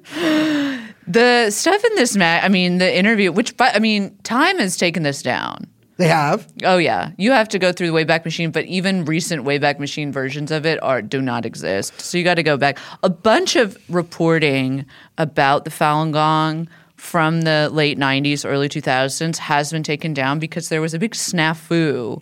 The 1.07 1.49
stuff 1.51 1.83
in 1.83 1.95
this 1.95 2.15
mag, 2.15 2.43
I 2.43 2.49
mean, 2.49 2.77
the 2.77 2.95
interview, 2.95 3.31
which, 3.31 3.55
but 3.57 3.75
I 3.75 3.79
mean, 3.79 4.17
Time 4.23 4.59
has 4.59 4.77
taken 4.77 5.03
this 5.03 5.21
down. 5.21 5.67
They 5.97 6.07
have. 6.09 6.47
Oh 6.63 6.77
yeah, 6.77 7.11
you 7.17 7.31
have 7.31 7.49
to 7.49 7.59
go 7.59 7.71
through 7.71 7.87
the 7.87 7.93
Wayback 7.93 8.23
Machine, 8.23 8.51
but 8.51 8.65
even 8.65 9.05
recent 9.05 9.45
Wayback 9.45 9.79
Machine 9.79 10.11
versions 10.11 10.51
of 10.51 10.63
it 10.65 10.81
are 10.83 11.01
do 11.01 11.21
not 11.21 11.43
exist. 11.43 11.99
So 11.99 12.19
you 12.19 12.23
got 12.23 12.35
to 12.35 12.43
go 12.43 12.55
back. 12.55 12.77
A 13.01 13.09
bunch 13.09 13.55
of 13.55 13.77
reporting 13.89 14.85
about 15.17 15.65
the 15.65 15.71
Falun 15.71 16.11
Gong 16.11 16.69
from 16.97 17.41
the 17.41 17.69
late 17.71 17.97
'90s, 17.97 18.47
early 18.47 18.69
2000s 18.69 19.37
has 19.37 19.71
been 19.71 19.81
taken 19.81 20.13
down 20.13 20.37
because 20.37 20.69
there 20.69 20.81
was 20.81 20.93
a 20.93 20.99
big 20.99 21.13
snafu 21.13 22.21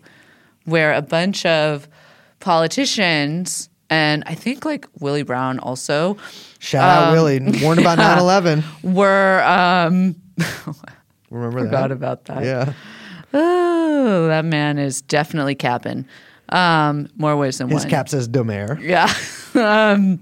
where 0.64 0.94
a 0.94 1.02
bunch 1.02 1.46
of 1.46 1.90
politicians 2.40 3.70
and 3.90 4.24
I 4.26 4.36
think 4.36 4.66
like 4.66 4.88
Willie 5.00 5.24
Brown 5.24 5.60
also 5.60 6.18
Shout 6.60 6.84
out 6.84 7.14
Willie. 7.14 7.40
Warned 7.62 7.80
about 7.80 7.98
9 8.00 8.18
11. 8.20 8.64
were 8.84 9.44
um, 9.44 10.16
Remember 11.30 11.60
forgot 11.60 11.90
that? 11.90 11.92
about 11.92 12.26
that. 12.26 12.44
Yeah. 12.44 12.74
Oh, 13.34 14.28
that 14.28 14.46
man 14.46 14.78
is 14.78 15.02
definitely 15.02 15.56
capping. 15.56 16.06
Um, 16.50 17.10
more 17.18 17.36
ways 17.36 17.58
than 17.58 17.68
His 17.68 17.76
one. 17.76 17.84
His 17.84 17.90
cap 17.90 18.10
says 18.10 18.30
Domer. 18.30 18.80
Yeah. 18.82 19.12
um, 19.94 20.20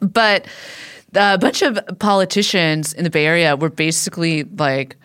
but 0.00 0.46
a 1.14 1.38
bunch 1.38 1.62
of 1.62 1.78
politicians 1.98 2.92
in 2.92 3.04
the 3.04 3.10
Bay 3.10 3.26
Area 3.26 3.56
were 3.56 3.70
basically 3.70 4.44
like, 4.44 4.96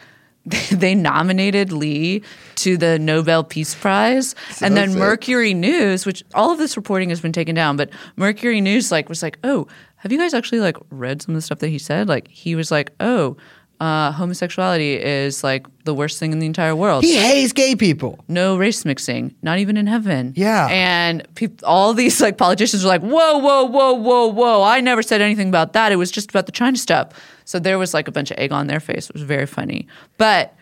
they 0.71 0.95
nominated 0.95 1.71
Lee 1.71 2.21
to 2.55 2.77
the 2.77 2.97
Nobel 2.99 3.43
Peace 3.43 3.75
Prize, 3.75 4.35
and 4.61 4.75
then 4.75 4.91
sick. 4.91 4.99
Mercury 4.99 5.53
News, 5.53 6.05
which 6.05 6.23
all 6.33 6.51
of 6.51 6.57
this 6.57 6.77
reporting 6.77 7.09
has 7.09 7.21
been 7.21 7.33
taken 7.33 7.55
down, 7.55 7.77
but 7.77 7.89
Mercury 8.15 8.61
News 8.61 8.91
like 8.91 9.09
was 9.09 9.21
like, 9.21 9.37
oh, 9.43 9.67
have 9.97 10.11
you 10.11 10.17
guys 10.17 10.33
actually 10.33 10.59
like 10.59 10.77
read 10.89 11.21
some 11.21 11.33
of 11.33 11.37
the 11.37 11.41
stuff 11.41 11.59
that 11.59 11.69
he 11.69 11.77
said? 11.77 12.07
Like 12.07 12.27
he 12.27 12.55
was 12.55 12.71
like, 12.71 12.91
oh, 12.99 13.35
uh, 13.79 14.11
homosexuality 14.11 14.95
is 14.95 15.43
like 15.43 15.67
the 15.85 15.93
worst 15.93 16.17
thing 16.19 16.31
in 16.31 16.39
the 16.39 16.45
entire 16.47 16.75
world 16.75 17.03
He 17.03 17.15
hates 17.15 17.53
gay 17.53 17.75
people. 17.75 18.17
no 18.27 18.57
race 18.57 18.83
mixing, 18.85 19.35
not 19.43 19.59
even 19.59 19.77
in 19.77 19.85
heaven. 19.87 20.33
Yeah. 20.35 20.67
And 20.71 21.27
peop 21.35 21.61
all 21.63 21.93
these 21.93 22.19
like 22.19 22.37
politicians 22.37 22.83
were 22.83 22.89
like, 22.89 23.01
whoa, 23.01 23.37
whoa, 23.37 23.63
whoa, 23.65 23.93
whoa, 23.93 24.27
whoa. 24.27 24.63
I 24.63 24.81
never 24.81 25.03
said 25.03 25.21
anything 25.21 25.49
about 25.49 25.73
that. 25.73 25.91
It 25.91 25.97
was 25.97 26.09
just 26.11 26.29
about 26.31 26.45
the 26.47 26.51
China 26.51 26.75
stuff. 26.77 27.09
So 27.45 27.59
there 27.59 27.77
was 27.77 27.93
like 27.93 28.07
a 28.07 28.11
bunch 28.11 28.31
of 28.31 28.37
egg 28.39 28.51
on 28.51 28.67
their 28.67 28.79
face. 28.79 29.09
It 29.09 29.13
was 29.13 29.21
very 29.23 29.45
funny. 29.45 29.87
But 30.17 30.55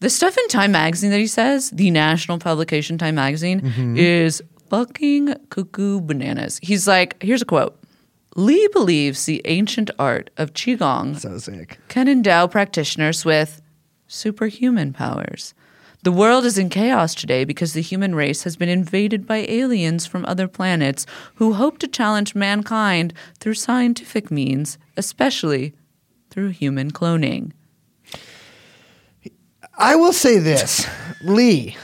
the 0.00 0.10
stuff 0.10 0.36
in 0.36 0.48
Time 0.48 0.72
Magazine 0.72 1.10
that 1.12 1.20
he 1.20 1.26
says, 1.28 1.70
the 1.70 1.90
national 1.90 2.38
publication 2.38 2.98
Time 2.98 3.14
Magazine, 3.14 3.60
Mm-hmm. 3.60 3.96
is 3.96 4.42
fucking 4.68 5.34
cuckoo 5.50 6.00
bananas. 6.00 6.58
He's 6.62 6.88
like, 6.88 7.22
here's 7.22 7.40
a 7.42 7.44
quote. 7.46 7.78
Lee 8.36 8.68
believes 8.72 9.24
the 9.24 9.40
ancient 9.46 9.90
art 9.98 10.28
of 10.36 10.52
Qigong 10.52 11.18
So 11.18 11.38
sick. 11.38 11.78
can 11.88 12.06
endow 12.06 12.46
practitioners 12.46 13.24
with 13.24 13.62
superhuman 14.06 14.92
powers. 14.92 15.54
The 16.02 16.12
world 16.12 16.44
is 16.44 16.58
in 16.58 16.68
chaos 16.68 17.14
today 17.14 17.44
because 17.44 17.72
the 17.72 17.80
human 17.80 18.14
race 18.14 18.42
has 18.44 18.56
been 18.56 18.68
invaded 18.68 19.26
by 19.26 19.46
aliens 19.48 20.06
from 20.06 20.24
other 20.26 20.46
planets 20.46 21.06
who 21.36 21.54
hope 21.54 21.78
to 21.78 21.88
challenge 21.88 22.34
mankind 22.34 23.14
through 23.40 23.54
scientific 23.54 24.30
means, 24.30 24.76
especially 24.98 25.72
through 26.28 26.50
human 26.50 26.92
cloning. 26.92 27.52
I 29.78 29.96
will 29.96 30.12
say 30.12 30.38
this, 30.38 30.86
Lee, 31.24 31.74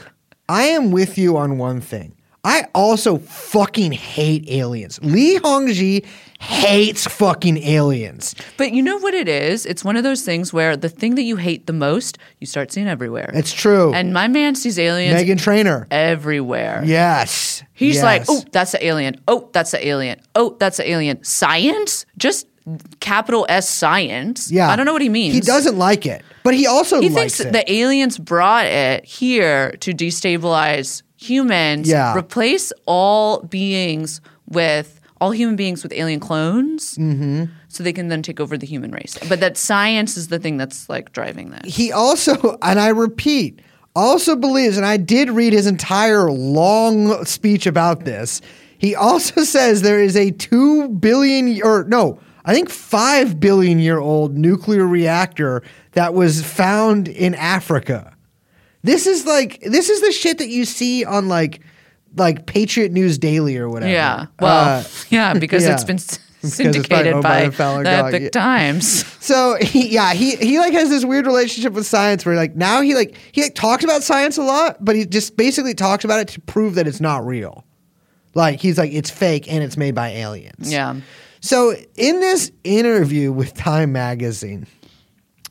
I 0.47 0.63
am 0.65 0.91
with 0.91 1.17
you 1.17 1.35
on 1.35 1.57
one 1.57 1.81
thing. 1.81 2.15
I 2.45 2.65
also 2.75 3.19
fucking 3.19 3.93
hate 3.93 4.49
aliens. 4.49 4.99
Li 5.01 5.39
Hongzhi 5.39 6.05
hates 6.43 7.05
fucking 7.07 7.57
aliens. 7.57 8.35
But 8.57 8.73
you 8.73 8.81
know 8.83 8.97
what 8.97 9.13
it 9.13 9.27
is? 9.27 9.65
It's 9.65 9.83
one 9.83 9.95
of 9.95 10.03
those 10.03 10.23
things 10.23 10.51
where 10.53 10.75
the 10.75 10.89
thing 10.89 11.15
that 11.15 11.23
you 11.23 11.37
hate 11.37 11.67
the 11.67 11.73
most, 11.73 12.17
you 12.39 12.47
start 12.47 12.71
seeing 12.71 12.87
everywhere. 12.87 13.31
It's 13.33 13.53
true. 13.53 13.93
and 13.93 14.13
my 14.13 14.27
man 14.27 14.55
sees 14.55 14.77
aliens 14.77 15.19
Meghan 15.21 15.39
Trainor. 15.41 15.87
everywhere. 15.91 16.83
Yes. 16.85 17.63
He's 17.73 17.95
Yes. 17.95 18.03
like, 18.03 18.23
oh, 18.27 18.43
that's 18.51 18.73
an 18.73 18.79
alien. 18.83 19.15
Oh, 19.27 19.49
that's 19.53 19.73
an 19.73 19.79
alien. 19.83 20.19
Oh, 20.35 20.55
that's 20.59 20.79
an 20.79 20.85
alien. 20.85 21.23
Science? 21.23 22.05
Just 22.17 22.47
capital 22.99 23.45
S 23.49 23.69
science. 23.69 24.49
yeah. 24.51 24.69
I 24.69 24.75
don't 24.75 24.85
know 24.85 24.93
what 24.93 25.01
he 25.01 25.09
means. 25.09 25.33
He 25.35 25.41
doesn't 25.41 25.77
like 25.77 26.05
it, 26.05 26.23
but 26.43 26.53
he 26.53 26.65
also 26.65 27.01
He 27.01 27.09
thinks 27.09 27.39
it. 27.39 27.51
the 27.51 27.69
aliens 27.71 28.17
brought 28.17 28.65
it 28.65 29.03
here 29.05 29.71
to 29.81 29.91
destabilize 29.93 31.01
humans. 31.17 31.89
Yeah. 31.89 32.15
Replace 32.17 32.71
all 32.85 33.41
beings 33.43 34.21
with 34.47 34.99
all 35.23 35.31
human 35.31 35.55
beings 35.55 35.83
with 35.83 35.93
alien 35.93 36.19
clones. 36.19 36.97
Mm-hmm. 36.97 37.45
So 37.69 37.81
they 37.81 37.93
can 37.93 38.09
then 38.09 38.21
take 38.21 38.41
over 38.41 38.57
the 38.57 38.67
human 38.67 38.91
race. 38.91 39.17
But 39.29 39.39
that 39.39 39.55
science 39.55 40.17
is 40.17 40.27
the 40.27 40.37
thing 40.37 40.57
that's 40.57 40.89
like 40.89 41.13
driving 41.13 41.51
that. 41.51 41.65
he 41.65 41.93
also, 41.93 42.57
and 42.61 42.77
I 42.77 42.89
repeat, 42.89 43.61
also 43.95 44.35
believes, 44.35 44.75
and 44.75 44.85
I 44.85 44.97
did 44.97 45.29
read 45.29 45.53
his 45.53 45.65
entire 45.65 46.29
long 46.29 47.23
speech 47.23 47.65
about 47.65 48.03
this. 48.03 48.41
He 48.77 48.95
also 48.95 49.43
says 49.55 49.81
there 49.81 50.03
is 50.03 50.17
a 50.17 50.31
two 50.31 50.89
billion, 50.89 51.61
or 51.63 51.85
no, 51.85 52.19
I 52.43 52.53
think 52.53 52.69
five 52.69 53.39
billion 53.39 53.79
year 53.79 53.99
old 53.99 54.37
nuclear 54.37 54.85
reactor 54.85 55.63
that 55.93 56.13
was 56.13 56.43
found 56.43 57.07
in 57.07 57.33
Africa. 57.35 58.13
This 58.81 59.07
is 59.07 59.25
like 59.25 59.61
this 59.61 59.89
is 59.89 60.01
the 60.01 60.11
shit 60.11 60.39
that 60.39 60.49
you 60.49 60.65
see 60.65 61.05
on 61.05 61.29
like 61.29 61.61
like 62.15 62.45
Patriot 62.45 62.91
News 62.91 63.17
Daily 63.17 63.57
or 63.57 63.69
whatever. 63.69 63.91
Yeah. 63.91 64.25
Well, 64.39 64.79
Uh, 64.79 64.83
yeah, 65.09 65.33
because 65.33 65.63
yeah. 65.63 65.73
it's 65.73 65.83
been 65.83 65.99
syndicated 65.99 67.21
by, 67.21 67.49
by 67.49 67.83
the 67.83 67.89
Epoch 67.89 68.21
yeah. 68.21 68.29
Times. 68.29 69.05
So 69.23 69.55
he, 69.61 69.87
yeah, 69.87 70.11
he 70.13 70.35
he 70.35 70.59
like 70.59 70.73
has 70.73 70.89
this 70.89 71.05
weird 71.05 71.25
relationship 71.25 71.71
with 71.71 71.85
science 71.85 72.25
where 72.25 72.35
like 72.35 72.57
now 72.57 72.81
he 72.81 72.93
like 72.93 73.15
he 73.31 73.41
like 73.41 73.55
talks 73.55 73.85
about 73.85 74.03
science 74.03 74.37
a 74.37 74.43
lot, 74.43 74.83
but 74.83 74.97
he 74.97 75.05
just 75.05 75.37
basically 75.37 75.73
talks 75.73 76.03
about 76.03 76.19
it 76.19 76.27
to 76.27 76.41
prove 76.41 76.75
that 76.75 76.87
it's 76.87 76.99
not 76.99 77.25
real. 77.25 77.63
Like 78.35 78.59
he's 78.59 78.77
like 78.77 78.91
it's 78.91 79.09
fake 79.09 79.49
and 79.49 79.63
it's 79.63 79.77
made 79.77 79.95
by 79.95 80.09
aliens. 80.09 80.69
Yeah. 80.69 80.97
So 81.39 81.73
in 81.95 82.19
this 82.19 82.51
interview 82.65 83.31
with 83.31 83.53
Time 83.53 83.93
Magazine, 83.93 84.67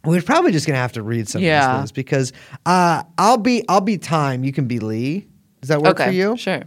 we're 0.04 0.20
probably 0.20 0.52
just 0.52 0.66
gonna 0.66 0.78
have 0.78 0.92
to 0.92 1.02
read 1.02 1.26
some 1.28 1.40
Yeah. 1.40 1.76
of 1.76 1.82
this 1.84 1.92
because 1.92 2.34
uh, 2.66 3.02
I'll 3.16 3.38
be 3.38 3.64
I'll 3.70 3.80
be 3.80 3.96
Time, 3.96 4.44
you 4.44 4.52
can 4.52 4.66
be 4.66 4.80
Lee. 4.80 5.26
Does 5.62 5.68
that 5.68 5.80
work 5.80 5.98
okay. 5.98 6.06
for 6.06 6.12
you? 6.12 6.36
Sure. 6.36 6.62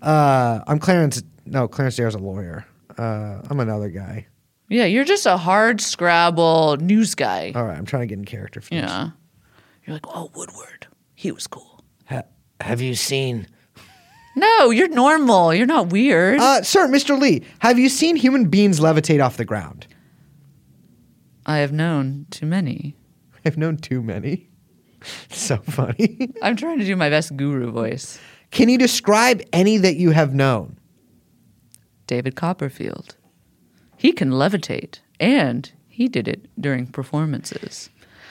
Uh, 0.00 0.60
I'm 0.66 0.78
Clarence. 0.78 1.22
No, 1.44 1.68
Clarence 1.68 1.96
Darrow's 1.96 2.14
a 2.14 2.18
lawyer. 2.18 2.64
Uh, 2.96 3.42
I'm 3.50 3.58
another 3.60 3.90
guy. 3.90 4.26
Yeah, 4.68 4.84
you're 4.84 5.04
just 5.04 5.26
a 5.26 5.36
hard 5.36 5.80
scrabble 5.80 6.76
news 6.76 7.14
guy. 7.14 7.52
All 7.54 7.64
right, 7.64 7.76
I'm 7.76 7.84
trying 7.84 8.02
to 8.02 8.06
get 8.06 8.18
in 8.18 8.24
character. 8.24 8.60
For 8.60 8.70
this. 8.70 8.82
yeah. 8.82 9.10
You're 9.84 9.94
like, 9.94 10.06
oh, 10.06 10.30
Woodward. 10.34 10.86
He 11.14 11.32
was 11.32 11.46
cool. 11.48 11.82
Ha- 12.06 12.22
have 12.60 12.80
you 12.80 12.94
seen? 12.94 13.48
No, 14.36 14.70
you're 14.70 14.88
normal. 14.88 15.52
You're 15.52 15.66
not 15.66 15.88
weird. 15.88 16.38
Uh, 16.38 16.62
sir, 16.62 16.86
Mr. 16.86 17.18
Lee, 17.18 17.42
have 17.58 17.78
you 17.78 17.88
seen 17.88 18.14
human 18.14 18.48
beings 18.48 18.78
levitate 18.78 19.24
off 19.24 19.36
the 19.36 19.44
ground? 19.44 19.86
I 21.44 21.58
have 21.58 21.72
known 21.72 22.26
too 22.30 22.46
many. 22.46 22.94
I've 23.44 23.56
known 23.58 23.78
too 23.78 24.00
many. 24.00 24.47
so 25.30 25.56
funny. 25.58 26.30
I'm 26.42 26.56
trying 26.56 26.78
to 26.78 26.84
do 26.84 26.96
my 26.96 27.10
best 27.10 27.36
guru 27.36 27.70
voice. 27.70 28.18
Can 28.50 28.68
you 28.68 28.78
describe 28.78 29.42
any 29.52 29.76
that 29.78 29.96
you 29.96 30.10
have 30.10 30.34
known? 30.34 30.78
David 32.06 32.34
Copperfield. 32.36 33.16
He 33.96 34.12
can 34.12 34.30
levitate, 34.30 35.00
and 35.20 35.70
he 35.86 36.08
did 36.08 36.28
it 36.28 36.48
during 36.58 36.86
performances. 36.86 37.90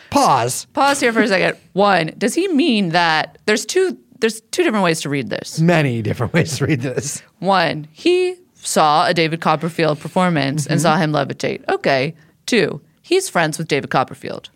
Pause. 0.09 0.65
Pause 0.73 0.99
here 1.01 1.13
for 1.13 1.21
a 1.21 1.27
second. 1.27 1.57
One, 1.73 2.13
does 2.17 2.33
he 2.33 2.47
mean 2.47 2.89
that 2.89 3.37
there's 3.45 3.65
two 3.65 3.97
there's 4.19 4.41
two 4.41 4.63
different 4.63 4.83
ways 4.83 5.01
to 5.01 5.09
read 5.09 5.29
this. 5.29 5.59
Many 5.59 6.01
different 6.01 6.33
ways 6.33 6.57
to 6.57 6.65
read 6.65 6.81
this. 6.81 7.21
One, 7.39 7.87
he 7.91 8.35
saw 8.55 9.05
a 9.05 9.13
David 9.13 9.41
Copperfield 9.41 9.99
performance 9.99 10.65
and 10.65 10.79
mm-hmm. 10.79 10.83
saw 10.83 10.97
him 10.97 11.11
levitate. 11.11 11.67
Okay. 11.69 12.15
Two, 12.45 12.81
he's 13.01 13.29
friends 13.29 13.57
with 13.57 13.67
David 13.67 13.89
Copperfield. 13.89 14.49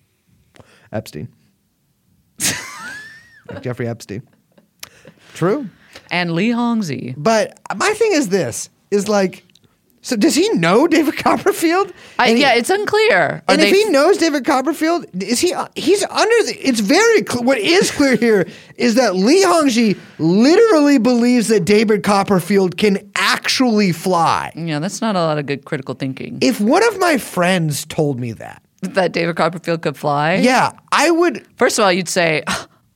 Epstein. 0.92 1.28
Like 3.50 3.64
Jeffrey 3.64 3.88
Epstein. 3.88 4.22
True. 5.34 5.68
And 6.10 6.34
Li 6.34 6.50
Hongzhi. 6.50 7.16
But 7.18 7.60
my 7.76 7.92
thing 7.94 8.12
is 8.14 8.30
this 8.30 8.70
is 8.92 9.10
like, 9.10 9.44
so 10.04 10.16
does 10.16 10.36
he 10.36 10.48
know 10.54 10.88
David 10.88 11.18
Copperfield? 11.18 11.92
I, 12.18 12.30
he- 12.34 12.42
yeah, 12.42 12.54
it's 12.54 12.70
unclear. 12.70 13.20
Are 13.20 13.44
and 13.50 13.62
if 13.62 13.70
he 13.70 13.86
knows 13.90 14.18
David 14.18 14.46
Copperfield, 14.46 15.06
is 15.22 15.40
he? 15.40 15.54
He's 15.76 16.04
under 16.04 16.44
the. 16.46 16.56
It's 16.60 16.80
very. 16.80 17.24
Cl- 17.28 17.44
what 17.44 17.58
is 17.58 17.92
clear 17.92 18.16
here 18.16 18.48
is 18.78 18.96
that 18.96 19.16
Li 19.16 19.44
Hongzhi 19.44 19.98
literally 20.18 20.98
believes 20.98 21.50
that 21.50 21.66
David 21.66 22.04
Copperfield 22.04 22.78
can 22.78 23.12
actually 23.16 23.92
fly. 23.92 24.52
yeah, 24.56 24.80
that's 24.80 25.02
not 25.02 25.16
a 25.16 25.20
lot 25.20 25.38
of 25.38 25.46
good 25.46 25.66
critical 25.66 25.94
thinking. 25.96 26.38
If 26.42 26.60
one 26.62 26.84
of 26.88 27.00
my 27.00 27.18
friends 27.18 27.86
told 27.86 28.20
me 28.20 28.32
that, 28.34 28.64
that 28.82 29.12
David 29.12 29.36
Copperfield 29.36 29.82
could 29.82 29.98
fly. 29.98 30.36
yeah, 30.36 30.72
I 30.92 31.12
would. 31.12 31.46
First 31.58 31.80
of 31.80 31.86
all, 31.86 31.92
you'd 31.92 32.10
say, 32.10 32.44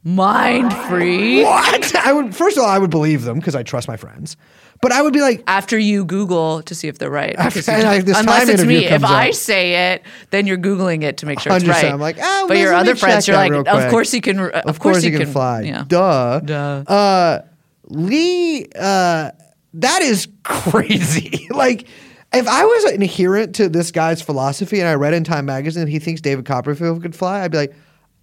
mind 0.04 0.74
free. 0.88 1.44
What? 1.44 1.96
I 1.96 2.14
would. 2.14 2.36
First 2.36 2.58
of 2.58 2.64
all, 2.64 2.70
I 2.70 2.80
would 2.80 2.92
believe 2.92 3.24
them 3.24 3.38
because 3.40 3.56
I 3.56 3.64
trust 3.64 3.88
my 3.88 3.98
friends. 3.98 4.38
But 4.82 4.92
I 4.92 5.02
would 5.02 5.14
be 5.14 5.22
like, 5.22 5.42
After 5.48 5.80
you 5.80 6.04
Google 6.06 6.62
to 6.64 6.76
see 6.76 6.88
if 6.88 6.98
they're 7.00 7.10
right. 7.10 7.36
Because 7.38 7.68
you 7.68 7.74
and 7.74 7.88
I- 7.88 8.02
this 8.02 8.20
unless 8.20 8.50
it's 8.50 8.64
me. 8.66 8.86
If 8.86 9.02
comes 9.02 9.04
I 9.06 9.32
say 9.32 9.94
it, 9.94 10.04
then 10.32 10.46
you're 10.48 10.58
Googling 10.58 11.04
it 11.04 11.18
to 11.18 11.26
make 11.26 11.40
sure 11.40 11.54
it's 11.56 11.66
right. 11.66 11.86
I'm 11.86 12.00
like, 12.00 12.18
oh, 12.22 12.46
but 12.48 12.58
your 12.58 12.74
other 12.74 12.96
friends, 12.96 13.28
you're 13.28 13.38
like, 13.38 13.54
of 13.54 13.66
quick. 13.66 13.90
course 13.90 14.12
he 14.12 14.22
can. 14.22 14.40
Of, 14.40 14.52
of 14.52 14.80
course 14.80 15.02
he 15.02 15.12
can, 15.12 15.28
fly. 15.28 15.62
Yeah. 15.62 15.86
Duh. 15.88 16.42
Duh. 16.42 16.84
Uh, 16.88 17.42
Lee, 17.88 18.68
uh, 18.76 19.32
that 19.76 20.02
is 20.02 20.28
crazy. 20.44 21.48
like, 21.52 21.88
if 22.36 22.48
I 22.48 22.64
was 22.66 22.84
an 22.94 23.02
adherent 23.02 23.56
to 23.56 23.70
this 23.70 23.92
guy's 23.92 24.22
philosophy 24.22 24.80
and 24.80 24.88
I 24.88 24.94
read 24.96 25.14
in 25.14 25.24
Time 25.24 25.46
Magazine 25.46 25.86
that 25.86 25.90
he 25.92 26.00
thinks 26.00 26.22
David 26.22 26.46
Copperfield 26.46 27.02
could 27.02 27.16
fly, 27.16 27.42
I'd 27.44 27.52
be 27.52 27.58
like, 27.58 27.76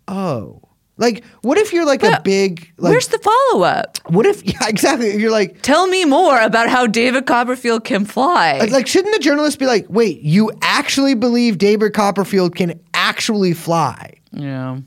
oh. 0.09 0.63
Like, 0.99 1.25
what 1.41 1.57
if 1.59 1.73
you're 1.73 1.87
like 1.87 2.03
a 2.03 2.21
big, 2.23 2.71
like, 2.77 2.91
Where's 2.93 3.09
the 3.09 3.19
follow 3.19 3.65
up? 3.65 3.99
what 4.11 4.27
if, 4.27 4.45
yeah, 4.47 4.69
exactly. 4.69 5.17
You're 5.17 5.31
like, 5.31 5.61
Tell 5.63 5.87
me 5.87 6.05
more 6.05 6.39
about 6.41 6.69
how 6.69 6.87
David 6.87 7.27
Copperfield 7.27 7.85
can 7.85 8.05
fly. 8.05 8.59
like, 8.59 8.71
like, 8.71 8.87
shouldn't 8.87 9.15
the 9.15 9.21
journalist 9.21 9.59
be 9.59 9.67
like, 9.67 9.87
wait, 9.89 10.21
you 10.21 10.53
actually 10.61 11.15
believe 11.15 11.59
David 11.59 11.95
Copperfield 11.95 12.55
can 12.55 12.79
actually 12.95 13.55
fly? 13.55 14.15
yeah. 14.33 14.79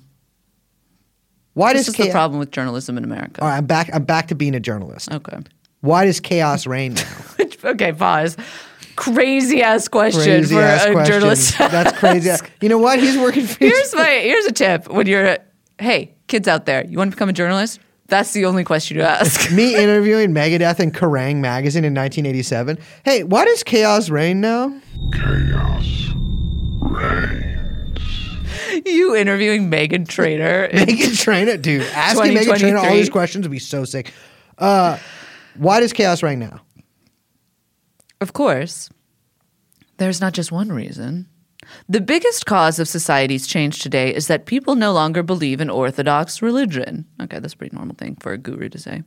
Why 1.53 1.71
This 1.71 1.85
does 1.85 1.97
is 1.99 2.05
the 2.07 2.11
problem 2.11 2.37
with 2.39 2.51
journalism 2.51 2.97
in 2.97 3.05
America. 3.05 3.41
All 3.41 3.47
right, 3.47 3.55
I'm 3.55 3.65
back. 3.65 3.89
I'm 3.93 4.03
back 4.03 4.27
to 4.27 4.35
being 4.35 4.55
a 4.55 4.59
journalist. 4.59 5.09
Okay. 5.09 5.37
Why 5.79 6.03
does 6.03 6.19
chaos 6.19 6.67
reign 6.67 6.95
now? 6.95 7.17
okay, 7.63 7.93
pause. 7.93 8.35
Crazy 8.95 9.61
ass 9.61 9.87
question 9.87 10.23
Crazy 10.23 10.55
for 10.55 10.61
ass 10.61 10.85
a 10.85 10.91
question. 10.91 11.13
journalist. 11.13 11.57
That's 11.57 11.97
crazy. 11.97 12.31
You 12.61 12.69
know 12.69 12.77
what? 12.77 12.99
He's 12.99 13.17
working 13.17 13.45
for. 13.45 13.57
Here's 13.63 13.93
my 13.93 14.05
here's 14.05 14.45
a 14.45 14.51
tip 14.51 14.89
when 14.89 15.07
you're 15.07 15.37
hey 15.79 16.13
kids 16.27 16.47
out 16.47 16.65
there, 16.65 16.85
you 16.85 16.97
want 16.97 17.11
to 17.11 17.15
become 17.15 17.29
a 17.29 17.33
journalist? 17.33 17.79
That's 18.07 18.33
the 18.33 18.45
only 18.45 18.63
question 18.63 18.97
to 18.97 19.03
ask. 19.07 19.51
me 19.55 19.75
interviewing 19.75 20.31
Megadeth 20.33 20.79
in 20.79 20.91
Kerrang 20.91 21.37
magazine 21.37 21.83
in 21.83 21.93
1987. 21.93 22.77
Hey, 23.03 23.23
why 23.23 23.45
does 23.45 23.63
chaos 23.63 24.09
reign 24.09 24.41
now? 24.41 24.79
Chaos 25.11 26.09
reigns. 26.81 27.51
You 28.85 29.15
interviewing 29.15 29.71
Meghan 29.71 30.07
Trainor. 30.07 30.67
Meghan 30.73 31.17
Trainor, 31.17 31.57
dude. 31.57 31.83
Asking 31.93 32.33
Meghan 32.35 32.59
Trainor 32.59 32.77
all 32.77 32.93
these 32.93 33.09
questions 33.09 33.45
would 33.47 33.51
be 33.51 33.57
so 33.59 33.85
sick. 33.85 34.13
Uh, 34.57 34.97
why 35.55 35.79
does 35.79 35.93
chaos 35.93 36.21
reign 36.21 36.39
now? 36.39 36.61
Of 38.21 38.33
course, 38.33 38.89
there's 39.97 40.21
not 40.21 40.33
just 40.33 40.51
one 40.51 40.69
reason. 40.69 41.27
The 41.89 42.01
biggest 42.01 42.45
cause 42.45 42.79
of 42.79 42.87
society's 42.87 43.47
change 43.47 43.79
today 43.79 44.13
is 44.13 44.27
that 44.27 44.45
people 44.45 44.75
no 44.75 44.93
longer 44.93 45.23
believe 45.23 45.59
in 45.59 45.69
orthodox 45.69 46.41
religion. 46.41 47.05
Okay, 47.21 47.39
that's 47.39 47.53
a 47.53 47.57
pretty 47.57 47.75
normal 47.75 47.95
thing 47.95 48.17
for 48.19 48.33
a 48.33 48.37
guru 48.37 48.69
to 48.69 48.77
say. 48.77 49.03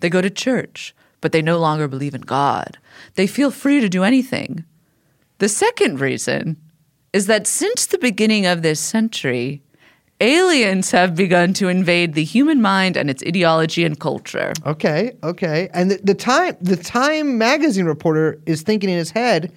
They 0.00 0.10
go 0.10 0.20
to 0.20 0.30
church, 0.30 0.94
but 1.20 1.32
they 1.32 1.42
no 1.42 1.58
longer 1.58 1.88
believe 1.88 2.14
in 2.14 2.20
God. 2.20 2.78
They 3.14 3.26
feel 3.26 3.50
free 3.50 3.80
to 3.80 3.88
do 3.88 4.04
anything. 4.04 4.64
The 5.38 5.48
second 5.48 6.00
reason 6.00 6.56
is 7.12 7.26
that 7.26 7.46
since 7.46 7.86
the 7.86 7.98
beginning 7.98 8.46
of 8.46 8.62
this 8.62 8.80
century, 8.80 9.62
aliens 10.20 10.90
have 10.90 11.14
begun 11.14 11.52
to 11.54 11.68
invade 11.68 12.14
the 12.14 12.24
human 12.24 12.60
mind 12.60 12.96
and 12.96 13.08
its 13.10 13.22
ideology 13.26 13.84
and 13.84 13.98
culture. 13.98 14.52
Okay, 14.66 15.12
okay. 15.22 15.68
And 15.72 15.90
the, 15.90 16.00
the 16.02 16.14
time 16.14 16.56
the 16.60 16.76
Time 16.76 17.38
magazine 17.38 17.86
reporter 17.86 18.40
is 18.46 18.62
thinking 18.62 18.90
in 18.90 18.98
his 18.98 19.10
head, 19.10 19.52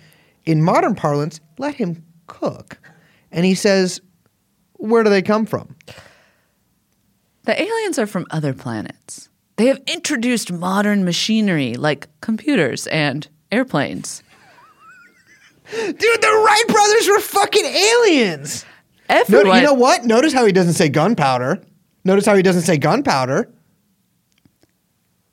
in 0.46 0.62
modern 0.62 0.96
parlance, 0.96 1.40
let 1.58 1.76
him 1.76 2.04
cook. 2.28 2.80
And 3.32 3.46
he 3.46 3.56
says, 3.56 4.02
Where 4.74 5.04
do 5.04 5.10
they 5.10 5.22
come 5.22 5.46
from? 5.46 5.76
The 7.44 7.60
aliens 7.60 7.98
are 7.98 8.08
from 8.08 8.28
other 8.30 8.54
planets. 8.54 9.30
They 9.56 9.68
have 9.68 9.82
introduced 9.88 10.52
modern 10.52 11.04
machinery 11.04 11.76
like 11.76 12.08
computers 12.22 12.88
and 12.88 13.28
airplanes. 13.52 14.24
Dude, 15.72 15.96
the 15.96 16.44
Wright 16.46 16.68
brothers 16.68 17.08
were 17.08 17.20
fucking 17.20 17.66
aliens. 17.66 18.66
No, 19.12 19.54
you 19.62 19.62
know 19.68 19.74
what? 19.74 20.06
Notice 20.06 20.34
how 20.34 20.46
he 20.46 20.52
doesn't 20.52 20.74
say 20.74 20.90
gunpowder. 20.90 21.62
Notice 22.04 22.26
how 22.26 22.36
he 22.36 22.42
doesn't 22.42 22.64
say 22.64 22.78
gunpowder. 22.78 23.50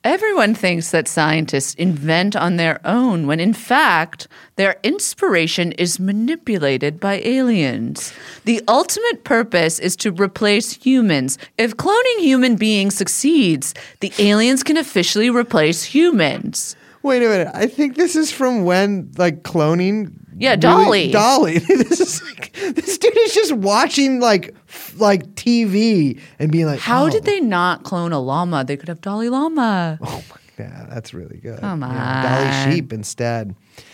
everyone 0.05 0.55
thinks 0.55 0.91
that 0.91 1.07
scientists 1.09 1.75
invent 1.75 2.35
on 2.37 2.57
their 2.57 2.81
own 2.87 3.27
when 3.27 3.41
in 3.41 3.53
fact 3.53 4.27
their 4.57 4.77
inspiration 4.83 5.73
is 5.73 6.01
manipulated 6.01 6.99
by 6.99 7.21
aliens. 7.25 8.13
The 8.45 8.63
ultimate 8.69 9.23
purpose 9.25 9.79
is 9.79 9.97
to 9.97 10.11
replace 10.13 10.73
humans. 10.73 11.37
If 11.59 11.77
cloning 11.77 12.21
human 12.21 12.57
beings 12.57 12.97
succeeds, 12.97 13.75
the 14.01 14.13
aliens 14.19 14.63
can 14.63 14.77
officially 14.77 15.31
replace 15.31 15.83
humans. 15.85 16.75
Wait 17.03 17.23
a 17.23 17.29
minute. 17.29 17.49
I 17.55 17.67
think 17.67 17.97
this 17.97 18.17
is 18.17 18.33
from 18.33 18.65
when 18.65 19.13
like 19.17 19.43
cloning. 19.43 20.13
Yeah, 20.37 20.51
really- 20.51 20.61
Dolly. 20.61 21.11
Dolly. 21.11 21.59
this 21.89 22.01
is 22.01 22.23
like 22.23 22.53
this 22.55 22.99
dude 22.99 23.17
is 23.17 23.35
just 23.35 23.53
watching 23.53 24.21
like 24.21 24.55
f- 24.69 24.95
like 24.99 25.25
TV 25.35 26.21
and 26.39 26.51
being 26.53 26.67
like, 26.67 26.81
How 26.81 27.07
oh. 27.07 27.11
did 27.11 27.25
they 27.25 27.41
not 27.41 27.85
clone 27.85 28.13
a 28.13 28.19
llama? 28.21 28.65
They 28.65 28.77
could 28.77 28.89
have 28.89 29.01
Dolly 29.01 29.29
Llama. 29.29 29.99
Oh 30.03 30.23
my 30.31 30.65
god, 30.65 30.89
that's 30.91 31.15
really 31.15 31.39
good. 31.39 31.61
Come 31.61 31.83
Yeah, 31.83 32.65
Dolly 32.65 32.75
sheep 32.75 32.93
instead. 32.93 33.55
It's 33.77 33.87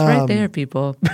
right 0.00 0.20
Um, 0.20 0.26
there, 0.26 0.48
people. 0.48 0.96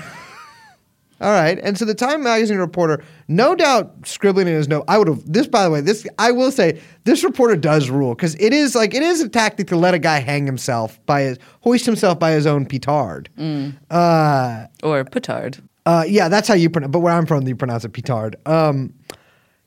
All 1.21 1.31
right, 1.31 1.59
and 1.63 1.77
so 1.77 1.85
the 1.85 1.95
Time 1.95 2.23
magazine 2.23 2.57
reporter, 2.57 3.05
no 3.29 3.55
doubt, 3.55 3.95
scribbling 4.07 4.49
in 4.49 4.55
his 4.55 4.69
note. 4.69 4.85
I 4.89 4.97
would 4.97 5.07
have 5.07 5.31
this. 5.31 5.47
By 5.47 5.65
the 5.65 5.71
way, 5.71 5.83
this 5.83 6.07
I 6.19 6.33
will 6.33 6.51
say, 6.51 6.81
this 7.05 7.23
reporter 7.23 7.57
does 7.57 7.91
rule 7.91 8.15
because 8.15 8.35
it 8.37 8.55
is 8.55 8.75
like 8.75 8.95
it 8.95 9.03
is 9.03 9.21
a 9.21 9.29
tactic 9.29 9.67
to 9.67 9.77
let 9.77 9.93
a 9.93 9.99
guy 9.99 10.21
hang 10.21 10.47
himself 10.47 10.99
by 11.05 11.23
his 11.23 11.39
hoist 11.61 11.85
himself 11.85 12.19
by 12.19 12.31
his 12.31 12.47
own 12.47 12.65
petard. 12.65 13.29
Mm. 13.37 13.77
Uh, 13.91 14.67
or 14.83 15.05
petard. 15.05 15.59
uh, 15.85 16.05
yeah, 16.09 16.29
that's 16.29 16.49
how 16.49 16.55
you 16.55 16.71
pronounce. 16.71 16.93
But 16.93 17.01
where 17.01 17.13
I'm 17.13 17.27
from, 17.27 17.47
you 17.47 17.55
pronounce 17.55 17.85
it 17.85 17.91
petard. 17.93 18.37
Um, 18.47 18.95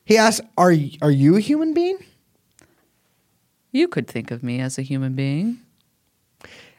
he 0.04 0.16
asks, 0.16 0.44
"Are 0.58 0.74
are 1.02 1.10
you 1.10 1.36
a 1.36 1.40
human 1.40 1.72
being?" 1.72 1.98
You 3.70 3.86
could 3.86 4.08
think 4.08 4.30
of 4.32 4.42
me 4.42 4.58
as 4.60 4.76
a 4.76 4.82
human 4.82 5.14
being. 5.14 5.58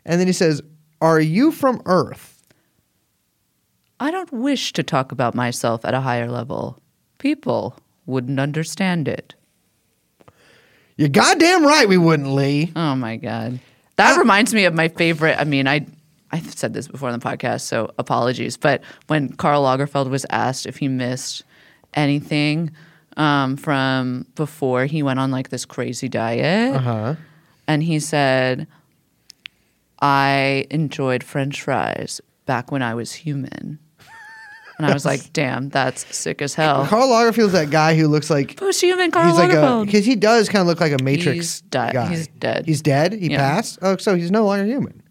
And 0.05 0.19
then 0.19 0.27
he 0.27 0.33
says, 0.33 0.61
"Are 0.99 1.19
you 1.21 1.51
from 1.53 1.81
Earth?" 1.85 2.34
I 3.99 4.11
don't 4.11 4.31
wish 4.31 4.73
to 4.73 4.83
talk 4.83 5.11
about 5.11 5.35
myself 5.35 5.85
at 5.85 5.93
a 5.93 6.01
higher 6.01 6.29
level. 6.29 6.79
People 7.17 7.77
wouldn't 8.05 8.39
understand 8.39 9.07
it. 9.07 9.35
You're 10.97 11.09
goddamn 11.09 11.65
right, 11.65 11.87
we 11.87 11.97
wouldn't, 11.97 12.29
Lee. 12.33 12.71
Oh 12.75 12.95
my 12.95 13.15
god. 13.17 13.59
That 13.97 14.17
reminds 14.17 14.53
me 14.53 14.65
of 14.65 14.73
my 14.73 14.87
favorite. 14.89 15.37
I 15.39 15.43
mean, 15.45 15.67
I 15.67 15.85
I've 16.31 16.53
said 16.53 16.73
this 16.73 16.87
before 16.87 17.09
on 17.09 17.17
the 17.17 17.25
podcast, 17.25 17.61
so 17.61 17.93
apologies. 17.97 18.57
But 18.57 18.81
when 19.07 19.29
Karl 19.33 19.63
Lagerfeld 19.63 20.09
was 20.09 20.25
asked 20.29 20.65
if 20.65 20.77
he 20.77 20.87
missed 20.89 21.43
anything 21.93 22.71
um, 23.15 23.55
from 23.55 24.25
before 24.35 24.85
he 24.85 25.01
went 25.03 25.19
on 25.19 25.31
like 25.31 25.49
this 25.49 25.63
crazy 25.65 26.09
diet, 26.09 26.75
Uh-huh. 26.75 27.15
and 27.67 27.83
he 27.83 27.99
said, 27.99 28.67
"I 30.01 30.65
enjoyed 30.69 31.23
French 31.23 31.61
fries 31.61 32.19
back 32.45 32.71
when 32.71 32.81
I 32.81 32.93
was 32.93 33.13
human." 33.13 33.79
And 34.77 34.85
I 34.85 34.93
was 34.93 35.05
like, 35.05 35.31
"Damn, 35.31 35.69
that's 35.69 36.05
sick 36.15 36.41
as 36.41 36.53
hell." 36.53 36.85
Karl 36.85 37.07
Lagerfeld's 37.07 37.53
that 37.53 37.69
guy 37.69 37.95
who 37.95 38.07
looks 38.07 38.29
like 38.29 38.57
Post-human 38.57 39.09
Karl 39.11 39.27
he's 39.29 39.37
like 39.37 39.51
a 39.51 39.55
Lagerfeld. 39.55 39.85
because 39.85 40.05
he 40.05 40.15
does 40.15 40.49
kind 40.49 40.61
of 40.61 40.67
look 40.67 40.81
like 40.81 40.91
a 40.91 41.01
Matrix 41.03 41.35
He's 41.37 41.61
di- 41.61 41.91
guy. 41.93 42.07
he's 42.09 42.27
dead. 42.27 42.65
He's 42.65 42.81
dead. 42.81 43.13
He 43.13 43.31
Yeah. 43.31 43.37
passed. 43.37 43.79
Oh, 43.81 43.95
so 43.97 44.15
he's 44.15 44.31
no 44.31 44.45
longer 44.45 44.65
human. 44.65 45.01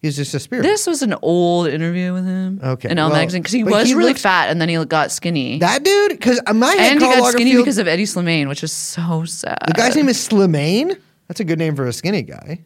He's 0.00 0.16
just 0.16 0.32
a 0.34 0.38
spirit. 0.40 0.62
This 0.62 0.86
was 0.86 1.02
an 1.02 1.14
old 1.22 1.66
interview 1.68 2.12
with 2.12 2.24
him. 2.26 2.60
Okay, 2.62 2.90
In 2.90 2.98
Elle 2.98 3.08
well, 3.10 3.18
magazine 3.18 3.42
because 3.42 3.52
he 3.52 3.62
but 3.64 3.72
was 3.72 3.88
he 3.88 3.94
really 3.94 4.10
looks- 4.10 4.20
fat 4.22 4.50
and 4.50 4.60
then 4.60 4.68
he 4.68 4.82
got 4.84 5.10
skinny. 5.10 5.58
that 5.58 5.82
dude, 5.84 6.10
because 6.12 6.40
my 6.54 6.68
head, 6.74 6.92
and 6.92 7.00
he 7.02 7.06
got 7.06 7.32
skinny 7.32 7.52
Lagerfeld- 7.54 7.56
because 7.58 7.78
of 7.78 7.86
Hedi 7.86 8.02
Slimane, 8.02 8.48
which 8.48 8.62
is 8.62 8.72
so 8.72 9.24
sad. 9.24 9.58
the 9.66 9.72
guy's 9.72 9.96
name 9.96 10.08
is 10.08 10.16
Slimane. 10.16 10.96
That's 11.28 11.40
a 11.40 11.44
good 11.44 11.58
name 11.58 11.74
for 11.74 11.86
a 11.86 11.92
skinny 11.92 12.22
guy. 12.22 12.60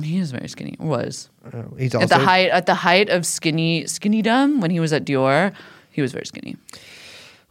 He 0.00 0.18
is 0.18 0.30
very 0.32 0.48
skinny. 0.48 0.76
Was 0.78 1.28
Oh, 1.52 1.74
he's 1.78 1.94
also 1.94 2.04
at 2.04 2.08
the 2.08 2.24
height 2.24 2.50
at 2.50 2.66
the 2.66 2.74
height 2.74 3.08
of 3.10 3.26
skinny 3.26 3.84
skinnydom 3.84 4.60
when 4.60 4.70
he 4.70 4.80
was 4.80 4.92
at 4.92 5.04
Dior. 5.04 5.52
He 5.90 6.00
was 6.00 6.12
very 6.12 6.24
skinny. 6.26 6.56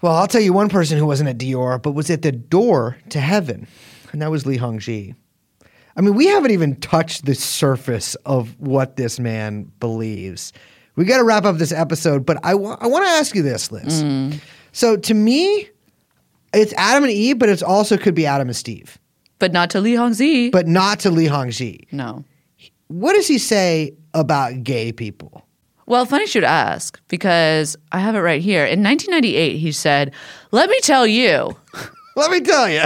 Well, 0.02 0.14
I'll 0.14 0.28
tell 0.28 0.42
you 0.42 0.52
one 0.54 0.70
person 0.70 0.98
who 0.98 1.06
wasn't 1.06 1.30
at 1.30 1.38
Dior, 1.38 1.80
but 1.82 1.92
was 1.92 2.10
at 2.10 2.24
the 2.24 2.32
door 2.32 2.98
to 3.10 3.20
heaven, 3.20 3.68
and 4.12 4.22
that 4.22 4.32
was 4.32 4.48
Li 4.48 4.58
Hongzhi. 4.58 5.14
I 5.96 6.02
mean, 6.02 6.16
we 6.16 6.26
haven't 6.28 6.52
even 6.52 6.78
touched 6.78 7.26
the 7.26 7.36
surface 7.36 8.16
of 8.26 8.60
what 8.60 8.96
this 8.96 9.20
man 9.20 9.72
believes. 9.80 10.54
We 10.96 11.06
got 11.06 11.18
to 11.18 11.24
wrap 11.24 11.46
up 11.46 11.58
this 11.58 11.72
episode, 11.72 12.26
but 12.26 12.38
I 12.44 12.56
want 12.56 12.82
to 12.82 13.10
ask 13.12 13.36
you 13.36 13.44
this, 13.44 13.72
Liz. 13.72 14.02
Mm. 14.04 14.40
So 14.72 14.98
to 14.98 15.14
me, 15.14 15.70
it's 16.54 16.74
Adam 16.78 17.04
and 17.04 17.12
Eve, 17.12 17.38
but 17.38 17.50
it's 17.50 17.62
also 17.62 17.98
could 17.98 18.16
be 18.16 18.26
Adam 18.26 18.48
and 18.48 18.56
Steve, 18.56 18.98
But 19.38 19.54
not 19.54 19.70
to 19.72 19.82
Li 19.82 19.94
Hongzhi. 19.94 20.52
but 20.52 20.66
not 20.68 21.00
to 21.02 21.12
Li 21.12 21.28
Hongzhi. 21.28 21.86
no. 21.92 22.24
What 22.92 23.14
does 23.14 23.28
he 23.28 23.38
say 23.38 23.94
about 24.14 24.64
gay 24.64 24.92
people? 24.92 25.48
Well, 25.86 26.06
funny 26.06 26.24
you 26.24 26.28
should 26.28 26.44
ask 26.44 27.00
because 27.08 27.76
I 27.92 28.00
have 28.00 28.16
it 28.16 28.20
right 28.20 28.42
here. 28.42 28.66
In 28.66 28.84
1998, 28.84 29.58
he 29.58 29.72
said, 29.72 30.14
"Let 30.52 30.70
me 30.70 30.80
tell 30.82 31.08
you, 31.08 31.56
Let 32.16 32.32
me 32.32 32.42
tell 32.42 32.70
you. 32.70 32.84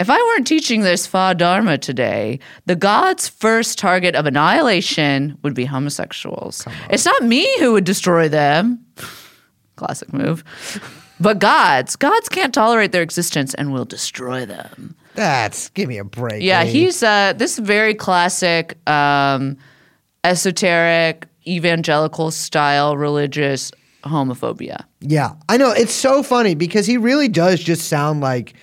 If 0.00 0.10
I 0.10 0.16
weren't 0.16 0.46
teaching 0.46 0.80
this 0.80 1.06
Fa 1.06 1.34
Dharma 1.36 1.78
today, 1.78 2.40
the 2.66 2.74
gods' 2.74 3.28
first 3.28 3.78
target 3.78 4.16
of 4.16 4.26
annihilation 4.26 5.38
would 5.42 5.54
be 5.54 5.64
homosexuals. 5.66 6.66
It's 6.90 7.04
not 7.04 7.22
me 7.22 7.46
who 7.60 7.72
would 7.72 7.84
destroy 7.84 8.28
them. 8.28 8.84
Classic 9.76 10.12
move. 10.12 10.42
But 11.20 11.38
gods. 11.38 11.94
Gods 11.94 12.28
can't 12.28 12.52
tolerate 12.52 12.90
their 12.90 13.02
existence 13.02 13.54
and 13.54 13.72
will 13.72 13.84
destroy 13.84 14.44
them. 14.44 14.96
That's 15.14 15.68
give 15.70 15.88
me 15.88 15.98
a 15.98 16.04
break. 16.04 16.42
Yeah, 16.42 16.62
Lee. 16.62 16.70
he's 16.70 17.02
uh, 17.02 17.34
this 17.34 17.58
very 17.58 17.94
classic, 17.94 18.76
um, 18.88 19.56
esoteric, 20.24 21.26
evangelical 21.46 22.30
style 22.30 22.96
religious 22.96 23.70
homophobia. 24.02 24.84
Yeah, 25.00 25.34
I 25.48 25.56
know. 25.56 25.70
It's 25.70 25.94
so 25.94 26.22
funny 26.22 26.54
because 26.54 26.86
he 26.86 26.96
really 26.96 27.28
does 27.28 27.60
just 27.60 27.88
sound 27.88 28.20
like 28.20 28.54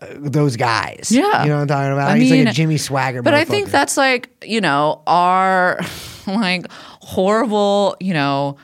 uh, 0.00 0.06
those 0.18 0.56
guys. 0.56 1.08
Yeah. 1.10 1.42
You 1.42 1.50
know 1.50 1.56
what 1.56 1.62
I'm 1.62 1.68
talking 1.68 1.92
about? 1.92 2.10
I 2.10 2.18
He's 2.18 2.30
like 2.30 2.48
a 2.48 2.52
Jimmy 2.52 2.76
Swaggart. 2.76 3.24
But 3.24 3.34
I 3.34 3.44
think 3.44 3.70
that's 3.70 3.96
like, 3.96 4.30
you 4.44 4.60
know, 4.60 5.02
our 5.06 5.80
like 6.26 6.66
horrible, 6.70 7.96
you 8.00 8.14
know, 8.14 8.56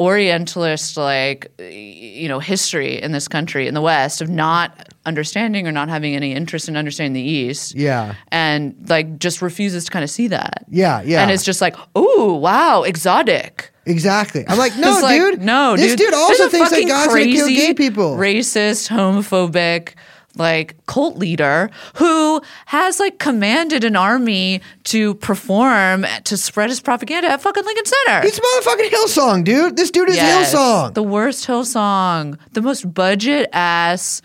Orientalist 0.00 0.96
like 0.96 1.50
you 1.58 2.28
know 2.28 2.38
history 2.38 3.02
in 3.02 3.10
this 3.10 3.26
country 3.26 3.66
in 3.66 3.74
the 3.74 3.80
West 3.80 4.20
of 4.20 4.28
not 4.28 4.87
understanding 5.08 5.66
or 5.66 5.72
not 5.72 5.88
having 5.88 6.14
any 6.14 6.32
interest 6.32 6.68
in 6.68 6.76
understanding 6.76 7.14
the 7.14 7.28
East. 7.28 7.74
Yeah. 7.74 8.14
And 8.30 8.74
like 8.88 9.18
just 9.18 9.42
refuses 9.42 9.86
to 9.86 9.90
kind 9.90 10.04
of 10.04 10.10
see 10.10 10.28
that. 10.28 10.64
Yeah, 10.68 11.02
yeah. 11.02 11.22
And 11.22 11.30
it's 11.32 11.42
just 11.44 11.60
like, 11.60 11.74
oh, 11.96 12.34
wow, 12.34 12.82
exotic. 12.84 13.72
Exactly. 13.86 14.44
I'm 14.46 14.58
like, 14.58 14.76
no, 14.78 15.00
like, 15.02 15.18
dude. 15.20 15.40
No, 15.42 15.74
This 15.76 15.92
dude. 15.96 15.98
dude 16.10 16.14
also 16.14 16.48
thinks 16.48 16.70
that 16.70 16.86
God's 16.86 17.08
gonna 17.12 17.24
kill 17.24 17.48
gay 17.48 17.74
people. 17.74 18.16
Racist, 18.16 18.88
homophobic, 18.88 19.94
like 20.36 20.76
cult 20.86 21.16
leader 21.16 21.68
who 21.96 22.40
has 22.66 23.00
like 23.00 23.18
commanded 23.18 23.82
an 23.82 23.96
army 23.96 24.60
to 24.84 25.14
perform 25.16 26.06
to 26.24 26.36
spread 26.36 26.68
his 26.68 26.80
propaganda 26.80 27.28
at 27.28 27.40
fucking 27.42 27.64
Lincoln 27.64 27.84
Center. 27.86 28.20
It's 28.26 28.38
motherfucking 28.38 28.90
Hillsong, 28.90 29.42
dude. 29.44 29.76
This 29.76 29.90
dude 29.90 30.10
is 30.10 30.16
Yes. 30.16 30.54
Hillsong. 30.54 30.94
The 30.94 31.02
worst 31.02 31.46
Hillsong. 31.46 32.38
The 32.52 32.62
most 32.62 32.92
budget 32.94 33.48
ass 33.52 34.22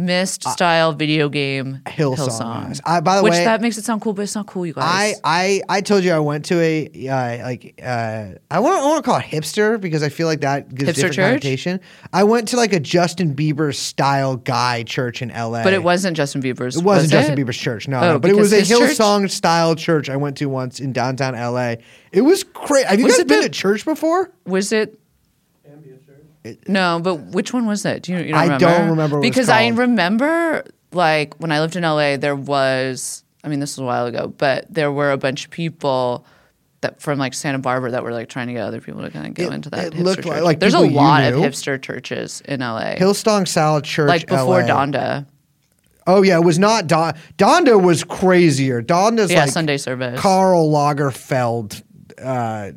Myst 0.00 0.44
style 0.48 0.92
video 0.92 1.28
game 1.28 1.80
Uh, 1.84 1.90
Hillsong, 1.90 2.38
guys. 2.68 2.80
I- 2.86 3.00
by 3.00 3.16
the 3.18 3.22
Which 3.22 3.32
way- 3.32 3.44
that 3.44 3.60
makes 3.60 3.76
it 3.76 3.84
sound 3.84 4.00
cool, 4.00 4.14
but 4.14 4.22
it's 4.22 4.34
not 4.34 4.46
cool, 4.46 4.64
you 4.64 4.72
guys. 4.72 4.84
I 4.86 5.14
I 5.68 5.78
I 5.78 5.80
told 5.82 6.04
you 6.04 6.12
I 6.12 6.18
went 6.20 6.46
to 6.46 6.58
a 6.60 6.86
uh, 7.08 7.44
like 7.44 7.80
uh, 7.84 8.24
I 8.50 8.60
want 8.60 8.80
I 8.80 8.84
want 8.86 9.04
to 9.04 9.10
call 9.10 9.18
it 9.18 9.24
hipster 9.24 9.80
because 9.80 10.02
I 10.02 10.08
feel 10.08 10.26
like 10.26 10.40
that 10.40 10.74
gives 10.74 10.90
Hipster 10.92 10.94
different 10.94 11.14
church? 11.14 11.30
connotation. 11.42 11.80
I 12.12 12.24
went 12.24 12.48
to 12.48 12.56
like 12.56 12.72
a 12.72 12.80
Justin 12.80 13.34
Bieber 13.34 13.74
style 13.74 14.36
guy 14.36 14.84
church 14.84 15.22
in 15.22 15.30
L.A. 15.30 15.62
but 15.64 15.72
it 15.72 15.82
wasn't 15.82 16.16
Justin 16.16 16.42
Bieber's. 16.42 16.76
It 16.76 16.84
wasn't 16.84 17.04
was 17.04 17.10
Justin 17.10 17.38
it? 17.38 17.44
Bieber's 17.44 17.58
church, 17.58 17.88
no, 17.88 17.98
Oh, 17.98 18.12
no. 18.12 18.18
But 18.18 18.30
it 18.30 18.36
was 18.36 18.52
a 18.52 18.56
because 18.56 18.68
his 18.68 18.78
church- 18.78 18.96
Hillsong 18.98 19.30
style 19.30 19.74
church 19.74 20.08
I 20.08 20.16
went 20.16 20.36
to 20.38 20.46
once 20.46 20.78
in 20.80 20.92
downtown 20.92 21.34
LA. 21.34 21.76
It 22.12 22.22
was 22.22 22.44
crazy. 22.44 22.86
Have 22.86 22.98
you 22.98 23.06
Was 23.06 23.16
guys 23.16 23.24
been 23.24 23.40
the- 23.40 23.48
to 23.48 23.50
church 23.50 23.84
before? 23.84 24.30
Was 24.46 24.72
it? 24.72 24.99
No, 26.66 27.00
but 27.02 27.16
which 27.16 27.52
one 27.52 27.66
was 27.66 27.84
it? 27.84 28.02
Do 28.04 28.12
you, 28.12 28.18
you 28.18 28.24
don't 28.32 28.34
I 28.34 28.42
remember? 28.44 28.64
don't 28.66 28.88
remember 28.90 29.20
because 29.20 29.48
I 29.48 29.68
remember 29.68 30.64
like 30.92 31.38
when 31.38 31.52
I 31.52 31.60
lived 31.60 31.76
in 31.76 31.82
LA, 31.82 32.16
there 32.16 32.36
was. 32.36 33.24
I 33.44 33.48
mean, 33.48 33.60
this 33.60 33.72
was 33.76 33.78
a 33.82 33.84
while 33.86 34.06
ago, 34.06 34.28
but 34.28 34.66
there 34.72 34.92
were 34.92 35.12
a 35.12 35.16
bunch 35.16 35.44
of 35.46 35.50
people 35.50 36.26
that 36.82 37.00
from 37.00 37.18
like 37.18 37.32
Santa 37.34 37.58
Barbara 37.58 37.90
that 37.92 38.02
were 38.02 38.12
like 38.12 38.28
trying 38.28 38.46
to 38.48 38.52
get 38.54 38.62
other 38.62 38.80
people 38.80 39.02
to 39.02 39.10
kind 39.10 39.26
of 39.26 39.34
go 39.34 39.44
It- 39.44 39.52
into 39.52 39.70
that. 39.70 39.86
it 39.86 39.92
hipster 39.94 40.04
looked 40.04 40.24
like- 40.26 40.60
there's 40.60 40.74
a 40.74 40.80
lot 40.80 41.24
of 41.24 41.34
hipster 41.34 41.80
churches 41.80 42.42
in 42.46 42.60
LA, 42.60 42.96
Hillsong 42.96 43.46
Salad 43.48 43.84
church, 43.84 44.08
like 44.08 44.26
before 44.26 44.60
LA. 44.62 44.66
Donda. 44.68 45.26
Oh 46.06 46.22
yeah, 46.22 46.36
it 46.38 46.44
was 46.44 46.58
not 46.58 46.86
Don. 46.86 47.14
Donda 47.38 47.80
was 47.80 48.02
crazier. 48.04 48.82
Donda's 48.82 49.30
Yeah, 49.30 49.42
like 49.42 49.50
Sunday 49.50 49.76
service. 49.76 50.18
Karl 50.20 50.70
Lagerfeld, 50.70 51.82
uh, 52.22 52.72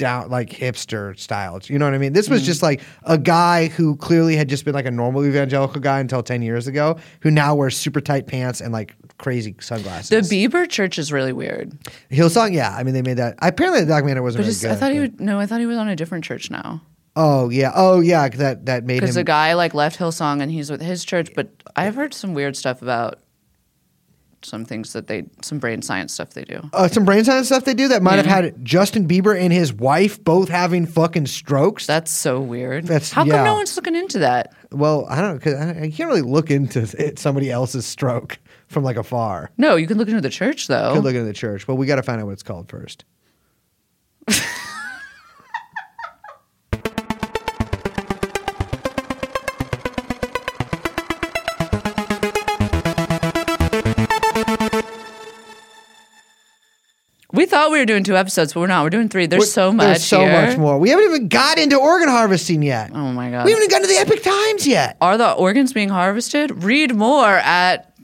down 0.00 0.28
like 0.30 0.50
hipster 0.50 1.16
styles. 1.16 1.70
You 1.70 1.78
know 1.78 1.84
what 1.84 1.94
I 1.94 1.98
mean? 1.98 2.12
This 2.12 2.28
was 2.28 2.42
Mm. 2.42 2.46
just 2.46 2.62
like 2.62 2.80
a 3.04 3.16
guy 3.16 3.68
who 3.68 3.94
clearly 3.96 4.34
had 4.34 4.48
just 4.48 4.64
been 4.64 4.74
like 4.74 4.86
a 4.86 4.90
normal 4.90 5.24
evangelical 5.24 5.80
guy 5.80 6.00
until 6.00 6.22
ten 6.24 6.42
years 6.42 6.66
ago, 6.66 6.96
who 7.20 7.30
now 7.30 7.54
wears 7.54 7.76
super 7.76 8.00
tight 8.00 8.26
pants 8.26 8.60
and 8.60 8.72
like 8.72 8.96
crazy 9.18 9.54
sunglasses. 9.60 10.28
The 10.28 10.48
Bieber 10.48 10.68
church 10.68 10.98
is 10.98 11.12
really 11.12 11.32
weird. 11.32 11.72
Hillsong, 12.10 12.52
yeah. 12.52 12.74
I 12.76 12.82
mean, 12.82 12.94
they 12.94 13.02
made 13.02 13.18
that. 13.18 13.36
Apparently, 13.40 13.80
the 13.82 13.86
documentary 13.86 14.22
wasn't 14.22 14.40
But 14.40 14.44
very 14.46 14.52
just, 14.52 14.62
good. 14.62 14.70
I 14.72 14.74
thought 14.74 14.92
he 14.92 14.98
would. 15.00 15.20
No, 15.20 15.38
I 15.38 15.46
thought 15.46 15.60
he 15.60 15.66
was 15.66 15.78
on 15.78 15.88
a 15.88 15.94
different 15.94 16.24
church 16.24 16.50
now. 16.50 16.82
Oh 17.16 17.48
yeah. 17.50 17.72
Oh 17.74 18.00
yeah. 18.00 18.28
That 18.28 18.66
that 18.66 18.84
made 18.84 19.00
Because 19.00 19.14
the 19.16 19.24
guy 19.24 19.54
like 19.54 19.74
left 19.74 19.98
Hillsong 19.98 20.40
and 20.42 20.50
he's 20.50 20.70
with 20.70 20.80
his 20.80 21.04
church. 21.04 21.30
But 21.34 21.50
I've 21.76 21.94
heard 21.94 22.14
some 22.14 22.34
weird 22.34 22.56
stuff 22.56 22.82
about 22.82 23.18
some 24.42 24.64
things 24.64 24.92
that 24.94 25.06
they, 25.06 25.24
some 25.42 25.58
brain 25.58 25.82
science 25.82 26.14
stuff 26.14 26.30
they 26.30 26.44
do. 26.44 26.60
uh, 26.72 26.88
some 26.88 27.04
brain 27.04 27.24
science 27.24 27.48
stuff 27.48 27.64
they 27.64 27.74
do 27.74 27.88
that 27.88 28.02
might 28.02 28.16
have 28.16 28.26
had 28.26 28.64
Justin 28.64 29.06
Bieber 29.06 29.38
and 29.38 29.52
his 29.52 29.72
wife 29.72 30.22
both 30.24 30.48
having 30.48 30.86
fucking 30.86 31.26
strokes. 31.26 31.86
That's 31.86 32.10
so 32.10 32.40
weird. 32.40 32.84
That's- 32.86 33.12
How 33.12 33.22
come 33.24 33.44
no 33.44 33.54
one's 33.54 33.76
looking 33.76 33.94
into 33.94 34.20
that? 34.20 34.54
well, 34.72 35.06
I 35.10 35.20
don't 35.20 35.32
know 35.32 35.34
because 35.34 35.54
I, 35.54 35.70
I 35.82 35.90
can't 35.90 36.08
really 36.08 36.22
look 36.22 36.50
into 36.50 36.80
it, 36.98 37.18
somebody 37.18 37.50
else's 37.50 37.84
stroke 37.86 38.38
from 38.68 38.84
like 38.84 38.96
afar. 38.96 39.50
No, 39.58 39.76
you 39.76 39.86
can 39.86 39.98
look 39.98 40.08
into 40.08 40.20
the 40.20 40.30
church 40.30 40.66
though. 40.68 40.90
You 40.90 40.94
Could 40.96 41.04
look 41.04 41.14
into 41.14 41.26
the 41.26 41.32
church, 41.32 41.66
but 41.66 41.74
we 41.74 41.86
got 41.86 41.96
to 41.96 42.02
find 42.02 42.20
out 42.20 42.26
what 42.26 42.32
it's 42.32 42.42
called 42.42 42.68
first. 42.68 43.04
we 57.40 57.46
thought 57.46 57.70
we 57.70 57.78
were 57.78 57.86
doing 57.86 58.04
two 58.04 58.16
episodes, 58.16 58.52
but 58.52 58.60
we're 58.60 58.66
not. 58.66 58.84
We're 58.84 58.90
doing 58.90 59.08
three. 59.08 59.24
There's 59.24 59.50
so 59.50 59.72
much. 59.72 59.86
There's 59.86 60.04
so 60.04 60.20
here. 60.20 60.46
much 60.46 60.58
more. 60.58 60.78
We 60.78 60.90
haven't 60.90 61.06
even 61.06 61.28
got 61.28 61.58
into 61.58 61.76
organ 61.76 62.08
harvesting 62.10 62.62
yet. 62.62 62.90
Oh 62.92 63.12
my 63.12 63.30
god. 63.30 63.46
We 63.46 63.52
haven't 63.52 63.64
even 63.64 63.70
gotten 63.70 63.88
to 63.88 63.94
the 63.94 64.00
Epoch 64.00 64.22
Times 64.22 64.66
yet. 64.66 64.98
Are 65.00 65.16
the 65.16 65.32
organs 65.32 65.72
being 65.72 65.88
harvested? 65.88 66.62
Read 66.62 66.94
more 66.94 67.26
at 67.26 67.94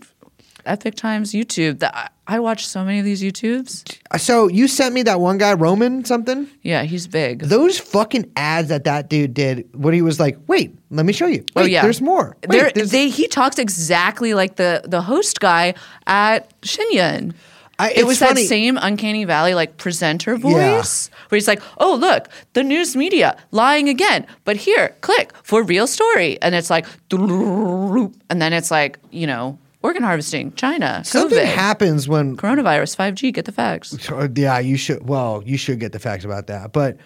Epoch 0.65 0.95
Times 0.95 1.33
YouTube. 1.33 1.81
That 1.81 2.13
I, 2.27 2.41
watch 2.41 2.67
so 2.67 2.83
many 2.83 2.99
of 2.99 3.05
these 3.05 3.23
YouTubes. 3.23 3.99
So 4.19 4.49
you 4.49 4.69
sent 4.69 4.95
me 4.95 5.03
that 5.03 5.21
one 5.21 5.37
guy, 5.37 5.53
Roman 5.53 6.07
something. 6.07 6.49
Yeah, 6.63 6.85
he's 6.85 7.07
big. 7.07 7.41
Those 7.41 7.79
fucking 7.79 8.33
ads 8.37 8.71
that 8.71 8.85
that 8.85 9.11
dude 9.11 9.35
did, 9.35 9.69
when 9.75 9.93
he 9.93 10.01
was 10.01 10.19
like, 10.19 10.39
"Wait, 10.47 10.75
let 10.89 11.05
me 11.05 11.13
show 11.13 11.27
you." 11.27 11.45
Oh, 11.55 11.61
Wait, 11.61 11.65
oh 11.65 11.67
yeah, 11.67 11.83
there's 11.83 12.01
more. 12.01 12.39
Wait, 12.49 12.59
There, 12.59 12.71
there's- 12.71 12.91
they 12.91 13.11
he 13.11 13.29
talks 13.29 13.59
exactly 13.59 14.33
like 14.33 14.57
the 14.57 14.81
the 14.87 15.03
host 15.03 15.41
guy 15.41 15.75
at 16.07 16.51
Shen 16.63 16.91
Yun. 16.91 17.35
I- 17.79 17.93
it 17.95 18.07
was 18.07 18.19
funny. 18.19 18.43
that 18.43 18.49
same 18.49 18.79
uncanny 18.81 19.25
valley 19.25 19.55
like 19.55 19.77
presenter 19.77 20.37
voice 20.37 21.11
where 21.29 21.37
he's 21.37 21.47
like, 21.49 21.61
"Oh 21.79 21.95
look, 21.95 22.29
the 22.55 22.63
news 22.63 22.97
media 22.97 23.37
lying 23.51 23.89
again." 23.89 24.27
But 24.45 24.57
here, 24.57 24.95
click 25.03 25.33
for 25.43 25.63
real 25.63 25.87
story, 25.87 26.41
and 26.41 26.55
it's 26.55 26.71
like, 26.71 26.87
and 27.11 28.41
then 28.43 28.53
it's 28.53 28.71
like, 28.71 28.99
you 29.11 29.27
know, 29.27 29.59
organ 29.83 30.03
harvesting, 30.03 30.53
China, 30.55 31.03
Something 31.05 31.39
COVID, 31.39 31.45
happens 31.45 32.09
when 32.09 32.37
coronavirus, 32.37 32.97
five 32.97 33.15
G. 33.15 33.31
Get 33.33 33.45
the 33.45 33.53
facts. 33.53 33.97
Yeah, 34.35 34.59
you 34.59 34.77
should. 34.77 35.07
Well, 35.09 35.43
you 35.45 35.57
should 35.59 35.79
get 35.81 35.93
the 35.93 35.99
facts 35.99 36.25
about 36.25 36.47
that. 36.49 36.73
But 36.73 36.97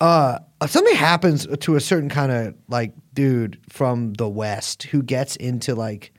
uh, 0.00 0.38
something 0.66 0.94
happens 0.96 1.46
to 1.60 1.76
a 1.76 1.80
certain 1.80 2.08
kind 2.08 2.32
of 2.32 2.54
like 2.68 2.92
dude 3.14 3.58
from 3.68 4.14
the 4.14 4.28
West 4.28 4.84
who 4.84 5.02
gets 5.02 5.36
into 5.36 5.74
like 5.74 6.12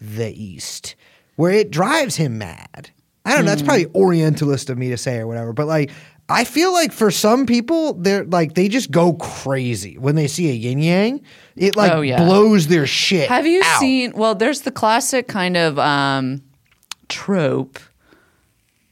the 0.00 0.30
East, 0.30 0.96
where 1.36 1.52
it 1.52 1.70
drives 1.70 2.16
him 2.16 2.38
mad. 2.38 2.90
I 3.28 3.34
don't 3.36 3.44
know. 3.44 3.50
That's 3.50 3.62
probably 3.62 3.86
Orientalist 3.94 4.70
of 4.70 4.78
me 4.78 4.88
to 4.90 4.96
say 4.96 5.18
or 5.18 5.26
whatever. 5.26 5.52
But 5.52 5.66
like, 5.66 5.90
I 6.28 6.44
feel 6.44 6.72
like 6.72 6.92
for 6.92 7.10
some 7.10 7.46
people, 7.46 7.94
they're 7.94 8.24
like 8.24 8.54
they 8.54 8.68
just 8.68 8.90
go 8.90 9.14
crazy 9.14 9.96
when 9.98 10.14
they 10.14 10.26
see 10.28 10.50
a 10.50 10.52
yin 10.52 10.78
yang. 10.78 11.22
It 11.56 11.74
like 11.76 11.92
Oh, 11.92 12.00
yeah. 12.02 12.22
blows 12.24 12.66
their 12.66 12.86
shit. 12.86 13.28
Have 13.28 13.46
you 13.46 13.62
out. 13.64 13.80
seen? 13.80 14.12
Well, 14.14 14.34
there's 14.34 14.60
the 14.62 14.70
classic 14.70 15.26
kind 15.28 15.56
of 15.56 15.78
um, 15.78 16.42
trope. 17.08 17.78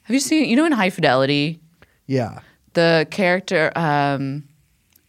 Have 0.05 0.15
you 0.15 0.21
seen? 0.21 0.49
You 0.49 0.57
know, 0.57 0.65
in 0.65 0.73
High 0.73 0.91
Fidelity, 0.91 1.61
Yeah. 2.07 2.41
the 2.75 3.07
character. 3.11 3.73
Um, 3.77 4.45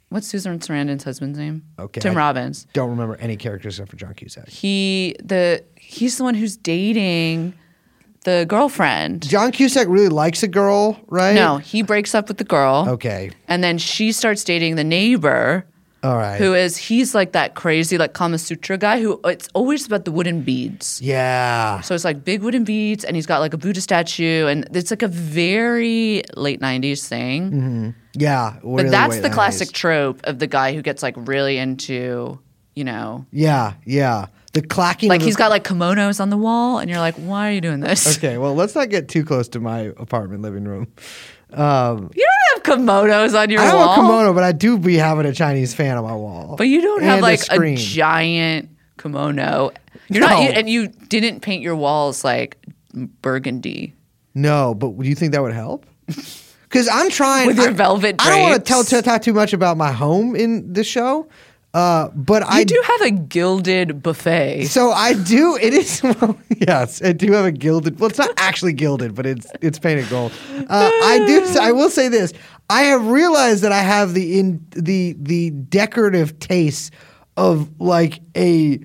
what's 0.09 0.28
Susan 0.28 0.59
Sarandon's 0.59 1.03
husband's 1.03 1.38
name? 1.38 1.63
Okay, 1.80 2.01
Tim 2.01 2.13
I- 2.13 2.17
Robbins. 2.17 2.65
Don't 2.73 2.89
remember 2.89 3.15
any 3.17 3.38
characters 3.38 3.75
except 3.75 3.91
for 3.91 3.97
John 3.97 4.13
Cusack. 4.15 4.49
He 4.49 5.15
the 5.23 5.63
he's 5.75 6.17
the 6.17 6.23
one 6.23 6.34
who's 6.36 6.57
dating 6.57 7.53
the 8.28 8.45
girlfriend. 8.47 9.25
John 9.28 9.51
Cusack 9.53 9.88
really 9.88 10.09
likes 10.09 10.43
a 10.43 10.49
girl, 10.49 10.99
right? 11.07 11.34
No, 11.34 11.57
he 11.57 11.82
breaks 11.82 12.13
up 12.13 12.28
with 12.28 12.38
the 12.38 12.43
girl. 12.43 12.86
Okay. 12.89 13.32
And 13.47 13.63
then 13.63 13.78
she 13.78 14.11
starts 14.11 14.43
dating 14.43 14.75
the 14.75 14.84
neighbor, 14.84 15.65
All 16.03 16.17
right. 16.17 16.38
who 16.38 16.53
is 16.53 16.75
he's 16.75 17.15
like 17.15 17.32
that 17.32 17.55
crazy 17.55 17.97
like 17.97 18.11
Kama 18.13 18.38
Sutra 18.38 18.78
guy 18.78 18.99
who 19.01 19.19
it's 19.23 19.47
always 19.53 19.86
about 19.88 20.03
the 20.03 20.11
wooden 20.11 20.41
beads. 20.41 21.01
yeah. 21.01 21.80
So 21.82 21.95
it's 21.95 22.03
like 22.03 22.25
big 22.25 22.41
wooden 22.43 22.65
beads, 22.65 23.05
and 23.05 23.15
he's 23.15 23.25
got 23.25 23.39
like 23.39 23.53
a 23.53 23.57
Buddha 23.57 23.80
statue, 23.80 24.45
and 24.47 24.67
it's 24.75 24.91
like 24.91 25.03
a 25.03 25.07
very 25.07 26.23
late 26.36 26.59
'90s 26.59 27.07
thing. 27.07 27.39
Mm-hmm. 27.51 27.89
Yeah. 28.19 28.57
But 28.61 28.91
that's 28.91 29.15
the 29.17 29.21
that 29.23 29.32
classic 29.32 29.71
trope 29.71 30.19
of 30.25 30.39
the 30.39 30.47
guy 30.47 30.73
who 30.75 30.82
gets 30.82 31.01
like 31.01 31.15
really 31.17 31.57
into, 31.57 32.39
you 32.75 32.84
know, 32.84 33.25
Yeah. 33.32 33.73
Yeah. 33.86 34.25
The 34.54 34.62
clacking. 34.62 35.10
like 35.10 35.22
he's 35.22 35.36
got 35.36 35.50
like 35.52 35.64
kimonos 35.64 36.20
on 36.20 36.30
the 36.30 36.38
wall, 36.38 36.80
and 36.80 36.89
you're 36.89 37.00
like, 37.00 37.16
why 37.16 37.50
are 37.50 37.52
you 37.52 37.62
doing 37.62 37.80
this? 37.82 38.18
Okay. 38.18 38.38
Well, 38.38 38.56
let's 38.56 38.74
not 38.76 38.89
get 38.89 39.08
too 39.08 39.24
close 39.24 39.48
to 39.50 39.60
my 39.60 39.91
apartment 39.98 40.41
living 40.41 40.64
room. 40.64 40.88
Um, 41.54 42.10
You 42.16 42.26
don't 42.26 42.66
have 42.68 42.80
kimonos 42.80 43.39
on 43.39 43.50
your 43.50 43.62
wall. 43.62 43.68
I 43.72 43.78
have 43.80 43.91
a 43.91 43.95
kimono, 44.02 44.34
but 44.34 44.43
I 44.43 44.52
do 44.52 44.78
be 44.80 44.95
having 44.95 45.26
a 45.26 45.34
Chinese 45.34 45.74
fan 45.74 45.98
on 45.98 46.04
my 46.04 46.16
wall. 46.16 46.56
but 46.58 46.68
you 46.68 46.82
don't 46.82 47.04
have 47.04 47.22
like 47.22 47.39
a, 47.39 47.43
screen. 47.43 47.78
giant 47.78 48.70
kimono. 48.98 49.72
You're 50.10 50.22
No. 50.22 50.28
not, 50.28 50.41
you, 50.43 50.50
and 50.50 50.70
you 50.70 50.88
didn't 50.88 51.41
paint 51.41 51.62
your 51.62 51.76
walls 51.76 52.24
like 52.24 52.58
burgundy. 53.22 53.93
No, 54.34 54.74
but 54.76 54.98
do 55.00 55.08
you 55.08 55.16
think 55.16 55.34
that 55.34 55.41
would 55.41 55.54
help? 55.54 55.86
Because 56.70 56.89
I'm 56.89 57.10
trying 57.10 57.48
With 57.48 57.56
your 57.60 57.70
I- 57.70 57.72
velvet 57.72 58.18
I 58.20 58.30
don't 58.30 58.41
want 58.41 58.54
to 58.66 58.74
drapes. 58.74 58.89
tell 58.89 59.02
talk 59.02 59.22
too 59.22 59.32
much 59.34 59.54
about 59.54 59.78
my 59.78 59.93
home 59.93 60.36
in 60.36 60.74
this 60.74 60.86
show, 60.86 61.30
uh, 61.74 62.07
but 62.15 62.41
You 62.43 62.47
I 62.49 62.63
do 62.63 62.82
have 62.86 63.01
a 63.01 63.11
gilded 63.11 64.01
buffet. 64.01 64.65
So 64.65 64.91
I 64.91 65.13
do. 65.13 65.57
It 65.61 65.74
is. 65.74 66.01
Well, 66.22 66.38
yes, 66.57 67.01
I 67.03 67.11
do 67.11 67.32
have 67.34 67.45
a 67.45 67.51
gilded. 67.51 67.99
Well, 67.99 68.09
it's 68.09 68.18
not 68.18 68.32
actually 68.38 68.74
gilded, 68.74 69.13
but 69.13 69.26
it's 69.26 69.47
it's 69.61 69.78
painted 69.80 70.09
gold. 70.09 70.32
Uh, 70.55 70.89
I 71.03 71.24
do. 71.28 71.45
I 71.59 71.72
will 71.72 71.89
say 71.89 72.07
this. 72.07 72.34
I 72.70 72.82
have 72.84 73.05
realized 73.07 73.63
that 73.63 73.72
I 73.72 73.80
have 73.82 74.13
the 74.13 74.39
in 74.39 74.65
the 74.72 75.15
the 75.20 75.51
decorative 75.51 76.39
taste 76.39 76.93
of 77.38 77.70
like 77.80 78.22
a 78.36 78.80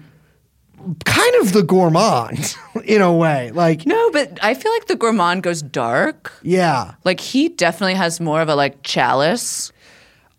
kind 1.05 1.35
of 1.43 1.53
the 1.53 1.63
gourmand 1.63 2.57
in 2.85 3.01
a 3.03 3.13
way. 3.13 3.51
Like, 3.53 3.87
No, 3.87 4.11
but 4.11 4.39
I 4.43 4.55
feel 4.55 4.73
like 4.73 4.87
the 4.87 4.97
gourmand 4.97 5.43
goes 5.45 5.63
dark. 5.63 6.33
yeah, 6.43 6.95
Like 7.05 7.21
he 7.21 7.49
definitely 7.51 7.95
has 7.95 8.21
more 8.21 8.41
of 8.41 8.49
a 8.49 8.55
like 8.57 8.83
chalice 8.83 9.73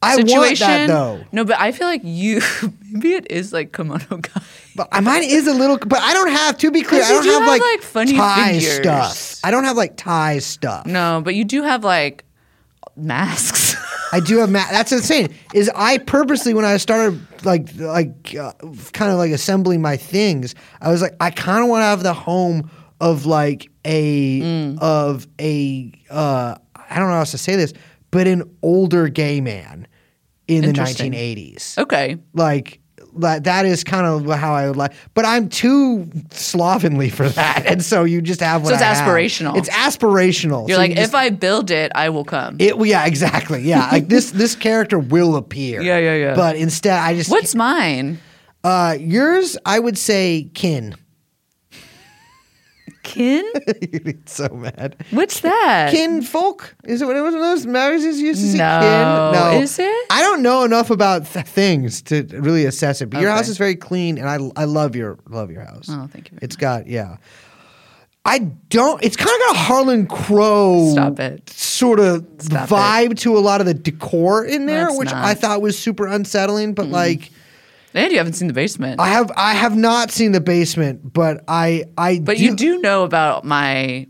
I 0.04 0.16
want 0.18 0.60
that 0.60 0.88
though. 0.88 1.24
No, 1.32 1.46
but 1.46 1.60
I 1.60 1.72
feel 1.72 1.88
like 1.88 2.02
you 2.04 2.42
maybe 2.92 3.14
it 3.14 3.32
is 3.32 3.52
like 3.54 3.72
kimono 3.74 4.18
guy. 4.18 4.42
But 4.76 5.04
mine 5.04 5.24
is 5.24 5.48
a 5.48 5.54
little. 5.54 5.78
But 5.78 6.00
I 6.00 6.14
don't 6.14 6.32
have 6.32 6.58
to 6.60 6.72
be 6.72 6.82
clear, 6.82 7.04
I 7.04 7.08
you 7.08 7.14
don't 7.16 7.24
do 7.24 7.30
have, 7.32 7.42
have, 7.42 7.48
like, 7.50 7.62
like, 7.62 7.82
funny 7.82 8.14
Thai 8.14 8.54
figures. 8.60 8.74
stuff. 8.82 9.40
I 9.44 9.52
don't 9.52 9.64
have 9.66 9.78
like 9.78 9.98
Thai 9.98 10.40
stuff. 10.40 10.86
No, 10.86 11.22
but 11.24 11.36
you 11.36 11.44
do 11.44 11.64
have 11.64 11.84
like 11.84 12.26
masks. 12.96 13.76
I 14.12 14.20
do 14.20 14.38
have. 14.38 14.50
Ma- 14.52 14.66
that's 14.72 14.92
insane. 14.92 15.34
Is 15.54 15.70
I 15.76 15.98
purposely 15.98 16.54
when 16.54 16.66
I 16.66 16.78
started 16.78 17.20
like 17.44 17.68
like 17.78 18.36
uh, 18.36 18.54
kind 18.94 19.12
of 19.12 19.18
like 19.18 19.32
assembling 19.32 19.82
my 19.82 19.98
things, 19.98 20.54
I 20.82 20.90
was 20.92 21.02
like, 21.02 21.16
I 21.20 21.32
kind 21.32 21.64
of 21.64 21.70
want 21.70 21.82
to 21.82 21.86
have 21.86 22.04
the 22.04 22.14
home 22.14 22.70
of 23.02 23.26
like 23.26 23.70
a 23.86 24.40
Mm. 24.42 24.80
of 24.80 25.28
a 25.42 25.92
uh, 26.10 26.56
I 26.90 26.96
don't 27.00 27.08
know 27.08 27.14
how 27.14 27.20
else 27.20 27.32
to 27.32 27.38
say 27.38 27.56
this, 27.56 27.74
but 28.12 28.28
an 28.28 28.44
older 28.62 29.08
gay 29.10 29.42
man 29.42 29.88
in 30.48 30.62
the 30.62 30.74
1980s. 30.74 31.78
okay. 31.78 32.18
Like 32.34 32.80
that 33.18 33.44
that 33.44 33.66
is 33.68 33.84
kind 33.84 34.08
of 34.08 34.26
how 34.40 34.54
I 34.56 34.68
would 34.68 34.76
like, 34.76 34.94
but 35.14 35.24
I'm 35.24 35.48
too 35.48 36.10
slovenly 36.32 37.10
for 37.10 37.30
that, 37.30 37.64
and 37.68 37.84
so 37.84 38.04
you 38.06 38.22
just 38.24 38.40
have 38.40 38.64
what 38.64 38.70
So 38.70 38.74
it's 38.74 38.82
I 38.84 38.88
have. 38.94 39.08
aspirational. 39.08 39.56
It's 39.56 39.70
aspirational. 39.70 40.68
You're 40.68 40.76
So 40.78 40.82
like, 40.82 40.90
you 40.90 40.96
just- 40.96 41.10
if 41.10 41.16
I 41.16 41.30
build 41.30 41.70
it, 41.70 41.92
I 41.94 42.10
will 42.10 42.24
come. 42.26 42.56
it, 42.60 42.76
yeah, 42.86 43.06
exactly. 43.06 43.62
Yeah, 43.62 43.88
like 43.92 44.08
this 44.08 44.32
this 44.32 44.56
character 44.56 44.98
will 44.98 45.36
appear. 45.36 45.82
Yeah, 45.84 46.00
yeah, 46.00 46.16
yeah. 46.16 46.36
But 46.36 46.56
instead, 46.56 46.98
I 46.98 47.14
just 47.14 47.30
What's 47.30 47.54
mine? 47.54 48.20
uh 48.64 48.96
yours? 49.00 49.58
I 49.66 49.78
would 49.80 49.98
say 49.98 50.50
kin. 50.56 50.96
Kin? 53.04 53.46
You'd 53.92 54.04
be 54.04 54.18
so 54.26 54.48
mad. 54.50 54.96
What's 55.12 55.42
that? 55.42 55.92
Kinfolk 55.92 56.76
is 56.86 57.02
it? 57.02 57.06
What 57.06 57.16
was 57.22 57.34
those 57.34 57.66
magazines 57.66 58.20
used 58.20 58.42
to 58.42 58.48
see? 58.54 58.58
No. 58.58 58.80
kin? 58.82 59.42
No, 59.42 59.60
Is 59.62 59.78
it? 59.78 60.06
I 60.10 60.22
don't 60.22 60.42
know 60.42 60.64
enough 60.64 60.90
about 60.90 61.26
th- 61.28 61.46
things 61.46 62.02
to 62.04 62.24
really 62.32 62.66
assess 62.66 63.02
it. 63.02 63.10
But 63.10 63.22
your 63.22 63.30
house 63.32 63.50
is 63.50 63.58
very 63.58 63.76
clean, 63.76 64.18
and 64.18 64.30
I 64.30 64.62
I 64.62 64.66
love 64.66 64.96
your 64.96 65.20
love 65.30 65.52
your 65.52 65.66
house. 65.66 65.88
Oh, 65.90 66.08
thank 66.12 66.32
you 66.32 66.38
very 66.38 66.40
It's 66.46 66.56
got 66.56 66.88
yeah. 66.88 67.18
I 68.26 68.40
don't. 68.40 69.04
It's 69.04 69.18
kind 69.18 69.30
of 69.30 69.40
got 69.48 69.56
a 69.56 69.60
Harlan 69.60 70.08
Crow. 70.08 70.92
Stop 70.94 71.20
it. 71.20 71.50
Sort 71.50 72.00
of 72.00 72.26
Stop 72.40 72.70
vibe 72.70 73.18
to 73.20 73.38
a 73.38 73.40
lot 73.42 73.60
of 73.60 73.68
the 73.68 73.74
decor 73.74 74.46
in 74.46 74.66
there, 74.66 74.86
That's 74.86 74.98
which 74.98 75.12
not. 75.12 75.26
I 75.26 75.34
thought 75.34 75.62
was 75.62 75.78
super 75.78 76.08
unsettling. 76.08 76.74
But 76.74 76.88
like. 76.88 77.32
And 77.94 78.12
you 78.12 78.18
haven't 78.18 78.34
seen 78.34 78.48
the 78.48 78.54
basement. 78.54 79.00
I 79.00 79.10
have 79.10 79.32
I 79.36 79.54
have 79.54 79.76
not 79.76 80.12
seen 80.12 80.32
the 80.32 80.42
basement, 80.42 81.14
but 81.14 81.44
I 81.48 81.86
I 81.98 82.20
but 82.20 82.38
do, 82.38 82.44
you 82.44 82.56
do 82.56 82.80
know 82.80 83.04
about 83.04 83.46
my 83.46 84.08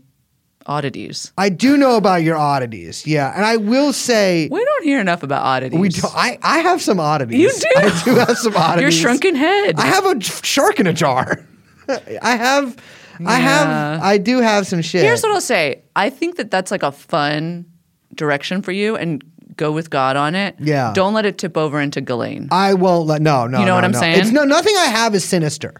oddities. 0.66 1.32
I 1.36 1.50
do 1.50 1.76
know 1.76 1.96
about 1.96 2.22
your 2.22 2.36
oddities. 2.36 3.06
Yeah, 3.06 3.32
and 3.34 3.44
I 3.44 3.56
will 3.58 3.92
say 3.92 4.48
We 4.50 4.64
don't 4.64 4.84
hear 4.84 5.00
enough 5.00 5.22
about 5.22 5.42
oddities. 5.42 5.78
we 5.78 5.88
do, 5.90 6.00
I 6.14 6.38
I 6.42 6.58
have 6.60 6.80
some 6.80 6.98
oddities. 6.98 7.38
You 7.38 7.50
do? 7.50 7.68
I 7.76 8.02
do 8.04 8.14
have 8.14 8.38
some 8.38 8.56
oddities. 8.56 8.82
Your 8.82 8.90
shrunken 8.90 9.34
head. 9.34 9.78
I 9.78 9.86
have 9.86 10.06
a 10.06 10.20
shark 10.20 10.80
in 10.80 10.86
a 10.86 10.92
jar. 10.92 11.44
I 12.22 12.36
have 12.36 12.76
I 13.24 13.38
have 13.38 14.02
I 14.02 14.18
do 14.18 14.40
have 14.40 14.66
some 14.66 14.80
shit. 14.82 15.02
Here's 15.02 15.22
what 15.22 15.32
I'll 15.32 15.40
say. 15.40 15.82
I 15.94 16.10
think 16.10 16.36
that 16.36 16.50
that's 16.50 16.70
like 16.70 16.82
a 16.82 16.92
fun 16.92 17.66
direction 18.14 18.62
for 18.62 18.72
you 18.72 18.96
and 18.96 19.22
go 19.56 19.72
with 19.72 19.90
God 19.90 20.16
on 20.16 20.34
it. 20.34 20.56
Yeah. 20.58 20.92
Don't 20.94 21.14
let 21.14 21.26
it 21.26 21.38
tip 21.38 21.56
over 21.56 21.80
into 21.80 22.00
Ghislaine. 22.00 22.48
I 22.50 22.74
won't 22.74 23.06
let 23.06 23.22
no 23.22 23.46
no. 23.46 23.58
You 23.60 23.64
know 23.64 23.70
no, 23.72 23.74
what 23.76 23.84
I'm 23.84 23.92
no. 23.92 24.00
saying? 24.00 24.20
It's 24.20 24.30
no 24.30 24.44
nothing 24.44 24.74
I 24.78 24.86
have 24.86 25.14
is 25.14 25.24
sinister. 25.24 25.74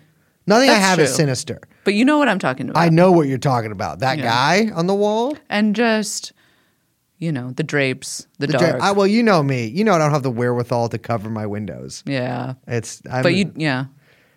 Nothing 0.46 0.68
I 0.70 0.74
That's 0.74 0.84
have 0.86 0.98
is 1.00 1.14
sinister. 1.14 1.60
But 1.84 1.94
you 1.94 2.04
know 2.04 2.18
what 2.18 2.28
I'm 2.28 2.38
talking 2.38 2.68
about. 2.68 2.80
I 2.80 2.88
know 2.90 3.12
what 3.12 3.28
you're 3.28 3.38
talking 3.38 3.72
about. 3.72 4.00
That 4.00 4.18
Yeah. 4.18 4.24
guy 4.24 4.70
on 4.74 4.86
the 4.86 4.94
wall. 4.94 5.36
and 5.48 5.74
just, 5.74 6.32
you 7.18 7.32
know, 7.32 7.52
the 7.52 7.62
drapes, 7.62 8.26
the, 8.38 8.46
The 8.48 8.52
dark. 8.54 8.64
jar- 8.72 8.82
I, 8.82 8.92
well, 8.92 9.06
you 9.06 9.22
know 9.22 9.42
me. 9.42 9.66
You 9.66 9.84
know 9.84 9.94
I 9.94 9.98
don't 9.98 10.10
have 10.10 10.22
the 10.22 10.30
wherewithal 10.30 10.90
to 10.90 10.98
cover 10.98 11.30
my 11.30 11.46
windows. 11.46 12.02
yeah. 12.06 12.54
It's 12.66 13.00
I'm, 13.10 13.22
But 13.22 13.34
you, 13.34 13.52
yeah. 13.56 13.86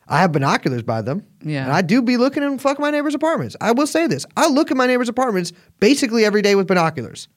I 0.07 0.19
have 0.21 0.31
binoculars 0.31 0.83
by 0.83 1.01
them. 1.01 1.23
Yeah. 1.43 1.65
And 1.65 1.73
I 1.73 1.81
do 1.81 2.01
be 2.01 2.15
looking 2.15 2.41
in 2.41 2.57
fuck 2.59 2.79
my 2.79 2.89
neighbors' 2.91 3.13
apartments. 3.13 3.57
I 3.59 3.73
will 3.73 3.87
say 3.87 4.07
this. 4.07 4.25
I 4.37 4.47
look 4.47 4.71
at 4.71 4.77
my 4.77 4.87
neighbors' 4.87 5.09
apartments 5.09 5.51
basically 5.81 6.23
every 6.23 6.41
day 6.41 6.55
with 6.55 6.67
binoculars. 6.67 7.27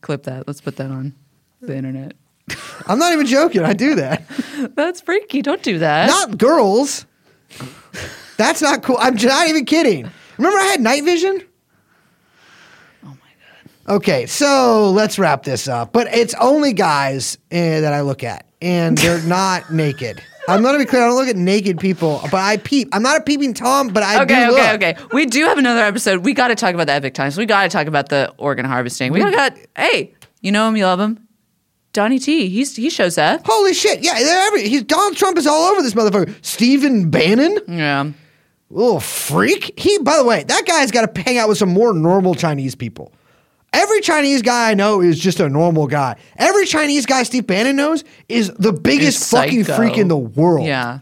Clip 0.00 0.22
that. 0.24 0.46
Let's 0.46 0.60
put 0.60 0.76
that 0.76 0.90
on 0.90 1.14
the 1.60 1.76
internet. 1.76 2.14
I'm 2.86 2.98
not 2.98 3.12
even 3.12 3.26
joking. 3.26 3.62
I 3.62 3.74
do 3.74 3.94
that. 3.96 4.24
That's 4.74 5.00
freaky. 5.00 5.42
Don't 5.42 5.62
do 5.62 5.78
that. 5.78 6.08
not 6.08 6.38
girls. 6.38 7.06
That's 8.36 8.62
not 8.62 8.82
cool. 8.82 8.96
I'm 8.98 9.14
not 9.16 9.48
even 9.48 9.64
kidding. 9.66 10.10
Remember 10.38 10.58
I 10.58 10.64
had 10.64 10.80
night 10.80 11.04
vision? 11.04 11.42
oh 13.04 13.08
my 13.08 13.14
God. 13.14 13.96
Okay, 13.96 14.26
so 14.26 14.90
let's 14.90 15.18
wrap 15.18 15.42
this 15.42 15.68
up. 15.68 15.92
But 15.92 16.08
it's 16.08 16.34
only 16.40 16.72
guys 16.72 17.36
eh, 17.50 17.80
that 17.80 17.92
I 17.92 18.00
look 18.00 18.24
at, 18.24 18.46
and 18.62 18.96
they're 18.96 19.22
not 19.26 19.70
naked. 19.72 20.22
I'm 20.48 20.62
going 20.62 20.74
to 20.74 20.78
be 20.78 20.84
clear. 20.84 21.02
I 21.02 21.06
don't 21.06 21.16
look 21.16 21.28
at 21.28 21.36
naked 21.36 21.78
people, 21.78 22.20
but 22.24 22.34
I 22.34 22.56
peep. 22.56 22.88
I'm 22.92 23.02
not 23.02 23.18
a 23.18 23.20
peeping 23.22 23.54
tom, 23.54 23.88
but 23.88 24.02
I 24.02 24.22
Okay, 24.22 24.46
do 24.46 24.52
okay, 24.52 24.72
look. 24.72 24.82
okay. 24.82 24.96
We 25.12 25.26
do 25.26 25.44
have 25.44 25.58
another 25.58 25.80
episode. 25.82 26.24
We 26.24 26.32
got 26.32 26.48
to 26.48 26.54
talk 26.54 26.74
about 26.74 26.86
the 26.86 26.94
Epoch 26.94 27.14
Times. 27.14 27.36
We 27.36 27.46
got 27.46 27.62
to 27.64 27.68
talk 27.68 27.86
about 27.86 28.08
the 28.08 28.32
organ 28.38 28.64
harvesting. 28.64 29.12
We 29.12 29.20
got, 29.20 29.56
hey, 29.76 30.14
you 30.40 30.50
know 30.52 30.66
him, 30.68 30.76
you 30.76 30.84
love 30.86 30.98
him. 31.00 31.26
Donnie 31.92 32.18
T. 32.20 32.48
He's 32.48 32.76
he 32.76 32.88
shows 32.88 33.18
up. 33.18 33.42
Holy 33.44 33.74
shit! 33.74 34.04
Yeah, 34.04 34.14
they're 34.14 34.46
every. 34.46 34.68
He's 34.68 34.84
Donald 34.84 35.16
Trump 35.16 35.36
is 35.36 35.46
all 35.46 35.72
over 35.72 35.82
this 35.82 35.94
motherfucker. 35.94 36.32
Stephen 36.40 37.10
Bannon, 37.10 37.58
Yeah. 37.66 38.10
little 38.70 39.00
freak. 39.00 39.76
He, 39.76 39.98
by 39.98 40.16
the 40.16 40.24
way, 40.24 40.44
that 40.44 40.66
guy's 40.66 40.92
got 40.92 41.12
to 41.12 41.20
hang 41.20 41.36
out 41.38 41.48
with 41.48 41.58
some 41.58 41.70
more 41.70 41.92
normal 41.92 42.36
Chinese 42.36 42.76
people. 42.76 43.12
Every 43.72 44.00
Chinese 44.00 44.42
guy 44.42 44.70
I 44.70 44.74
know 44.74 45.00
is 45.00 45.18
just 45.18 45.38
a 45.40 45.48
normal 45.48 45.86
guy. 45.86 46.16
Every 46.36 46.66
Chinese 46.66 47.06
guy 47.06 47.22
Steve 47.22 47.46
Bannon 47.46 47.76
knows 47.76 48.04
is 48.28 48.50
the 48.58 48.72
biggest 48.72 49.22
Is 49.22 49.30
fucking 49.30 49.64
freak 49.64 49.96
in 49.96 50.08
the 50.08 50.16
world. 50.16 50.66
Yeah. 50.66 51.00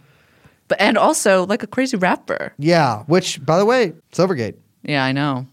But 0.68 0.80
and 0.80 0.98
also 0.98 1.46
like 1.46 1.62
a 1.62 1.66
crazy 1.66 1.96
rapper. 1.96 2.52
Yeah. 2.58 3.04
Which, 3.04 3.44
by 3.44 3.58
the 3.58 3.64
way, 3.64 3.94
Silvergate. 4.12 4.56
Yeah, 4.82 5.02
I 5.02 5.12
know. 5.12 5.46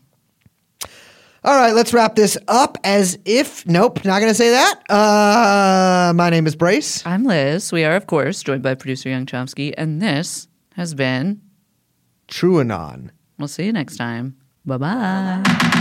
All 1.45 1.55
right, 1.55 1.75
let's 1.75 1.93
wrap 1.93 2.15
this 2.15 2.39
up 2.47 2.77
as 2.83 3.19
if. 3.23 3.67
Nope, 3.67 4.03
not 4.03 4.19
going 4.19 4.31
to 4.31 4.35
say 4.35 4.49
that. 4.49 4.81
Uh, 4.89 6.11
my 6.15 6.31
name 6.31 6.47
is 6.47 6.55
Brace. 6.55 7.05
I'm 7.05 7.23
Liz. 7.23 7.71
We 7.71 7.85
are, 7.85 7.95
of 7.95 8.07
course, 8.07 8.41
joined 8.41 8.63
by 8.63 8.73
producer 8.73 9.09
Young 9.09 9.27
Chomsky, 9.27 9.71
and 9.77 10.01
this 10.01 10.47
has 10.73 10.95
been. 10.95 11.41
TrueAnon. 12.27 13.11
We'll 13.37 13.47
see 13.47 13.65
you 13.65 13.73
next 13.73 13.97
time. 13.97 14.37
Bye 14.65 14.77
bye. 14.77 15.71